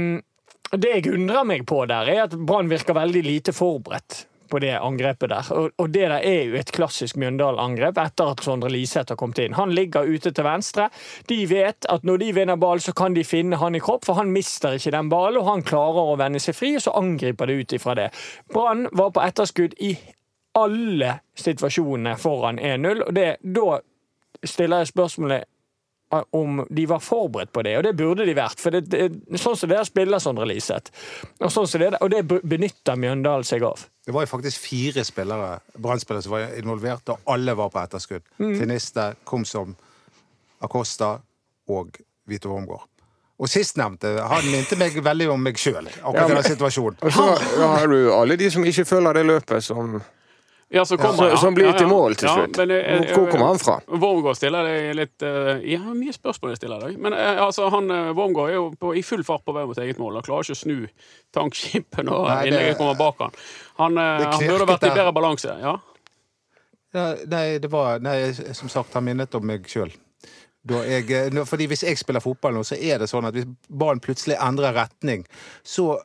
det 0.71 0.93
jeg 0.93 1.11
undrer 1.11 1.43
meg 1.43 1.67
på 1.67 1.83
der, 1.91 2.13
er 2.15 2.23
at 2.29 2.39
Brann 2.47 2.71
virker 2.71 2.95
veldig 2.95 3.25
lite 3.27 3.55
forberedt 3.55 4.23
på 4.49 4.59
det 4.63 4.73
angrepet 4.77 5.31
der. 5.31 5.51
Og, 5.55 5.71
og 5.81 5.93
det 5.93 6.05
der 6.09 6.17
er 6.17 6.49
jo 6.49 6.59
et 6.59 6.71
klassisk 6.75 7.17
Mjøndalen-angrep 7.21 7.99
etter 8.01 8.33
at 8.33 8.43
Sondre 8.45 8.71
Liseth 8.73 9.13
har 9.13 9.19
kommet 9.19 9.41
inn. 9.43 9.57
Han 9.57 9.73
ligger 9.75 10.07
ute 10.07 10.31
til 10.31 10.47
venstre. 10.47 10.89
De 11.29 11.39
vet 11.49 11.87
at 11.91 12.05
når 12.07 12.21
de 12.21 12.33
vinner 12.39 12.59
ball, 12.61 12.81
så 12.83 12.93
kan 12.97 13.15
de 13.15 13.23
finne 13.27 13.59
han 13.61 13.75
i 13.75 13.83
kropp, 13.83 14.05
for 14.07 14.19
han 14.19 14.33
mister 14.33 14.77
ikke 14.77 14.93
den 14.95 15.09
ballen, 15.11 15.41
og 15.41 15.49
han 15.49 15.65
klarer 15.65 16.13
å 16.13 16.19
vende 16.19 16.41
seg 16.43 16.57
fri, 16.57 16.75
og 16.77 16.85
så 16.85 16.95
angriper 16.99 17.49
det 17.49 17.57
ut 17.61 17.75
ifra 17.79 17.97
det. 17.97 18.11
Brann 18.53 18.87
var 18.93 19.11
på 19.15 19.23
etterskudd 19.25 19.75
i 19.83 19.95
alle 20.55 21.17
situasjonene 21.35 22.15
foran 22.19 22.59
1-0, 22.59 23.03
og 23.07 23.15
det, 23.15 23.27
da 23.41 23.79
stiller 24.45 24.83
jeg 24.83 24.93
spørsmålet 24.93 25.49
om 26.35 26.63
de 26.69 26.85
var 26.89 27.01
forberedt 27.03 27.51
på 27.55 27.63
det, 27.65 27.75
og 27.79 27.83
det 27.87 27.95
burde 27.97 28.25
de 28.27 28.35
vært. 28.37 28.61
For 28.61 28.75
det, 28.75 28.85
det, 28.91 29.39
sånn 29.41 29.57
som 29.59 29.71
dere 29.71 29.85
spiller, 29.87 30.21
Sondre 30.23 30.47
Liseth, 30.49 30.93
og, 31.39 31.49
sånn 31.53 31.69
som 31.69 31.83
det, 31.83 31.91
og 31.99 32.11
det 32.13 32.23
benytter 32.25 32.99
Mjøndalen 32.99 33.47
seg 33.47 33.65
av. 33.67 33.85
Det 34.05 34.13
var 34.13 34.25
jo 34.25 34.31
faktisk 34.35 34.67
fire 34.67 35.05
spillere 35.05 35.59
Brann-spillere 35.81 36.25
som 36.25 36.35
var 36.35 36.57
involvert, 36.59 37.13
og 37.13 37.31
alle 37.35 37.55
var 37.57 37.71
på 37.73 37.81
etterskudd. 37.81 38.25
Mm. 38.37 38.57
Finiste, 38.61 39.11
Komsom, 39.25 39.75
Acosta 40.65 41.15
og 41.73 41.97
Vito 42.29 42.51
Wormgård. 42.53 42.85
Og 43.35 43.51
sistnevnte 43.51 44.13
han 44.23 44.45
minte 44.47 44.77
meg 44.79 44.95
veldig 45.03 45.27
om 45.33 45.41
meg 45.43 45.57
sjøl, 45.59 45.89
akkurat 45.91 46.31
i 46.31 46.35
den 46.37 46.45
situasjonen. 46.53 47.01
Og 47.03 47.11
så 47.11 47.25
har 47.59 47.89
du 47.91 47.97
alle 48.15 48.37
de 48.39 48.47
som 48.53 48.63
ikke 48.63 48.85
følger 48.87 49.17
det 49.17 49.25
løpet, 49.27 49.65
som, 49.65 49.97
Ja, 50.75 50.83
så 50.85 50.97
kommer, 50.99 51.15
som, 51.15 51.27
ja. 51.31 51.37
som 51.39 51.55
blir 51.55 51.65
Ja, 51.69 51.71
ja. 51.71 51.77
til 51.79 51.87
mål 51.87 52.15
til 52.19 52.27
Ja, 52.27 52.33
slutt. 52.35 52.57
men 52.59 52.69
jeg- 52.75 52.85
jeg- 53.05 53.15
Hvor 53.15 53.29
kommer 53.31 53.45
han 53.47 53.59
fra? 53.61 53.75
Wormgård 53.87 54.35
stiller 54.35 54.63
deg 54.67 54.95
litt 54.99 55.23
eh, 55.23 55.61
Jeg 55.63 55.79
har 55.79 55.93
mye 55.95 56.11
spørsmål 56.13 56.51
jeg 56.51 56.57
stiller 56.57 56.79
deg. 56.83 56.97
Men 56.99 57.13
eh, 57.13 57.39
altså, 57.45 57.69
han 57.71 57.89
eh, 57.91 58.11
Wormgård 58.13 58.49
er 58.49 58.53
jo 58.57 58.65
på, 58.79 58.91
i 58.97 59.01
full 59.01 59.23
fart 59.23 59.45
på 59.45 59.53
vei 59.55 59.63
mot 59.65 59.77
eget 59.79 59.97
mål. 59.97 60.13
Han 60.19 60.23
klarer 60.27 60.43
ikke 60.43 60.57
å 60.57 60.63
snu 60.65 60.87
tankskipet 61.33 62.03
når 62.03 62.27
Nei, 62.27 62.35
det- 62.43 62.51
innlegget 62.51 62.77
kommer 62.77 62.97
bak 62.99 63.15
han. 63.19 63.31
Han, 63.77 63.97
eh, 63.97 64.25
han 64.25 64.39
burde 64.51 64.67
vært 64.67 64.83
i 64.83 64.93
bedre 64.95 65.13
balanse. 65.13 65.57
Ja. 65.61 65.77
Ja, 66.95 67.15
nei, 67.27 67.57
det 67.59 67.71
var 67.71 67.99
Nei, 67.99 68.31
som 68.33 68.69
sagt, 68.69 68.93
han 68.93 69.03
minnet 69.03 69.33
om 69.35 69.45
meg 69.45 69.63
sjøl. 69.67 69.91
Fordi 70.65 71.67
hvis 71.69 71.83
jeg 71.85 71.97
spiller 71.99 72.19
fotball 72.23 72.53
nå, 72.57 72.63
så 72.65 72.75
er 72.79 72.97
det 72.99 73.07
sånn 73.11 73.27
at 73.27 73.33
hvis 73.37 73.45
ballen 73.69 73.99
plutselig 74.01 74.37
endrer 74.41 74.73
retning, 74.73 75.25
så 75.63 75.99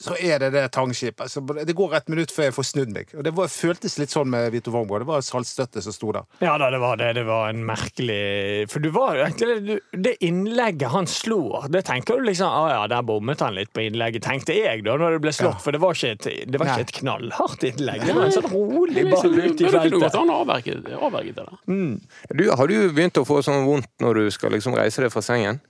så 0.00 0.16
er 0.16 0.40
det 0.42 0.50
det 0.54 0.64
tangskipet. 0.74 1.26
Altså, 1.26 1.42
det 1.64 1.76
går 1.76 1.94
et 1.98 2.10
minutt 2.12 2.32
før 2.32 2.48
jeg 2.48 2.56
får 2.56 2.68
snudd 2.70 2.94
meg. 2.94 3.12
Og 3.14 3.24
Det 3.26 3.34
var, 3.36 3.50
føltes 3.52 3.98
litt 4.00 4.14
sånn 4.14 4.30
med 4.32 4.48
Vito 4.54 4.72
Wormgård. 4.74 5.04
Det 5.04 5.10
var 5.10 5.24
saltstøtte 5.24 5.82
som 5.84 5.94
sto 5.94 6.14
der. 6.16 6.26
Ja 6.42 6.56
da, 6.60 6.70
det 6.72 6.80
var 6.82 6.98
det. 7.00 7.12
Det 7.20 7.26
var 7.28 7.50
en 7.52 7.62
merkelig 7.68 8.66
For 8.72 8.82
du 8.82 8.88
var 8.94 9.18
jo 9.18 9.26
egentlig 9.26 9.76
Det 9.92 10.14
innlegget 10.24 10.90
han 10.92 11.08
slo, 11.10 11.60
det 11.70 11.82
tenker 11.88 12.18
du 12.20 12.26
liksom 12.28 12.48
Å 12.48 12.64
ja, 12.70 12.80
der 12.90 13.04
bommet 13.06 13.42
han 13.44 13.56
litt 13.56 13.72
på 13.76 13.84
innlegget, 13.84 14.24
tenkte 14.24 14.56
jeg 14.56 14.84
da 14.86 14.96
når 14.98 15.18
det 15.18 15.22
ble 15.26 15.34
slått. 15.36 15.58
Ja. 15.60 15.64
For 15.64 15.76
det 15.76 15.82
var 15.82 15.96
ikke 15.96 16.14
et, 16.16 16.48
det 16.50 16.60
var 16.60 16.72
ikke 16.72 16.86
et 16.88 16.96
knallhardt 17.00 17.66
innlegg. 17.68 18.06
Det 18.08 18.16
var 18.16 18.28
en 18.28 18.36
sånn 18.38 18.50
rolig 18.50 19.06
ball 19.10 19.36
ut 19.36 19.60
i 19.60 19.72
feltet. 19.76 20.16
Han 20.16 20.32
avverget, 20.34 20.90
avverge 20.96 21.10
avverge 21.10 21.32
det. 21.32 21.44
der. 21.44 22.36
Du, 22.36 22.50
har 22.50 22.66
du 22.66 22.92
begynt 22.92 23.18
å 23.20 23.26
få 23.26 23.40
sånn 23.44 23.64
vondt 23.66 23.90
når 24.02 24.14
du 24.14 24.30
skal 24.34 24.54
liksom 24.54 24.76
reise 24.78 25.02
deg 25.02 25.12
fra 25.12 25.22
sengen? 25.24 25.60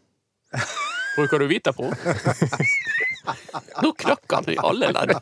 Bruker 1.17 1.43
du 1.43 1.49
Vitapro? 1.51 1.91
Nå 3.83 3.93
knakk 4.01 4.33
han 4.33 4.49
i 4.53 4.57
alle 4.61 4.93
ledd. 4.95 5.13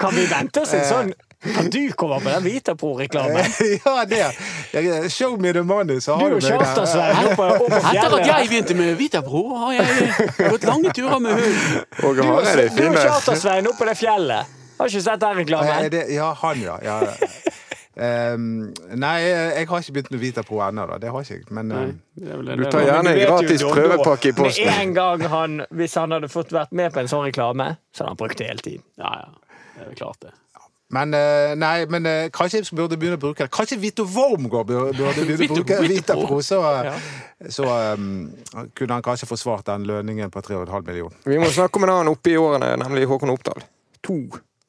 Kan 0.00 0.14
vi 0.16 0.26
vente 0.30 0.60
oss 0.64 0.74
en 0.76 0.84
sånn 0.88 1.14
kan 1.44 1.66
du 1.68 1.92
kommer 1.92 2.22
på 2.24 2.30
den 2.32 2.42
Vitapro-reklamen? 2.46 3.44
ja, 3.84 4.04
det. 4.08 5.10
Show 5.12 5.34
me 5.40 5.52
the 5.52 5.60
money, 5.62 5.98
så 6.00 6.14
Du 6.16 6.22
har 6.24 6.30
du 6.30 6.36
og 6.36 6.42
meg 6.42 6.52
der. 6.94 7.90
Etter 7.92 8.14
at 8.16 8.26
jeg 8.30 8.48
begynte 8.48 8.76
med 8.78 8.94
Vitapro, 8.96 9.42
har 9.60 9.74
jeg 9.76 10.14
gått 10.54 10.64
lange 10.64 10.92
turer 10.96 11.20
med 11.20 11.36
hund. 11.36 11.82
Og 12.00 12.16
Du 12.16 12.22
og, 12.24 12.30
har 12.46 12.48
du 12.48 12.62
og. 12.88 12.96
Charter-Svein 12.96 13.68
oppe 13.68 13.82
på 13.82 13.90
det 13.90 13.96
fjellet. 14.00 14.54
Har 14.78 14.88
ikke 14.90 15.04
sett 15.04 15.20
den 15.20 15.34
Eh, 15.36 15.42
reklamen? 15.42 15.98
ja, 16.16 16.30
han, 16.40 16.62
ja. 16.64 16.78
ja. 16.82 16.96
Ehm, 17.96 18.74
nei, 18.98 19.16
jeg 19.22 19.68
har 19.70 19.82
ikke 19.84 19.94
begynt 19.94 20.10
med 20.10 20.22
Vitapro 20.22 20.58
ennå, 20.66 20.86
da. 20.90 20.98
Det 20.98 21.12
har 21.14 21.26
ikke 21.26 21.36
jeg. 21.36 21.44
Men 21.54 21.68
nei, 21.70 21.84
Det 22.18 22.30
er 22.32 22.56
Du 22.56 22.64
tar 22.70 22.86
gjerne 22.88 23.12
en 23.14 23.20
gratis 23.22 23.62
prøvepakke 23.62 24.32
i 24.32 24.36
posten. 24.38 24.66
Med 24.66 24.80
en 24.82 24.94
gang 24.94 25.26
han, 25.30 25.60
Hvis 25.70 25.94
han 25.94 26.10
hadde 26.10 26.28
fått 26.28 26.52
vært 26.52 26.72
med 26.72 26.92
på 26.92 27.04
en 27.04 27.10
sånn 27.10 27.26
reklame, 27.28 27.76
så 27.94 28.04
hadde 28.04 28.16
han 28.16 28.22
brukt 28.24 28.38
det 28.38 28.48
hele 28.50 28.64
tiden. 28.66 28.82
Ja, 28.98 29.12
ja. 29.22 29.60
Det 29.74 29.92
er 29.92 29.94
klart, 29.98 30.18
det. 30.22 30.34
Men, 30.94 31.14
eh, 31.14 31.54
nei, 31.58 31.86
men 31.90 32.06
eh, 32.06 32.28
kanskje 32.30 32.60
jeg 32.60 32.76
burde 32.76 32.98
begynne 33.00 33.16
å 33.18 33.22
bruke 33.22 33.42
det. 33.42 33.50
Kanskje 33.54 33.78
Vito 33.82 34.04
Wormgård 34.06 34.68
burde, 34.68 34.92
burde 34.94 35.24
begynne 35.26 35.56
å 35.56 35.64
bruke 35.64 35.78
Vita 35.88 36.14
Pro, 36.18 36.38
Så, 36.44 36.60
ja. 36.86 36.92
så 37.50 37.66
um, 37.96 38.28
kunne 38.78 38.98
han 38.98 39.02
kanskje 39.02 39.26
forsvart 39.26 39.66
den 39.66 39.88
lønningen 39.88 40.30
på 40.30 40.42
3,5 40.44 40.86
millioner. 40.86 41.16
Vi 41.26 41.40
må 41.40 41.48
snakke 41.50 41.80
om 41.80 41.88
en 41.88 41.94
annen 41.96 42.12
oppe 42.12 42.34
i 42.34 42.36
årene, 42.38 42.74
nemlig 42.84 43.08
Håkon 43.10 43.32
Oppdal. 43.34 43.64
To 44.06 44.20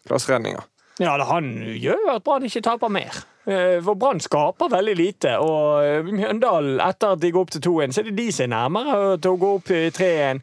klasseredninger. 0.07 0.65
Ja, 0.99 1.15
Han 1.27 1.57
gjør 1.75 2.13
at 2.15 2.23
Brann 2.23 2.45
ikke 2.47 2.61
taper 2.63 2.87
mer. 2.87 3.25
Eh, 3.45 3.81
For 3.83 3.97
Brann 3.99 4.21
skaper 4.23 4.71
veldig 4.71 4.93
lite. 4.95 5.33
Og 5.43 5.83
eh, 5.83 6.07
Mjøndalen, 6.07 6.79
etter 6.79 7.13
at 7.13 7.21
de 7.21 7.31
går 7.35 7.43
opp 7.45 7.51
til 7.51 7.63
2-1, 7.67 7.91
så 7.93 8.01
er 8.01 8.07
det 8.07 8.15
de 8.17 8.27
som 8.31 8.45
er 8.45 8.51
nærmere 8.53 9.17
til 9.19 9.35
å 9.35 9.41
gå 9.41 9.49
opp 9.57 9.71
i 9.75 9.81
3-1. 9.93 10.39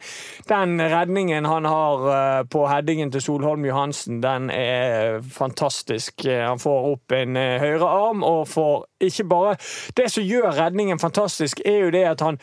Den 0.50 0.76
redningen 0.92 1.48
han 1.48 1.68
har 1.70 2.06
eh, 2.12 2.42
på 2.52 2.66
headingen 2.68 3.14
til 3.14 3.24
Solholm 3.24 3.64
Johansen, 3.64 4.20
den 4.20 4.50
er 4.52 5.22
fantastisk. 5.24 6.28
Han 6.28 6.60
får 6.62 6.92
opp 6.92 7.16
en 7.16 7.36
høyre 7.36 7.88
arm 7.88 8.22
og 8.26 8.44
får 8.52 8.84
ikke 9.08 9.24
bare 9.32 9.56
Det 9.96 10.10
som 10.12 10.22
gjør 10.22 10.52
redningen 10.60 11.00
fantastisk, 11.00 11.64
er 11.64 11.86
jo 11.86 11.90
det 11.94 12.04
at 12.12 12.20
han 12.20 12.38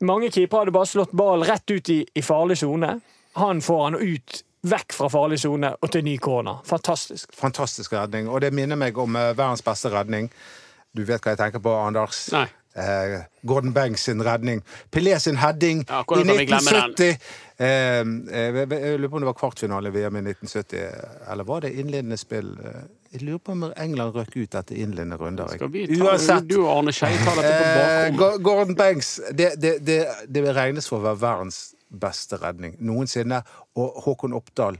Mange 0.00 0.30
keepere 0.32 0.62
hadde 0.62 0.72
bare 0.72 0.88
slått 0.88 1.10
ballen 1.12 1.44
rett 1.44 1.68
ut 1.68 1.88
i, 1.92 1.98
i 2.16 2.22
farlig 2.24 2.54
sone. 2.56 2.94
Han 3.36 3.58
får 3.60 3.82
han 3.84 3.98
ut 4.00 4.38
vekk 4.62 4.92
fra 4.92 5.08
farlig 5.12 5.40
sone 5.40 5.72
og 5.80 5.92
til 5.92 6.04
ny 6.04 6.16
corner. 6.20 6.60
Fantastisk. 6.68 7.32
Fantastisk 7.36 7.92
redning. 7.96 8.28
Og 8.28 8.40
det 8.44 8.52
minner 8.54 8.78
meg 8.80 8.98
om 8.98 9.16
eh, 9.16 9.32
verdens 9.36 9.64
beste 9.64 9.92
redning. 9.92 10.30
Du 10.96 11.04
vet 11.06 11.22
hva 11.22 11.36
jeg 11.36 11.40
tenker 11.40 11.62
på, 11.62 11.74
Anders? 11.86 12.26
Nei. 12.34 12.48
Eh, 12.74 13.20
Gordon 13.42 13.72
Banks 13.72 14.04
sin 14.06 14.22
redning. 14.22 14.62
Pelé 14.90 15.18
sin 15.18 15.36
heading 15.36 15.84
Ja, 15.88 16.00
i 16.00 16.04
hvordan 16.06 16.26
kan 16.26 16.38
vi 16.38 16.44
glemme 16.46 16.70
den? 16.70 16.92
1970. 16.94 17.18
Eh, 17.58 17.66
eh, 17.66 18.54
jeg 18.54 19.00
lurer 19.00 19.08
på 19.08 19.16
om 19.16 19.24
det 19.24 19.26
var 19.26 19.38
kvartfinale 19.40 19.90
i 19.90 19.94
VM 19.96 20.16
i 20.16 20.22
1970, 20.30 20.84
eller 21.32 21.44
var 21.44 21.60
det 21.60 21.72
innledende 21.72 22.16
spill? 22.16 22.54
Jeg 23.12 23.22
lurer 23.22 23.38
på 23.38 23.52
om 23.52 23.66
England 23.76 24.14
røk 24.14 24.36
ut 24.36 24.54
etter 24.54 24.78
innledende 24.78 25.18
runder. 25.18 25.50
Skal 25.50 25.72
vi 25.72 25.86
ta, 25.90 26.04
Uansett. 26.04 26.46
Du 26.46 26.60
og 26.62 26.70
Arne 26.76 26.94
Skei 26.94 27.10
tar 27.24 27.42
dette 27.42 27.56
på 27.58 27.66
bakrommet. 27.74 28.42
Gordon 28.44 28.78
Banks 28.78 29.20
det, 29.32 29.50
det, 29.58 29.78
det, 29.86 30.00
det 30.28 30.46
regnes 30.54 30.88
for 30.88 31.02
å 31.02 31.08
være 31.10 31.22
verdens 31.26 31.60
beste 31.90 32.38
redning 32.42 32.76
noensinne. 32.78 33.42
Og 33.78 34.02
Håkon 34.04 34.36
Oppdal, 34.36 34.78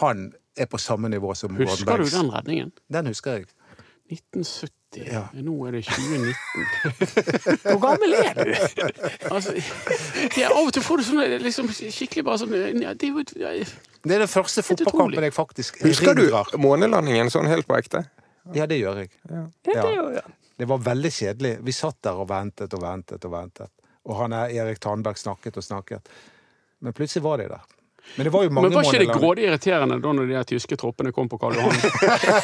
han 0.00 0.32
er 0.56 0.66
på 0.66 0.78
samme 0.78 1.08
nivå 1.08 1.34
som 1.34 1.54
Gordon 1.54 1.70
Husker 1.70 2.02
du 2.02 2.10
den 2.10 2.34
redningen? 2.34 2.72
Den 2.92 3.06
husker 3.06 3.38
jeg. 3.38 3.46
1970. 4.10 4.68
Ja. 5.12 5.26
Nå 5.32 5.54
er 5.68 5.76
det 5.76 5.82
2019. 5.84 6.36
Hvor 7.70 7.80
gammel 7.82 8.14
er 8.16 8.38
du? 8.38 8.54
Altså, 9.30 9.52
det 9.52 10.44
er, 10.44 10.48
av 10.48 10.62
og 10.62 10.72
til 10.72 10.82
får 10.82 11.02
du 11.02 11.04
sånn 11.10 11.34
liksom, 11.44 11.68
skikkelig 11.76 12.24
bare 12.24 12.40
sånn 12.40 12.54
ja, 12.56 12.94
det 12.96 13.10
ja, 13.36 13.52
Det 13.52 14.16
er 14.16 14.24
den 14.24 14.32
første 14.32 14.64
fotballkampen 14.64 15.28
jeg 15.28 15.34
faktisk 15.36 15.82
Husker 15.84 16.16
du 16.16 16.24
månelandingen 16.56 17.28
sånn 17.32 17.50
helt 17.52 17.68
på 17.68 17.76
ekte? 17.76 18.06
Ja, 18.56 18.64
det 18.64 18.78
gjør 18.80 19.02
jeg. 19.02 19.12
Ja, 19.28 19.44
det 19.68 19.76
ja. 19.76 20.24
Det 20.58 20.66
var 20.66 20.80
veldig 20.82 21.10
kjedelig. 21.12 21.52
Vi 21.62 21.72
satt 21.76 22.00
der 22.02 22.18
og 22.18 22.30
ventet 22.30 22.72
og 22.74 22.80
ventet 22.82 23.24
og 23.28 23.30
ventet. 23.30 23.70
Og 24.08 24.16
han 24.18 24.32
er 24.34 24.54
Erik 24.56 24.80
Tandberg 24.82 25.20
snakket 25.20 25.60
og 25.60 25.64
snakket. 25.66 26.08
Men 26.80 26.94
plutselig 26.94 27.22
var 27.24 27.40
de 27.42 27.48
der. 27.50 27.66
Men 28.16 28.24
det 28.24 28.30
var 28.32 28.44
jo 28.46 28.50
mange 28.50 28.68
Men 28.68 28.76
var 28.78 28.86
ikke 28.88 29.00
det 29.02 29.14
grådig 29.20 29.44
irriterende 29.48 29.98
da 30.00 30.12
når 30.16 30.30
de 30.30 30.44
tyske 30.48 30.76
troppene 30.80 31.10
kom 31.12 31.28
på 31.28 31.36
Karl 31.40 31.58
Johan? 31.58 31.74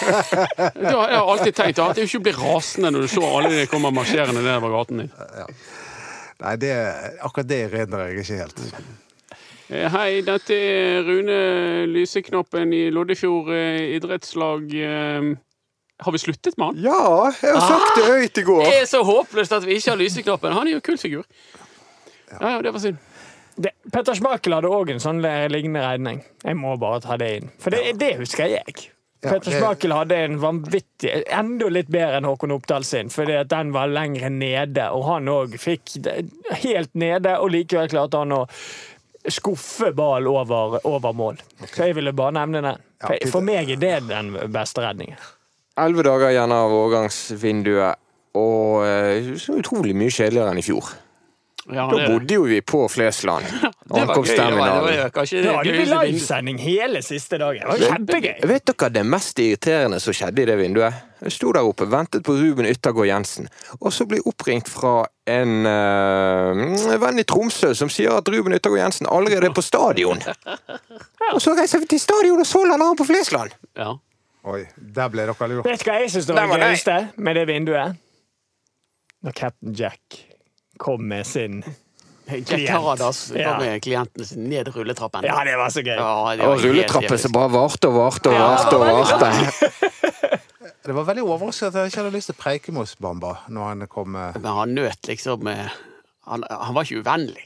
Det 0.81 0.93
har 0.93 1.15
jeg 1.15 1.23
alltid 1.23 1.57
tenkt. 1.57 1.81
At 1.81 2.01
jeg 2.01 2.11
ikke 2.11 2.21
blir 2.27 2.37
rasende 2.43 2.91
når 2.93 3.07
du 3.07 3.13
så 3.15 3.25
alle 3.39 3.53
de 3.55 3.65
kommer 3.71 3.95
marsjerende 3.95 4.43
nedover 4.45 4.75
gaten 4.75 5.05
din. 5.05 5.15
Nei, 6.45 6.53
det, 6.61 6.75
akkurat 7.25 7.49
det 7.49 7.61
erindrer 7.71 8.11
jeg 8.11 8.25
ikke 8.27 8.39
helt. 8.43 8.61
Eh, 9.71 9.87
Hei, 9.95 10.11
dette 10.27 10.59
er 10.59 11.07
Rune 11.07 11.39
Lyseknappen 11.95 12.75
i 12.77 12.83
Loddefjord 12.93 13.49
eh, 13.55 13.95
idrettslag. 13.97 14.67
Eh, 14.77 15.31
Har 16.05 16.13
vi 16.13 16.21
sluttet 16.21 16.59
med 16.61 16.75
han? 16.75 16.83
Ja, 16.85 17.31
jeg 17.41 17.55
har 17.57 17.65
sagt 17.71 17.97
det 18.03 18.05
høyt 18.11 18.43
i 18.43 18.47
går. 18.51 18.63
Det 18.67 18.83
er 18.83 18.87
så 18.91 19.01
håpløst 19.07 19.57
at 19.57 19.65
vi 19.65 19.79
ikke 19.79 19.95
har 19.95 20.01
Lyseknappen. 20.03 20.53
Han 20.59 20.69
er 20.69 20.77
jo 20.77 20.83
en 20.83 20.87
kul 20.93 21.01
figur. 21.01 21.25
Ja, 22.35 22.57
ja, 22.57 22.63
det 22.67 22.75
var 22.75 22.83
synd. 22.83 23.01
Det, 23.57 23.71
Petter 23.93 24.17
Schmeichel 24.19 24.57
hadde 24.57 24.73
òg 24.73 24.91
en 24.95 25.03
sånn 25.03 25.23
lignende 25.23 25.85
redning. 25.85 26.25
Jeg 26.43 26.59
må 26.59 26.75
bare 26.81 27.03
ta 27.05 27.19
det 27.21 27.31
inn. 27.39 27.53
For 27.63 27.75
det, 27.75 27.97
det 28.01 28.17
husker 28.19 28.51
jeg. 28.51 28.89
Ja, 29.25 29.31
Petter 29.31 29.55
Schmeichel 29.55 29.95
hadde 29.95 30.17
en 30.27 30.41
vanvittig 30.43 31.13
Enda 31.33 31.69
litt 31.73 31.89
bedre 31.93 32.19
enn 32.19 32.27
Håkon 32.29 32.53
Oppdal 32.57 32.85
sin, 32.85 33.13
fordi 33.13 33.39
at 33.41 33.53
den 33.53 33.71
var 33.77 33.93
lengre 33.93 34.29
nede. 34.33 34.89
Og 34.93 35.07
han 35.09 35.31
òg 35.33 35.55
fikk 35.61 35.97
det 36.05 36.19
helt 36.65 36.93
nede, 36.99 37.39
og 37.41 37.55
likevel 37.55 37.89
klarte 37.93 38.21
han 38.21 38.35
å 38.37 38.43
skuffe 39.31 39.95
ball 39.97 40.27
over, 40.29 40.77
over 40.85 41.17
mål. 41.17 41.41
Så 41.71 41.89
jeg 41.89 41.97
ville 41.97 42.13
bare 42.17 42.37
nevne 42.41 42.61
den. 42.65 42.85
For, 43.05 43.31
for 43.37 43.47
meg 43.47 43.71
er 43.73 43.81
det 43.81 43.95
den 44.11 44.35
beste 44.53 44.85
redningen. 44.85 45.21
Elleve 45.81 46.05
dager 46.07 46.31
igjen 46.31 46.53
av 46.55 46.73
overgangsvinduet, 46.73 48.03
og 48.39 48.85
eh, 48.87 49.33
så 49.41 49.57
utrolig 49.59 49.95
mye 49.99 50.13
kjedeligere 50.13 50.53
enn 50.53 50.61
i 50.61 50.67
fjor. 50.67 50.93
Ja, 51.73 51.87
Da 51.89 52.09
bodde 52.11 52.35
jo 52.35 52.43
vi 52.45 52.61
på 52.61 52.83
Flesland. 52.93 53.45
det 53.51 53.63
var 53.63 53.63
gøy. 53.63 53.73
Det 53.85 53.89
var, 53.89 53.95
det 53.95 54.03
Ankomstterminalen. 54.03 54.85
var 54.85 55.11
kanskje 55.15 55.43
Da 55.45 55.55
gøyeste 55.65 56.01
livesending 56.05 56.59
hele 56.61 57.03
siste 57.03 57.39
dagen. 57.41 57.63
Det 57.65 57.71
var 57.71 57.95
kjempegøy. 57.95 58.35
Vet 58.51 58.67
dere 58.69 58.91
det 58.93 59.05
mest 59.09 59.41
irriterende 59.41 60.01
som 60.05 60.17
skjedde 60.17 60.45
i 60.45 60.49
det 60.51 60.57
vinduet? 60.61 61.01
Jeg 61.25 61.33
sto 61.33 61.53
der 61.57 61.65
oppe, 61.65 61.87
ventet 61.89 62.25
på 62.27 62.35
Ruben 62.37 62.69
Yttergård 62.69 63.09
Jensen, 63.09 63.47
og 63.81 63.95
så 63.97 64.05
ble 64.05 64.19
jeg 64.19 64.27
oppringt 64.29 64.69
fra 64.69 65.07
en 65.31 65.65
eh, 65.71 66.97
venn 67.01 67.23
i 67.23 67.25
Tromsø 67.25 67.71
som 67.79 67.89
sier 67.89 68.19
at 68.19 68.29
Ruben 68.29 68.53
Yttergård 68.59 68.83
Jensen 68.83 69.09
allerede 69.09 69.49
er 69.49 69.57
på 69.57 69.65
stadion. 69.65 70.21
Og 71.33 71.41
så 71.41 71.55
reiser 71.57 71.81
vi 71.81 71.89
til 71.95 72.03
stadion, 72.03 72.43
og 72.45 72.49
så 72.49 72.67
lander 72.69 72.93
han 72.93 73.01
på 73.01 73.09
Flesland! 73.09 73.57
Ja. 73.79 73.95
Oi, 74.45 74.67
der 74.77 75.09
ble 75.09 75.25
dere 75.25 75.49
lurt. 75.49 75.65
Vet 75.65 75.81
du 75.81 75.89
hva 75.89 75.97
jeg 76.03 76.13
syns 76.13 76.29
var 76.29 76.43
det 76.43 76.49
var 76.51 76.67
gøyeste 76.67 76.99
med 77.17 77.41
det 77.41 77.47
vinduet? 77.49 77.97
Når 79.25 79.33
Captain 79.39 79.73
Jack 79.73 80.21
kom 80.79 81.05
med 81.09 81.27
sin 81.27 81.63
Jack 82.27 82.67
Caradas 82.67 83.33
Ja. 83.37 83.59
med 83.61 83.83
klienten 83.85 84.25
sin 84.25 84.47
ned 84.49 84.69
rulletrappen. 84.75 85.25
Ja, 85.29 85.43
det 85.45 85.57
var 85.61 85.69
så 85.71 85.83
gøy. 85.85 85.93
Ja, 85.99 86.37
det 86.37 86.47
Og 86.49 86.63
rulletrappen 86.65 87.19
som 87.21 87.33
bare 87.37 87.51
varte 87.53 87.89
og 87.91 87.99
varte 87.99 88.31
og 88.33 88.35
Ja, 88.39 88.47
varte. 88.55 88.77
og 88.77 88.87
varte. 88.87 90.41
Det 90.85 90.93
var 90.93 91.05
veldig 91.09 91.23
overraskende 91.25 91.71
at 91.71 91.77
jeg 91.81 91.91
ikke 91.93 92.01
hadde 92.03 92.13
lyst 92.13 92.29
til 92.29 92.35
å 92.37 92.41
preike 92.43 92.73
med 92.77 92.83
oss, 92.83 92.95
Bamba, 93.01 93.31
når 93.49 93.69
han 93.71 93.87
kom 93.89 94.17
eh, 94.21 94.35
Men 94.37 94.53
han 94.59 94.75
nøt 94.77 95.09
liksom 95.09 95.47
eh, 95.49 95.71
han, 96.29 96.45
han 96.51 96.75
var 96.77 96.85
ikke 96.85 97.01
uvennlig. 97.01 97.45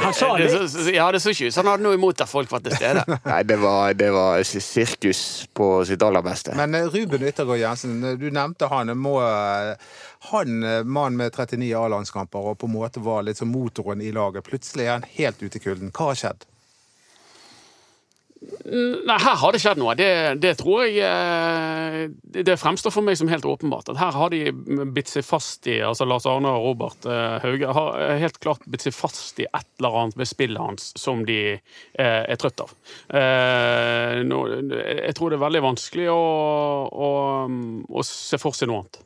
Han 0.00 0.14
sa 0.14 0.36
det, 0.36 0.44
litt. 0.44 0.52
så, 0.72 0.82
så, 0.84 0.90
ja, 0.92 1.06
det 1.12 1.20
så 1.24 1.32
ikke 1.32 1.48
ut 1.48 1.54
som 1.54 1.64
han 1.64 1.76
hadde 1.76 1.86
noe 1.86 1.96
imot 1.98 2.20
at 2.20 2.30
folk 2.30 2.50
var 2.52 2.64
til 2.64 2.74
stede. 2.76 3.04
Nei, 3.30 3.42
det 3.48 3.56
var, 3.62 3.94
det 3.96 4.10
var 4.14 4.42
sirkus 4.44 5.20
på 5.56 5.70
sitt 5.88 6.02
aller 6.04 6.24
beste. 6.26 6.56
Men 6.58 6.76
eh, 6.76 6.90
Ruben 6.92 7.24
Yttergård 7.26 7.60
Jensen, 7.62 7.96
eh, 8.04 8.18
du 8.20 8.28
nevnte 8.30 8.68
han. 8.72 8.92
jeg 8.92 9.00
Må, 9.00 9.16
eh, 9.24 9.72
han 10.32 10.62
eh, 10.62 10.82
mann 10.84 11.16
med 11.16 11.32
39 11.32 11.72
A-landskamper 11.80 12.52
og 12.52 12.58
på 12.60 12.68
en 12.68 12.76
måte 12.76 13.02
var 13.04 13.24
litt 13.26 13.40
som 13.40 13.52
motoren 13.52 14.04
i 14.04 14.12
laget. 14.14 14.44
Plutselig 14.46 14.88
er 14.88 14.98
han 14.98 15.08
helt 15.16 15.42
ute 15.42 15.60
i 15.60 15.64
kulden. 15.64 15.94
Hva 15.96 16.12
har 16.12 16.20
skjedd? 16.22 16.46
Nei, 18.36 19.16
her 19.22 19.36
har 19.40 19.54
det 19.54 19.60
skjedd 19.62 19.78
noe. 19.80 19.94
Det, 19.96 20.08
det 20.42 20.52
tror 20.60 20.82
jeg 20.84 20.98
eh, 21.06 22.10
det, 22.36 22.56
fremstår 22.60 22.92
for 22.92 23.06
meg 23.06 23.16
som 23.18 23.30
helt 23.32 23.46
åpenbart. 23.48 23.88
At 23.92 24.00
her 24.00 24.12
har 24.12 24.32
de 24.34 24.52
bitt 24.94 25.08
seg 25.10 25.24
fast 25.26 25.66
i 25.70 25.78
altså 25.84 26.04
Lars 26.08 26.26
Arne 26.28 26.52
og 26.52 26.66
Robert 26.66 27.08
eh, 27.08 27.38
Hauge 27.44 27.72
har 27.78 27.90
eh, 28.02 28.20
helt 28.20 28.38
klart 28.44 28.66
bitt 28.68 28.84
seg 28.84 28.94
fast 28.96 29.40
i 29.40 29.48
et 29.48 29.70
eller 29.80 29.96
annet 30.02 30.20
ved 30.20 30.28
spillet 30.28 30.60
hans 30.60 30.92
som 31.00 31.24
de 31.26 31.40
er 31.96 32.36
trøtt 32.40 32.60
av. 32.64 32.70
Jeg 33.16 34.24
tror 35.16 35.32
det 35.32 35.38
er 35.38 35.44
veldig 35.46 35.64
vanskelig 35.64 36.08
å, 36.12 36.22
å, 36.92 37.10
å 37.88 38.06
se 38.06 38.40
for 38.40 38.56
seg 38.56 38.68
noe 38.70 38.84
annet. 38.84 39.05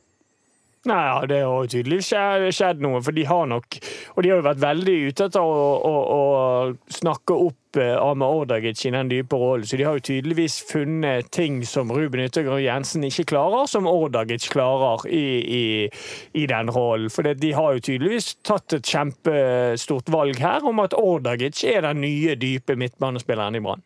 Nei, 0.89 1.01
ja, 1.05 1.25
Det 1.29 1.39
har 1.45 1.67
tydeligvis 1.69 2.07
skjedd, 2.57 2.79
noe, 2.81 3.03
for 3.05 3.13
de 3.13 3.25
har 3.29 3.45
nok 3.51 3.75
Og 4.15 4.23
de 4.23 4.31
har 4.31 4.39
jo 4.39 4.45
vært 4.47 4.63
veldig 4.63 4.95
ute 5.11 5.27
etter 5.29 5.43
å, 5.45 5.65
å, 5.85 5.91
å 6.15 6.21
snakke 6.89 7.37
opp 7.37 7.77
eh, 7.77 7.93
Ame 8.01 8.25
Ordagic 8.25 8.81
i 8.89 8.93
den 8.95 9.11
dype 9.11 9.37
rollen, 9.37 9.67
så 9.67 9.77
de 9.77 9.85
har 9.85 9.99
jo 9.99 10.05
tydeligvis 10.09 10.57
funnet 10.71 11.29
ting 11.31 11.61
som 11.69 11.93
Ruben 11.93 12.23
Yttergård 12.25 12.63
Jensen 12.65 13.05
ikke 13.05 13.27
klarer, 13.29 13.69
som 13.69 13.87
Ordagic 13.87 14.49
klarer 14.51 15.05
i, 15.07 15.23
i, 15.45 15.63
i 16.41 16.47
den 16.49 16.73
rollen. 16.73 17.13
For 17.13 17.29
de 17.29 17.53
har 17.55 17.77
jo 17.77 17.85
tydeligvis 17.91 18.33
tatt 18.47 18.75
et 18.75 18.91
kjempestort 18.91 20.11
valg 20.11 20.41
her 20.41 20.65
om 20.67 20.81
at 20.83 20.97
Ordagic 20.97 21.61
er 21.69 21.85
den 21.85 22.01
nye, 22.03 22.35
dype 22.41 22.75
midtbanespilleren 22.79 23.59
i 23.59 23.63
Brann. 23.63 23.85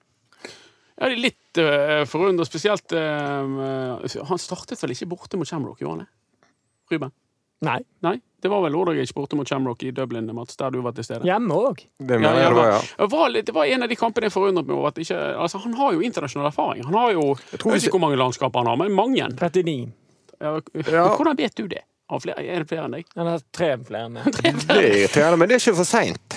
Er 1.03 1.17
litt 1.19 1.59
uh, 1.59 2.05
forundret, 2.07 2.47
spesielt 2.47 2.93
uh, 2.95 3.99
Han 4.29 4.39
startet 4.39 4.79
vel 4.79 4.95
ikke 4.95 5.09
borte 5.11 5.37
mot 5.37 5.49
Shamrock, 5.49 5.81
gjorde 5.83 5.97
han 5.97 6.05
det? 6.05 6.13
Ruben? 6.91 7.11
Nei, 7.65 7.79
Nei, 8.03 8.17
det 8.43 8.49
var 8.51 8.61
vel 8.65 8.75
ordet 8.77 8.97
jeg 8.99 9.09
spurte 9.09 9.37
mot 9.39 9.47
Shamrock 9.49 9.81
i 9.87 9.91
Dublin, 9.95 10.27
Mats, 10.35 10.57
der 10.59 10.73
du 10.75 10.81
var 10.85 10.93
til 10.93 11.05
stede. 11.07 11.25
hjemme 11.25 11.55
òg. 11.55 11.79
Det 11.97 12.19
ja, 12.21 12.33
ja, 12.37 12.49
det 12.53 12.65
ja. 12.67 12.81
Det 12.99 13.07
var, 13.13 13.31
det 13.47 13.55
var 13.55 13.65
en 13.65 13.85
av 13.87 13.89
de 13.89 13.97
kampene 13.97 14.27
jeg 14.29 14.35
forundret 14.35 14.67
meg 14.67 14.75
over. 14.75 14.91
At 14.91 14.99
ikke, 15.01 15.17
altså, 15.41 15.61
han 15.63 15.73
har 15.79 15.95
jo 15.95 16.03
internasjonal 16.05 16.51
erfaring. 16.51 16.83
Han 16.85 16.97
har 16.99 17.15
jo, 17.15 17.23
jeg, 17.51 17.61
tror 17.63 17.73
vet 17.73 17.87
ikke 17.87 17.97
hvor 17.97 18.03
mange 18.05 18.19
landskaper 18.21 18.61
han 18.61 18.69
har, 18.69 18.79
men 18.83 18.93
mange. 18.93 19.29
39. 19.33 19.77
Ja, 20.35 20.57
Ja. 20.91 21.07
Hvordan 21.17 21.37
vet 21.39 21.55
du 21.57 21.65
det? 21.71 21.81
Er 22.05 22.59
det 22.61 22.67
flere 22.69 22.85
enn 22.85 22.99
deg? 22.99 23.07
Han 23.17 23.31
har 23.31 23.41
tre 23.55 23.71
flere 23.81 24.11
enn 24.11 24.19
meg. 24.19 24.35
Det 24.35 24.51
er 24.75 24.91
irriterende, 24.91 25.39
men 25.41 25.49
det 25.49 25.57
er 25.57 25.63
ikke 25.63 25.79
for 25.79 25.89
seint. 25.89 26.35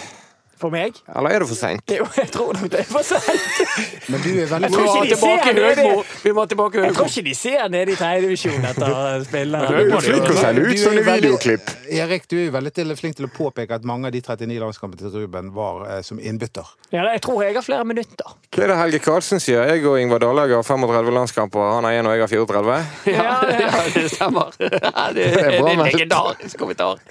For 0.58 0.74
meg? 0.74 0.96
Eller 1.14 1.36
er 1.36 1.44
det 1.44 1.48
for 1.50 1.58
seint? 1.58 1.82
Jo, 1.98 2.06
jeg 2.16 2.30
tror 2.34 2.56
nok 2.58 2.70
det 2.72 2.80
er 2.82 2.88
for 2.88 3.06
sent. 3.06 3.58
Men 4.10 4.22
du 4.24 4.30
er 4.32 4.48
veldig 4.50 4.70
de 4.70 5.14
tilbake. 5.14 5.52
Høgmo! 5.58 6.02
Vi 6.24 6.32
må 6.34 6.44
tilbake 6.50 6.82
Jeg 6.84 6.94
tror 6.96 7.10
ikke 7.10 7.24
de 7.28 7.34
ser 7.38 7.68
nede 7.72 7.94
i 7.94 7.98
tredjedivisjon 7.98 8.66
etter 8.70 8.88
Du 8.88 9.78
er 9.78 10.02
flink 10.02 10.26
til 10.26 10.34
å 10.34 10.40
sende 10.40 10.64
ut 10.66 10.82
sånne 10.82 11.04
videoklipp. 11.06 11.72
Erik, 11.98 12.26
du 12.30 12.36
er 12.40 12.44
jo 12.48 12.54
veldig 12.56 12.96
flink 12.98 13.18
til 13.18 13.28
å 13.28 13.32
påpeke 13.32 13.78
at 13.78 13.86
mange 13.88 14.10
av 14.10 14.14
de 14.14 14.22
39 14.24 14.58
landskampene 14.62 15.04
til 15.04 15.24
Ruben 15.24 15.52
var 15.54 15.84
eh, 15.88 16.02
som 16.06 16.18
innbytter. 16.18 16.66
Ja, 16.92 17.04
jeg 17.12 17.22
tror 17.24 17.42
jeg 17.44 17.54
har 17.56 17.64
flere 17.64 17.86
minutter. 17.88 18.34
Hva 18.54 18.64
er 18.64 18.72
det 18.72 18.78
Helge 18.80 19.02
Karlsen 19.04 19.42
sier? 19.42 19.64
Jeg 19.68 19.84
og 19.86 19.98
Ingvar 20.00 20.22
Dahlager 20.22 20.60
har 20.60 20.66
35 20.66 21.14
landskamper, 21.14 21.64
han 21.76 21.88
har 21.88 21.98
én 21.98 22.08
og 22.08 22.16
jeg 22.16 22.24
har 22.24 22.32
34. 22.32 22.78
Ja, 23.12 23.38
det, 23.44 23.58
ja, 23.64 23.84
det 23.94 24.04
stemmer. 24.14 24.54
Det, 24.58 24.70
det 25.16 25.28
er 25.44 25.58
en 25.60 25.84
legendarisk 25.84 26.58
kommentar. 26.60 27.02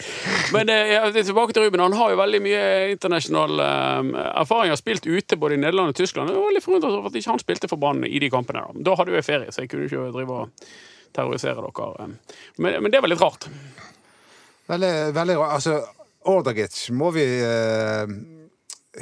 Men 0.55 0.71
eh, 0.73 1.09
tilbake 1.17 1.53
til 1.53 1.67
Ruben. 1.67 1.85
Han 1.87 1.93
har 1.93 2.13
jo 2.13 2.19
veldig 2.21 2.41
mye 2.43 2.63
internasjonal 2.95 3.36
eh, 3.63 4.21
erfaring. 4.41 4.73
Har 4.73 4.79
spilt 4.79 5.07
ute 5.07 5.37
både 5.39 5.57
i 5.57 5.61
Nederland 5.61 5.93
og 5.93 5.99
Tyskland. 5.99 6.31
Jeg 6.33 6.43
var 6.43 6.55
litt 6.55 6.65
forundret 6.65 6.97
over 6.97 7.11
at 7.11 7.19
ikke 7.19 7.33
han 7.33 7.43
spilte 7.43 7.69
for 7.71 7.81
Brann 7.81 8.05
i 8.07 8.21
de 8.23 8.31
kampene. 8.33 8.63
Da, 8.67 8.85
da 8.89 8.95
hadde 8.99 9.17
jeg 9.17 9.27
ferie, 9.27 9.51
så 9.53 9.63
jeg 9.63 9.71
kunne 9.73 9.89
ikke 9.89 10.07
drive 10.15 10.39
og 10.41 10.71
terrorisere 11.17 11.61
dere. 11.61 11.91
eh. 12.05 12.41
Men, 12.57 12.81
men 12.85 12.93
det 12.93 13.03
var 13.03 13.13
litt 13.13 13.23
rart. 13.23 13.49
Veldig, 14.67 14.95
veldig 15.15 15.37
rart. 15.39 15.53
Altså, 15.59 15.77
Ordagic 16.27 16.75
må 16.91 17.13
vi 17.15 17.23
uh, 17.39 18.03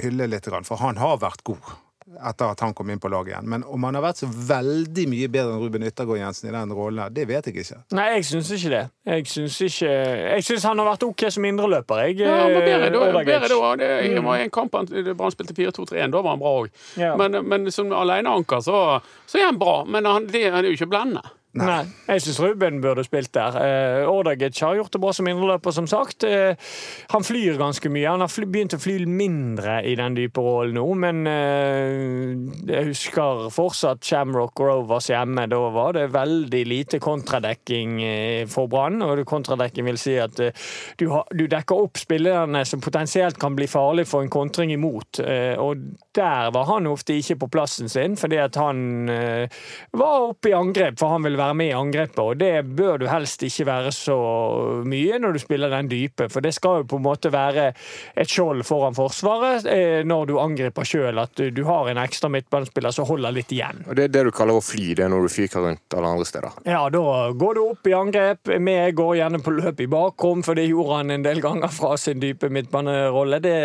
hylle 0.03 0.27
litt, 0.29 0.49
for 0.67 0.81
han 0.83 0.99
har 1.01 1.17
vært 1.23 1.41
god 1.47 1.71
etter 2.05 2.51
at 2.53 2.61
han 2.61 2.73
kom 2.77 2.89
inn 2.93 2.99
på 3.01 3.09
laget 3.09 3.33
igjen. 3.33 3.47
Men 3.49 3.63
om 3.65 3.85
han 3.87 3.97
har 3.97 4.03
vært 4.05 4.19
så 4.21 4.27
veldig 4.29 5.05
mye 5.09 5.29
bedre 5.33 5.55
enn 5.55 5.61
Ruben 5.63 5.85
Yttergård 5.87 6.19
Jensen 6.19 6.49
i 6.51 6.53
den 6.53 6.73
rollen, 6.77 7.13
det 7.15 7.25
vet 7.29 7.49
jeg 7.49 7.57
ikke. 7.63 7.79
Nei, 7.97 8.05
jeg 8.17 8.27
syns 8.29 8.51
ikke 8.53 8.73
det. 8.73 8.83
Jeg 9.09 9.27
syns 9.31 9.57
ikke 9.65 9.89
Jeg 9.89 10.45
syns 10.45 10.67
han 10.69 10.81
har 10.81 10.89
vært 10.91 11.05
OK 11.07 11.25
som 11.33 11.47
indreløper, 11.49 12.03
jeg. 12.05 12.19
Ja, 12.21 12.35
han 12.43 12.53
var 12.53 12.67
bedre 12.67 12.91
da. 12.93 13.23
Bedre 13.31 13.49
da. 13.55 13.71
Det 13.81 13.89
det 14.15 14.25
var 14.25 14.43
en 14.43 14.53
kamp 14.53 14.77
han 14.77 14.91
Brann 15.15 15.33
spilte 15.33 15.57
4-2-3-1, 15.57 16.13
da 16.13 16.21
var 16.21 16.35
han 16.35 16.43
bra 16.43 16.53
òg. 16.61 16.69
Ja. 17.01 17.15
Men, 17.19 17.39
men 17.49 17.71
som 17.73 17.89
aleneanker 17.93 18.61
så, 18.65 18.83
så 19.25 19.41
er 19.41 19.49
han 19.49 19.59
bra. 19.61 19.79
Men 19.89 20.05
han, 20.09 20.29
det, 20.29 20.45
han 20.51 20.61
er 20.61 20.71
jo 20.71 20.77
ikke 20.77 20.91
blendende. 20.93 21.25
Nei. 21.55 21.85
Jeg 22.09 22.21
syns 22.25 22.39
Ruben 22.43 22.81
burde 22.83 23.03
spilt 23.05 23.31
der. 23.33 23.55
Eh, 23.55 24.09
Ordagic 24.11 24.59
har 24.59 24.75
gjort 24.75 24.91
det 24.91 24.99
bra 24.99 25.11
som 25.15 25.27
indreløper, 25.29 25.71
som 25.71 25.87
sagt. 25.87 26.25
Eh, 26.27 26.57
han 27.13 27.23
flyr 27.23 27.55
ganske 27.59 27.89
mye. 27.89 28.09
Han 28.11 28.23
har 28.25 28.31
fly, 28.31 28.47
begynt 28.51 28.75
å 28.75 28.79
fly 28.81 28.97
mindre 29.07 29.77
i 29.87 29.95
den 29.95 30.17
dype 30.17 30.43
rollen 30.43 30.75
nå, 30.75 30.83
men 30.99 31.21
eh, 31.31 32.33
jeg 32.67 32.89
husker 32.89 33.47
fortsatt 33.55 34.03
Shamrock 34.03 34.59
Rovers 34.59 35.07
hjemme. 35.13 35.45
Da 35.51 35.61
var 35.75 35.95
det 35.95 36.09
veldig 36.13 36.63
lite 36.67 36.99
kontradekking 37.03 37.95
eh, 38.03 38.41
for 38.51 38.67
Brann, 38.71 38.99
og 39.05 39.23
kontradekking 39.27 39.87
vil 39.87 40.01
si 40.01 40.17
at 40.19 40.43
eh, 40.43 40.67
du, 40.99 41.07
har, 41.13 41.23
du 41.31 41.45
dekker 41.51 41.85
opp 41.87 42.03
spillerne 42.03 42.65
som 42.67 42.83
potensielt 42.83 43.39
kan 43.39 43.55
bli 43.55 43.69
farlig 43.71 44.09
for 44.11 44.25
en 44.25 44.33
kontring 44.33 44.75
imot, 44.75 45.23
eh, 45.23 45.55
og 45.55 45.87
der 46.15 46.51
var 46.55 46.67
han 46.73 46.91
ofte 46.91 47.15
ikke 47.15 47.39
på 47.45 47.51
plassen 47.55 47.91
sin, 47.91 48.19
fordi 48.19 48.37
at 48.39 48.55
han 48.59 49.09
var 49.99 50.29
oppe 50.29 50.49
i 50.49 50.53
angrep, 50.55 50.95
for 50.99 51.11
han 51.11 51.25
ville 51.25 51.39
være 51.39 51.44
med 51.53 51.69
i 51.69 51.75
angrepet, 51.75 52.19
og 52.19 52.38
det 52.39 52.63
bør 52.77 52.97
du 53.01 53.08
helst 53.10 53.43
ikke 53.45 53.67
være 53.67 53.91
så 53.95 54.15
mye 54.88 55.19
når 55.21 55.36
du 55.36 55.41
spiller 55.43 55.73
den 55.73 55.89
dype, 55.91 56.29
for 56.31 56.45
det 56.45 56.53
skal 56.55 56.81
jo 56.81 56.88
på 56.89 56.99
en 56.99 57.05
måte 57.05 57.31
være 57.34 57.67
et 58.15 58.31
skjold 58.31 58.63
foran 58.67 58.97
forsvaret 58.97 59.67
eh, 59.69 60.01
når 60.08 60.31
du 60.31 60.36
angriper 60.41 60.88
sjøl, 60.88 61.19
at 61.21 61.36
du, 61.38 61.49
du 61.53 61.63
har 61.67 61.91
en 61.91 62.01
ekstra 62.01 62.31
midtbanespiller 62.34 62.95
som 62.95 63.08
holder 63.10 63.36
litt 63.36 63.53
igjen. 63.53 63.84
Og 63.86 63.99
Det 63.99 64.08
er 64.08 64.15
det 64.15 64.25
du 64.29 64.31
kaller 64.36 64.60
å 64.60 64.63
fly, 64.65 64.93
det 64.97 65.05
er 65.05 65.13
når 65.13 65.27
du 65.27 65.34
fyker 65.36 65.67
rundt 65.67 65.97
alle 65.97 66.15
andre 66.15 66.29
steder. 66.29 66.58
Ja, 66.65 66.81
da 66.93 67.05
går 67.36 67.60
du 67.60 67.63
opp 67.65 67.91
i 67.91 67.95
angrep. 67.97 68.49
Vi 68.49 68.77
går 68.97 69.13
gjerne 69.19 69.43
på 69.45 69.55
løp 69.60 69.84
i 69.84 69.89
bakrom, 69.91 70.43
for 70.45 70.58
det 70.58 70.67
gjorde 70.69 71.01
han 71.01 71.15
en 71.15 71.25
del 71.25 71.43
ganger 71.43 71.71
fra 71.73 71.93
sin 71.99 72.23
dype 72.23 72.49
midtbanerolle. 72.53 73.41
Det 73.43 73.58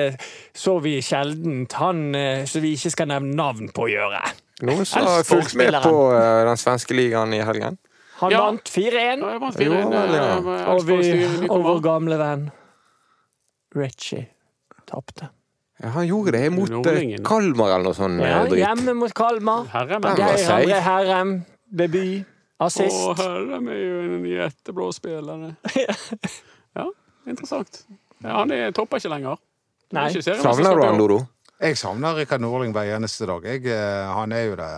så 0.56 0.78
vi 0.84 0.98
sjeldent 1.04 1.78
han 1.80 2.06
så 2.46 2.62
vi 2.62 2.74
ikke 2.76 2.92
skal 2.92 3.10
nevne 3.12 3.36
navn 3.38 3.70
på, 3.74 3.86
å 3.86 3.92
gjøre. 3.92 4.22
Noen 4.66 4.86
som 4.88 5.06
har 5.06 5.22
fulgt 5.24 5.54
med 5.58 5.76
på 5.82 5.92
uh, 6.12 6.44
den 6.48 6.58
svenske 6.60 6.96
ligaen 6.96 7.32
i 7.36 7.40
helgen? 7.46 7.78
Han 8.20 8.32
Ja. 8.34 8.40
vant 8.44 8.68
4-1 8.68 9.22
Ja, 9.22 9.30
jeg 9.32 9.40
vant 9.40 9.60
Jo, 9.60 9.72
4-1, 9.72 9.90
vel, 9.90 10.14
ja. 10.14 10.24
eh, 10.36 10.68
og, 10.74 10.82
vi, 10.84 11.48
og 11.48 11.62
vår 11.64 11.78
gamle 11.84 12.18
venn 12.20 12.42
Richie 13.76 14.26
tapte. 14.90 15.28
Ja, 15.80 15.88
han 15.94 16.06
gjorde 16.08 16.32
det 16.34 16.50
mot 16.52 16.68
eh, 16.68 16.74
Nordlingen. 16.74 17.22
Kalmar 17.24 17.70
eller 17.76 17.86
noe 17.86 17.96
sånt. 17.96 18.18
Ja, 18.20 18.42
eh, 18.42 18.48
dritt. 18.50 18.60
hjemme 18.64 18.94
mot 18.98 19.14
Kalmar. 19.16 19.68
Herrem. 19.72 20.04
Geir. 20.18 20.74
Herrem, 20.84 21.30
debut. 21.70 22.26
Assist. 22.60 22.98
Og 23.06 23.16
Herrem 23.22 23.70
er 23.72 23.78
jo 23.78 24.00
en 24.18 24.26
jetteblå 24.28 24.90
spiller 24.92 25.46
Ja, 26.76 26.84
interessant. 27.24 27.84
Ja, 28.20 28.34
han 28.42 28.52
er 28.52 28.74
topper 28.76 29.00
ikke 29.00 29.14
lenger. 29.14 29.38
Nei. 29.96 30.10
Savner 30.20 30.76
du 30.76 30.84
han, 30.84 30.98
Dodo? 31.00 31.22
Jeg 31.60 31.76
savner 31.76 32.16
Rikard 32.16 32.40
Norling 32.40 32.72
hver 32.72 32.94
eneste 32.96 33.26
dag. 33.28 33.44
Jeg, 33.44 33.66
eh, 33.68 34.12
han 34.16 34.32
er 34.32 34.46
jo 34.48 34.54
det 34.56 34.68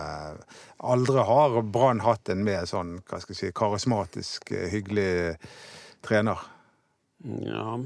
Aldri 0.83 1.23
har 1.23 1.61
Brann 1.71 2.01
hatt 2.03 2.27
en 2.33 2.43
mer 2.43 2.65
sånn 2.67 2.97
hva 3.07 3.21
skal 3.23 3.31
jeg 3.31 3.39
si, 3.39 3.51
karismatisk, 3.55 4.51
eh, 4.51 4.67
hyggelig 4.73 5.37
trener. 6.03 6.41
Ja. 7.23 7.77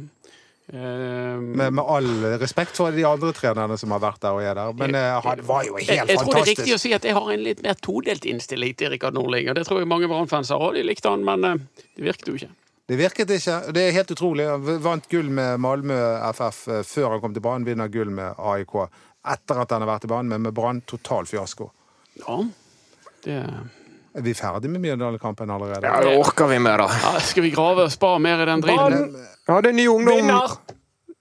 Eh, 0.74 1.38
Med, 1.40 1.74
med 1.78 1.84
all 1.86 2.10
respekt 2.42 2.76
for 2.76 2.92
de 2.92 3.06
andre 3.08 3.30
trenerne 3.38 3.78
som 3.80 3.94
har 3.94 4.02
vært 4.04 4.20
der 4.26 4.34
og 4.36 4.42
er 4.44 4.58
der. 4.58 4.74
Men 4.82 4.98
eh, 4.98 5.14
han 5.24 5.44
var 5.48 5.64
jo 5.64 5.78
helt 5.78 5.88
jeg, 5.94 6.08
jeg 6.10 6.18
tror 6.20 6.34
det 6.34 6.42
er 6.42 6.50
riktig 6.50 6.74
å 6.76 6.80
si 6.82 6.92
at 6.98 7.06
jeg 7.08 7.16
har 7.16 7.30
en 7.32 7.44
litt 7.46 7.62
mer 7.64 7.78
todelt 7.80 8.26
innstilling 8.28 8.74
til 8.82 8.92
Rikard 8.92 9.16
Nordling. 9.16 9.48
Og 9.54 9.56
det 9.56 9.68
tror 9.70 9.80
jeg 9.80 9.88
mange 9.94 10.10
Brann-fans 10.12 10.50
har. 10.52 10.60
Og 10.60 10.74
de 10.76 10.84
likte 10.84 11.14
han, 11.14 11.24
men 11.28 11.46
eh, 11.46 11.86
det 11.96 12.10
virket 12.10 12.34
jo 12.34 12.40
ikke. 12.42 12.50
Det 12.88 12.96
virket 12.96 13.32
ikke. 13.36 13.58
Det 13.76 13.82
er 13.90 13.96
helt 13.98 14.12
utrolig. 14.16 14.46
Han 14.48 14.78
vant 14.84 15.10
gull 15.12 15.28
med 15.30 15.60
Malmö 15.60 15.98
FF 16.34 16.60
eh, 16.72 16.84
før 16.88 17.10
han 17.16 17.24
kom 17.24 17.34
til 17.36 17.44
banen. 17.44 17.66
Vinner 17.68 17.90
gull 17.92 18.14
med 18.16 18.38
AIK 18.40 18.78
etter 19.28 19.60
at 19.60 19.74
han 19.76 19.84
har 19.84 19.90
vært 19.90 20.06
i 20.08 20.12
banen, 20.12 20.30
men 20.32 20.46
med 20.48 20.56
Brann 20.56 20.80
total 20.88 21.28
fiasko. 21.28 21.68
Ja, 22.22 22.38
det 23.26 23.42
Er 24.18 24.24
vi 24.24 24.32
ferdig 24.34 24.72
med 24.72 24.82
Mjøndalen-kampen 24.82 25.52
allerede? 25.52 25.84
Ja, 25.84 26.00
det 26.02 26.14
orker 26.18 26.48
vi 26.48 26.58
med, 26.64 26.80
da. 26.80 26.88
ja, 27.04 27.12
Skal 27.20 27.44
vi 27.44 27.52
grave 27.52 27.84
og 27.86 27.92
spare 27.92 28.22
mer 28.24 28.40
i 28.42 28.48
den 28.50 28.64
driten? 28.64 28.96
Brann 29.12 29.28
Ja, 29.52 29.60
det 29.62 29.70
er 29.74 29.78
ny 29.78 29.88
ungdom. 29.92 30.16
vinner! 30.16 30.56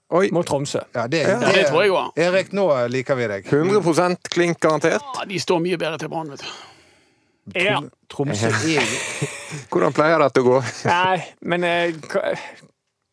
Oi. 0.09 0.29
mot 0.31 0.47
Tromsø. 0.47 0.79
Ja, 0.95 1.03
det, 1.11 1.19
Ja, 1.27 1.51
det 1.51 1.65
tror 1.67 1.83
jeg 1.83 1.91
òg. 1.91 2.15
Erik, 2.15 2.53
nå 2.55 2.63
liker 2.87 3.19
vi 3.19 3.27
deg. 3.27 3.49
100 3.51 4.15
klink 4.31 4.59
garantert. 4.63 5.03
Ja, 5.19 5.25
de 5.27 5.39
står 5.43 5.59
mye 5.59 5.77
bedre 5.77 5.99
til 5.99 6.07
Brann, 6.09 6.31
vet 6.31 6.45
du. 6.47 7.59
Ja. 7.59 7.81
Tromsø 8.09 8.47
er 8.47 8.87
Hvordan 9.71 9.93
pleier 9.95 10.19
dette 10.23 10.43
å 10.43 10.47
gå? 10.47 10.57
Nei, 10.89 11.19
men 11.47 11.63
jeg, 11.63 11.95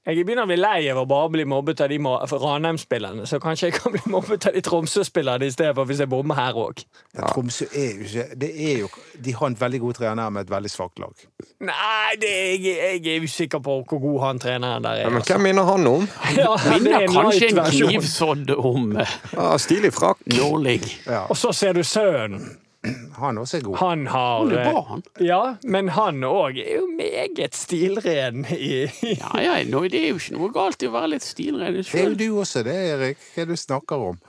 jeg 0.05 0.25
begynner 0.27 0.45
å 0.45 0.49
bli 0.51 0.57
lei 0.61 0.81
av 0.93 0.99
å 1.01 1.07
bare 1.09 1.31
bli 1.33 1.45
mobbet 1.49 1.81
av 1.81 1.89
de 1.89 1.97
Ranheim-spillerne, 1.97 3.25
så 3.25 3.39
kanskje 3.41 3.71
jeg 3.71 3.77
kan 3.79 3.95
bli 3.95 4.03
mobbet 4.13 4.45
av 4.51 4.53
de 4.53 4.61
Tromsø-spillerne 4.67 5.47
i 5.49 5.53
stedet 5.55 5.73
for 5.79 5.89
hvis 5.89 6.03
jeg 6.03 6.11
bommer 6.13 6.37
her 6.37 6.59
òg. 6.61 6.83
ja, 7.17 7.31
Tromsø 7.31 7.65
er 7.73 7.95
jo 7.95 8.05
ikke 8.05 8.27
det 8.43 8.51
er 8.67 8.83
jo, 8.83 8.91
De 9.25 9.33
har 9.33 9.47
en 9.49 9.57
veldig 9.61 9.81
god 9.81 9.95
trener 10.01 10.35
med 10.35 10.45
et 10.45 10.53
veldig 10.53 10.73
svakt 10.75 11.01
lag. 11.01 11.15
Nei, 11.65 12.11
det 12.21 12.33
er, 12.35 12.51
jeg, 12.67 13.01
jeg 13.07 13.17
er 13.17 13.25
usikker 13.25 13.63
på 13.65 13.79
hvor 13.89 14.03
god 14.03 14.19
han 14.27 14.43
treneren 14.45 14.85
der 14.85 14.99
er. 14.99 15.07
Ja, 15.07 15.15
men 15.15 15.23
altså. 15.23 15.33
hvem 15.39 15.47
minner 15.49 15.71
han 15.71 15.89
om? 15.89 16.05
Ja, 16.43 16.51
Minner 16.75 16.99
er 16.99 17.09
kanskje 17.15 17.49
en 17.55 17.63
knivsodd 17.71 18.53
om 18.59 18.93
eh, 19.01 19.17
Ja, 19.33 19.55
Stilig 19.63 19.95
frakk. 19.97 20.21
Norling. 20.37 20.85
Ja, 21.07 21.25
Og 21.31 21.39
så 21.41 21.55
ser 21.57 21.73
du 21.79 21.81
sønnen. 21.87 22.59
han 23.23 23.39
også 23.41 23.59
er 23.59 23.65
god. 23.69 23.77
Han 23.81 24.07
har 24.13 24.39
Han 24.39 24.53
er 24.53 24.61
eh, 24.61 24.69
bra, 24.71 24.83
han. 24.91 25.03
Ja, 25.25 25.41
men 25.65 25.89
han 25.97 26.21
òg 26.29 26.59
er 26.61 26.77
jo 26.81 26.87
meget 26.99 27.57
stilren 27.57 28.45
i 28.53 28.85
Ja, 29.15 29.33
ja, 29.41 29.57
det 29.65 30.01
er 30.01 30.09
jo 30.13 30.21
ikke 30.21 30.37
noe 30.39 30.53
galt 30.55 30.85
i 30.85 30.91
å 30.91 30.95
være 30.95 31.15
litt 31.17 31.27
stilren 31.27 31.81
Det 31.81 31.87
er 31.95 32.13
jo 32.13 32.21
du 32.21 32.29
også, 32.43 32.65
det, 32.67 32.77
Erik. 32.95 33.27
Hva 33.35 33.43
er 33.45 33.51
det 33.51 33.59
du 33.59 33.63
snakker 33.65 34.09
om? 34.13 34.21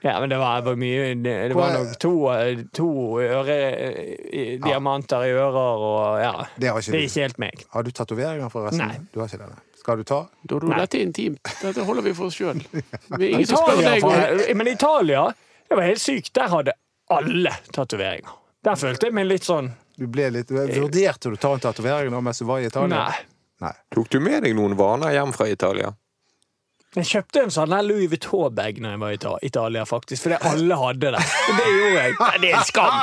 Ja, 0.00 0.20
men 0.20 0.30
det 0.30 0.38
var, 0.38 0.60
var 0.62 0.76
mye 0.78 1.14
Det, 1.18 1.54
var 1.58 1.72
nok 1.74 1.96
to, 1.98 2.12
eh, 2.30 2.60
to 2.74 2.88
øre, 3.18 3.56
eh, 3.74 4.58
diamanter 4.62 5.26
i 5.26 5.32
ører 5.34 5.86
og 5.88 6.20
Ja. 6.22 6.34
Det 6.56 6.70
har 6.70 6.78
ikke 6.78 6.92
Det 6.92 6.98
er 6.98 7.02
du. 7.02 7.08
ikke 7.10 7.24
helt 7.26 7.38
meg. 7.38 7.64
Har 7.72 7.82
du 7.82 7.90
tatoveringer, 7.90 8.48
forresten? 8.48 8.78
Nei. 8.86 9.00
Du 9.12 9.20
har 9.20 9.26
ikke 9.26 9.42
det? 9.42 9.48
nei. 9.54 9.64
Skal 9.78 9.96
du 9.96 10.04
ta? 10.04 10.20
Da, 10.46 10.58
Nei. 10.62 10.78
dette 10.82 10.98
er 10.98 11.06
intimt. 11.06 11.50
Dette 11.62 11.84
holder 11.86 12.02
vi 12.02 12.12
for 12.14 12.28
oss 12.28 12.36
sjøl. 12.36 12.58
Ingen 13.18 13.46
som 13.46 13.62
spør 13.62 13.82
deg 13.82 14.56
men 14.58 14.68
Italia, 14.68 15.22
det 15.68 15.78
var 15.78 15.86
helt 15.86 16.02
sykt. 16.02 16.34
Der 16.36 16.50
hadde 16.52 16.74
alle 17.14 17.54
tatoveringer. 17.72 18.36
Der 18.64 18.76
følte 18.76 19.08
jeg 19.08 19.14
meg 19.14 19.28
litt 19.30 19.46
sånn 19.46 19.70
Du 19.98 20.08
ble 20.10 20.26
litt, 20.34 20.50
Vurderte 20.50 21.30
du 21.30 21.36
å 21.36 21.40
ta 21.40 21.52
en 21.54 21.62
tatovering 21.62 22.14
mens 22.22 22.42
du 22.42 22.46
var 22.48 22.62
i 22.62 22.66
Italia? 22.68 23.08
Nei. 23.08 23.28
Nei. 23.62 23.72
Tok 23.94 24.10
du 24.10 24.20
med 24.22 24.44
deg 24.46 24.54
noen 24.58 24.76
vaner 24.78 25.14
hjem 25.14 25.32
fra 25.34 25.48
Italia? 25.50 25.94
Jeg 26.96 27.04
kjøpte 27.04 27.42
en 27.44 27.50
sånn 27.52 27.72
Louis 27.84 28.08
Vuitton-bag 28.08 28.78
når 28.80 28.94
jeg 28.94 29.00
var 29.02 29.10
i 29.12 29.48
Italia, 29.50 29.82
faktisk. 29.86 30.24
Fordi 30.24 30.38
alle 30.48 30.78
hadde 30.80 31.10
det. 31.14 31.24
Det 31.58 31.66
gjorde 31.74 31.98
jeg. 31.98 32.14
Det 32.40 32.48
er 32.48 32.56
en 32.56 32.64
skam! 32.64 32.94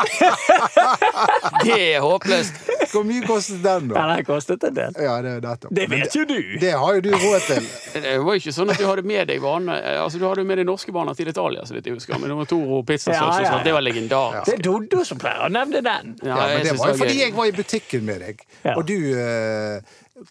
Det 1.68 1.78
er 1.78 2.00
håpløst. 2.02 2.58
Hvor 2.92 3.04
mye 3.08 3.22
kostet 3.28 3.62
den, 3.64 3.90
Ja, 3.94 4.06
da? 4.08 4.16
det 4.16 4.26
kostet 4.28 4.64
en 4.68 4.74
del. 4.78 4.92
Ja, 5.02 5.16
det 5.26 5.34
det. 5.42 5.56
Det 5.70 5.88
vet 5.92 6.00
vet 6.06 6.16
jo 6.16 6.24
du. 6.30 6.40
Det 6.62 6.72
har 6.72 6.94
jo 6.98 7.02
du 7.02 7.10
råd 7.12 7.42
til. 7.48 7.64
Det 8.06 8.18
var 8.22 8.34
jo 8.36 8.40
ikke 8.42 8.54
sånn 8.56 8.70
at 8.74 8.78
du 8.80 8.86
hadde 8.86 9.04
med 9.08 9.28
deg 9.32 9.40
vane, 9.44 9.74
Altså 10.04 10.18
du 10.20 10.26
hadde 10.28 10.42
jo 10.44 10.48
med 10.50 10.58
deg 10.62 10.68
norske 10.68 10.92
vaner 10.96 11.14
til 11.18 11.28
Italia, 11.32 11.62
så 11.66 11.74
vidt 11.76 11.86
jeg 11.90 11.96
husker. 11.98 12.20
Med 12.20 12.30
det 12.32 12.38
var 12.38 12.46
og 12.56 12.86
pizzasaus 12.88 13.20
Ja, 13.20 13.24
ja, 13.42 13.46
ja. 13.58 13.64
Det 13.66 13.74
var 13.76 13.82
legendarisk. 13.86 14.46
Det 14.50 14.56
er 14.60 14.64
Doddo 14.68 15.00
som 15.08 15.18
pleier 15.22 15.42
å 15.48 15.50
nevne 15.52 15.82
den. 15.86 16.06
Ja, 16.22 16.28
Ja, 16.36 16.48
men 16.48 16.58
jeg 16.58 16.64
det 16.66 16.72
var 16.80 16.88
jo 16.92 16.98
fordi 17.04 17.20
jeg 17.22 17.34
var 17.36 17.46
i 17.46 17.52
butikken 17.56 18.02
med 18.06 18.20
deg, 18.26 18.36
Ja. 18.66 18.74
og 18.76 18.84
du 18.88 18.98
uh, 19.16 19.80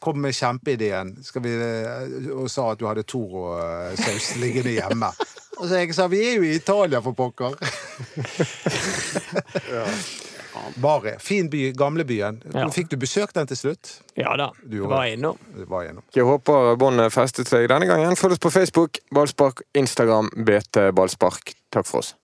kom 0.01 0.19
med 0.21 0.35
kjempeideen 0.35 1.15
Skal 1.25 1.43
vi, 1.45 1.51
eh, 1.55 2.31
og 2.35 2.51
sa 2.51 2.71
at 2.73 2.79
du 2.81 2.87
hadde 2.89 3.03
Toro-saus 3.05 4.37
liggende 4.43 4.71
hjemme. 4.79 5.11
Og 5.55 5.69
så 5.71 5.75
jeg 5.79 5.95
sa 5.95 6.09
vi 6.11 6.19
er 6.19 6.33
jo 6.41 6.43
i 6.43 6.57
Italia, 6.57 6.99
for 6.99 7.15
pokker. 7.15 7.55
Bare. 10.83 11.17
Fin 11.23 11.51
by. 11.51 11.73
Gamlebyen. 11.79 12.43
Ja. 12.55 12.69
Fikk 12.75 12.91
du 12.93 12.97
besøkt 13.01 13.35
den 13.39 13.49
til 13.51 13.59
slutt? 13.61 13.95
Ja 14.19 14.37
da. 14.41 14.51
Du 14.63 14.81
var 14.91 15.07
innom. 15.11 15.39
Var 15.55 15.89
gjennom. 15.89 16.05
Jeg 16.15 16.27
håper 16.29 16.75
båndet 16.81 17.15
festet 17.15 17.51
seg 17.51 17.69
denne 17.73 17.89
gangen. 17.91 18.17
Følg 18.19 18.37
oss 18.37 18.43
på 18.43 18.53
Facebook, 18.55 19.01
Ballspark, 19.15 19.65
Instagram, 19.75 20.31
BT 20.47 20.91
Ballspark. 20.95 21.55
Takk 21.75 21.89
for 21.91 22.05
oss. 22.05 22.15